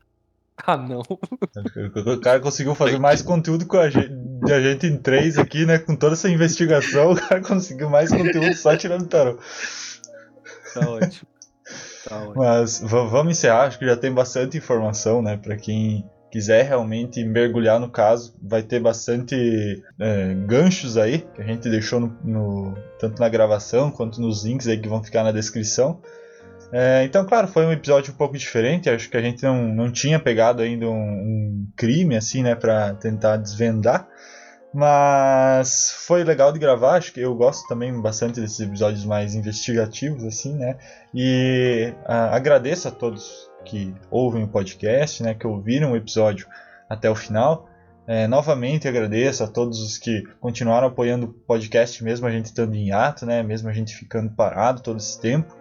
Ah, 0.66 0.76
não. 0.76 1.02
O 1.02 2.20
cara 2.20 2.40
conseguiu 2.40 2.74
fazer 2.74 2.98
mais 2.98 3.20
conteúdo 3.20 3.66
com 3.66 3.76
a 3.76 3.90
gente, 3.90 4.08
de 4.44 4.52
a 4.52 4.60
gente 4.60 4.86
em 4.86 4.96
três 4.96 5.36
aqui, 5.38 5.66
né? 5.66 5.78
Com 5.78 5.94
toda 5.94 6.14
essa 6.14 6.30
investigação, 6.30 7.12
o 7.12 7.16
cara 7.16 7.42
conseguiu 7.42 7.90
mais 7.90 8.10
conteúdo 8.10 8.54
só 8.54 8.74
tirando 8.76 9.06
tarô. 9.06 9.38
Tá 10.72 10.88
ótimo. 10.88 11.28
Tá 12.08 12.16
ótimo. 12.20 12.34
Mas 12.36 12.80
va- 12.80 13.04
vamos 13.04 13.36
encerrar, 13.36 13.64
acho 13.66 13.78
que 13.78 13.84
já 13.86 13.96
tem 13.96 14.12
bastante 14.12 14.56
informação, 14.56 15.20
né? 15.20 15.36
Pra 15.36 15.56
quem 15.56 16.08
quiser 16.32 16.64
realmente 16.64 17.22
mergulhar 17.24 17.78
no 17.78 17.90
caso, 17.90 18.34
vai 18.42 18.62
ter 18.62 18.80
bastante 18.80 19.82
é, 19.98 20.34
ganchos 20.46 20.96
aí 20.96 21.18
que 21.34 21.42
a 21.42 21.44
gente 21.46 21.68
deixou 21.68 22.00
no, 22.00 22.16
no, 22.24 22.74
tanto 22.98 23.20
na 23.20 23.28
gravação 23.28 23.90
quanto 23.90 24.20
nos 24.20 24.44
links 24.44 24.66
aí 24.68 24.78
que 24.80 24.88
vão 24.88 25.02
ficar 25.04 25.22
na 25.22 25.32
descrição. 25.32 26.00
É, 26.72 27.04
então, 27.04 27.24
claro, 27.24 27.46
foi 27.46 27.64
um 27.64 27.72
episódio 27.72 28.12
um 28.12 28.16
pouco 28.16 28.36
diferente. 28.36 28.90
Acho 28.90 29.08
que 29.08 29.16
a 29.16 29.22
gente 29.22 29.42
não, 29.42 29.68
não 29.68 29.90
tinha 29.90 30.18
pegado 30.18 30.62
ainda 30.62 30.86
um, 30.86 30.92
um 30.92 31.66
crime 31.76 32.16
assim, 32.16 32.42
né, 32.42 32.54
para 32.54 32.94
tentar 32.94 33.36
desvendar. 33.36 34.08
Mas 34.74 35.90
foi 36.06 36.22
legal 36.22 36.52
de 36.52 36.58
gravar, 36.58 36.96
acho 36.96 37.10
que 37.10 37.20
eu 37.20 37.34
gosto 37.34 37.66
também 37.66 37.98
bastante 37.98 38.40
desses 38.40 38.60
episódios 38.60 39.06
mais 39.06 39.34
investigativos, 39.34 40.22
assim, 40.24 40.54
né? 40.54 40.76
E 41.14 41.94
a, 42.04 42.36
agradeço 42.36 42.86
a 42.86 42.90
todos 42.90 43.50
que 43.64 43.94
ouvem 44.10 44.44
o 44.44 44.48
podcast, 44.48 45.22
né? 45.22 45.34
Que 45.34 45.46
ouviram 45.46 45.92
o 45.92 45.96
episódio 45.96 46.46
até 46.90 47.08
o 47.08 47.14
final. 47.14 47.70
É, 48.06 48.26
novamente 48.26 48.86
agradeço 48.86 49.42
a 49.42 49.48
todos 49.48 49.80
os 49.80 49.96
que 49.96 50.22
continuaram 50.40 50.88
apoiando 50.88 51.26
o 51.26 51.32
podcast, 51.32 52.04
mesmo 52.04 52.26
a 52.26 52.30
gente 52.30 52.46
estando 52.46 52.74
em 52.74 52.92
ato, 52.92 53.24
né? 53.24 53.42
Mesmo 53.42 53.70
a 53.70 53.72
gente 53.72 53.96
ficando 53.96 54.30
parado 54.30 54.82
todo 54.82 54.98
esse 54.98 55.18
tempo. 55.18 55.56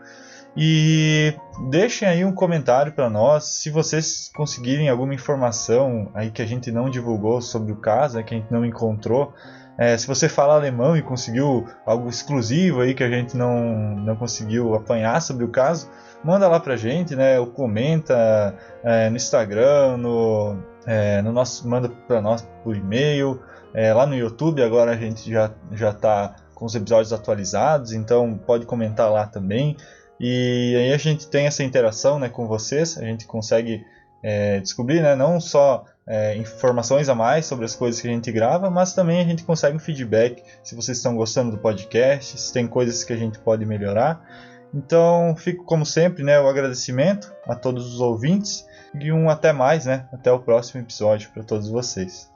E 0.57 1.33
deixem 1.69 2.07
aí 2.07 2.23
um 2.23 2.31
comentário 2.31 2.93
para 2.93 3.09
nós 3.09 3.43
se 3.45 3.69
vocês 3.69 4.31
conseguirem 4.33 4.87
alguma 4.87 5.13
informação 5.13 6.09
aí 6.13 6.31
que 6.31 6.41
a 6.41 6.45
gente 6.45 6.71
não 6.71 6.89
divulgou 6.89 7.41
sobre 7.41 7.73
o 7.73 7.75
caso, 7.75 8.17
né, 8.17 8.23
que 8.23 8.33
a 8.33 8.37
gente 8.37 8.51
não 8.51 8.65
encontrou. 8.65 9.33
É, 9.77 9.97
se 9.97 10.07
você 10.07 10.29
fala 10.29 10.55
alemão 10.55 10.95
e 10.95 11.01
conseguiu 11.01 11.67
algo 11.85 12.07
exclusivo 12.07 12.79
aí 12.79 12.93
que 12.93 13.03
a 13.03 13.09
gente 13.09 13.35
não, 13.35 13.95
não 13.95 14.15
conseguiu 14.15 14.73
apanhar 14.73 15.21
sobre 15.21 15.43
o 15.43 15.49
caso, 15.49 15.89
manda 16.23 16.47
lá 16.47 16.59
pra 16.61 16.77
gente, 16.77 17.13
né? 17.15 17.37
Ou 17.39 17.47
comenta 17.47 18.55
é, 18.81 19.09
no 19.09 19.17
Instagram, 19.17 19.97
no, 19.97 20.57
é, 20.85 21.21
no 21.21 21.33
nosso, 21.33 21.67
manda 21.67 21.89
para 21.89 22.21
nós 22.21 22.47
por 22.63 22.75
e-mail. 22.75 23.41
É, 23.73 23.93
lá 23.93 24.05
no 24.05 24.15
YouTube 24.15 24.63
agora 24.63 24.91
a 24.91 24.95
gente 24.95 25.29
já, 25.29 25.51
já 25.73 25.91
tá 25.91 26.37
com 26.53 26.65
os 26.65 26.73
episódios 26.73 27.11
atualizados, 27.11 27.91
então 27.91 28.39
pode 28.45 28.65
comentar 28.65 29.11
lá 29.11 29.27
também. 29.27 29.75
E 30.19 30.75
aí 30.77 30.93
a 30.93 30.97
gente 30.97 31.27
tem 31.27 31.45
essa 31.45 31.63
interação 31.63 32.19
né, 32.19 32.29
com 32.29 32.47
vocês, 32.47 32.97
a 32.97 33.03
gente 33.03 33.25
consegue 33.25 33.85
é, 34.23 34.59
descobrir 34.59 35.01
né, 35.01 35.15
não 35.15 35.39
só 35.39 35.85
é, 36.07 36.35
informações 36.37 37.09
a 37.09 37.15
mais 37.15 37.45
sobre 37.45 37.65
as 37.65 37.75
coisas 37.75 37.99
que 37.99 38.07
a 38.07 38.11
gente 38.11 38.31
grava, 38.31 38.69
mas 38.69 38.93
também 38.93 39.21
a 39.21 39.25
gente 39.25 39.43
consegue 39.43 39.75
um 39.75 39.79
feedback 39.79 40.43
se 40.63 40.75
vocês 40.75 40.97
estão 40.97 41.15
gostando 41.15 41.51
do 41.51 41.57
podcast, 41.57 42.39
se 42.39 42.53
tem 42.53 42.67
coisas 42.67 43.03
que 43.03 43.13
a 43.13 43.17
gente 43.17 43.39
pode 43.39 43.65
melhorar. 43.65 44.25
Então 44.73 45.35
fico 45.37 45.63
como 45.63 45.85
sempre 45.85 46.23
né, 46.23 46.39
o 46.39 46.47
agradecimento 46.47 47.33
a 47.47 47.55
todos 47.55 47.93
os 47.93 48.01
ouvintes 48.01 48.65
e 48.99 49.11
um 49.11 49.29
até 49.29 49.51
mais, 49.51 49.85
né? 49.85 50.07
Até 50.11 50.31
o 50.31 50.39
próximo 50.39 50.81
episódio 50.81 51.29
para 51.31 51.43
todos 51.43 51.69
vocês. 51.69 52.31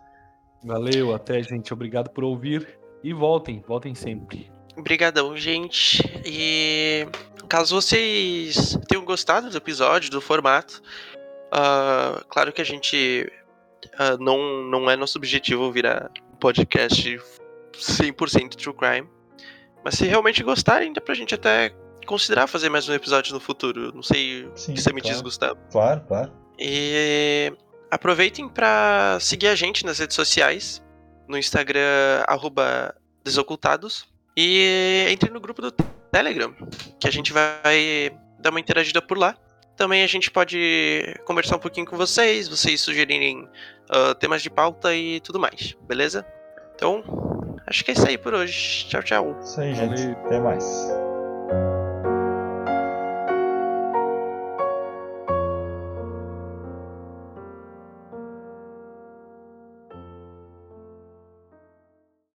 Valeu, 0.63 1.13
até 1.13 1.41
gente, 1.41 1.73
obrigado 1.73 2.09
por 2.09 2.23
ouvir 2.23 2.79
e 3.03 3.13
voltem, 3.13 3.63
voltem 3.65 3.95
sempre. 3.95 4.51
Obrigadão, 4.79 5.35
gente. 5.35 6.01
E 6.25 7.05
caso 7.49 7.75
vocês 7.75 8.77
tenham 8.87 9.03
gostado 9.03 9.49
do 9.49 9.57
episódio, 9.57 10.09
do 10.09 10.21
formato, 10.21 10.81
uh, 11.51 12.23
claro 12.29 12.53
que 12.53 12.61
a 12.61 12.65
gente 12.65 13.29
uh, 13.99 14.23
não, 14.23 14.63
não 14.63 14.89
é 14.89 14.95
nosso 14.95 15.17
objetivo 15.17 15.69
virar 15.69 16.09
um 16.31 16.37
podcast 16.37 17.19
100% 17.73 18.55
true 18.55 18.73
crime. 18.73 19.09
Mas 19.83 19.95
se 19.95 20.05
realmente 20.05 20.41
gostarem, 20.43 20.93
dá 20.93 21.01
pra 21.01 21.13
gente 21.13 21.35
até 21.35 21.73
considerar 22.05 22.47
fazer 22.47 22.69
mais 22.69 22.87
um 22.87 22.93
episódio 22.93 23.33
no 23.33 23.39
futuro. 23.39 23.93
Não 23.93 24.03
sei 24.03 24.49
Sim, 24.55 24.71
o 24.71 24.75
que 24.75 24.81
você 24.81 24.93
me 24.93 25.01
claro. 25.01 25.13
diz, 25.13 25.21
Gustavo. 25.21 25.59
Claro, 25.71 26.01
claro. 26.07 26.31
E 26.57 27.51
aproveitem 27.91 28.47
para 28.47 29.17
seguir 29.19 29.47
a 29.47 29.55
gente 29.55 29.85
nas 29.85 29.99
redes 29.99 30.15
sociais, 30.15 30.81
no 31.27 31.37
Instagram 31.37 32.23
arroba 32.27 32.95
desocultados 33.25 34.07
e 34.35 35.05
entre 35.09 35.29
no 35.29 35.39
grupo 35.39 35.61
do 35.61 35.71
Telegram, 36.11 36.53
que 36.99 37.07
a 37.07 37.11
gente 37.11 37.31
vai 37.33 38.11
dar 38.39 38.49
uma 38.49 38.59
interagida 38.59 39.01
por 39.01 39.17
lá. 39.17 39.35
Também 39.75 40.03
a 40.03 40.07
gente 40.07 40.29
pode 40.29 41.15
conversar 41.25 41.55
um 41.55 41.59
pouquinho 41.59 41.85
com 41.85 41.95
vocês, 41.95 42.47
vocês 42.49 42.81
sugerirem 42.81 43.47
ah, 43.89 44.13
temas 44.13 44.41
de 44.41 44.49
pauta 44.49 44.93
e 44.93 45.19
tudo 45.21 45.39
mais, 45.39 45.75
beleza? 45.87 46.25
Então, 46.75 47.03
acho 47.65 47.83
que 47.83 47.91
é 47.91 47.93
isso 47.93 48.07
aí 48.07 48.17
por 48.17 48.33
hoje. 48.33 48.85
Tchau, 48.87 49.03
tchau. 49.03 49.39
Isso 49.41 49.59
aí, 49.59 49.73
gente. 49.73 50.01
Até 50.25 50.39
mais. 50.39 50.98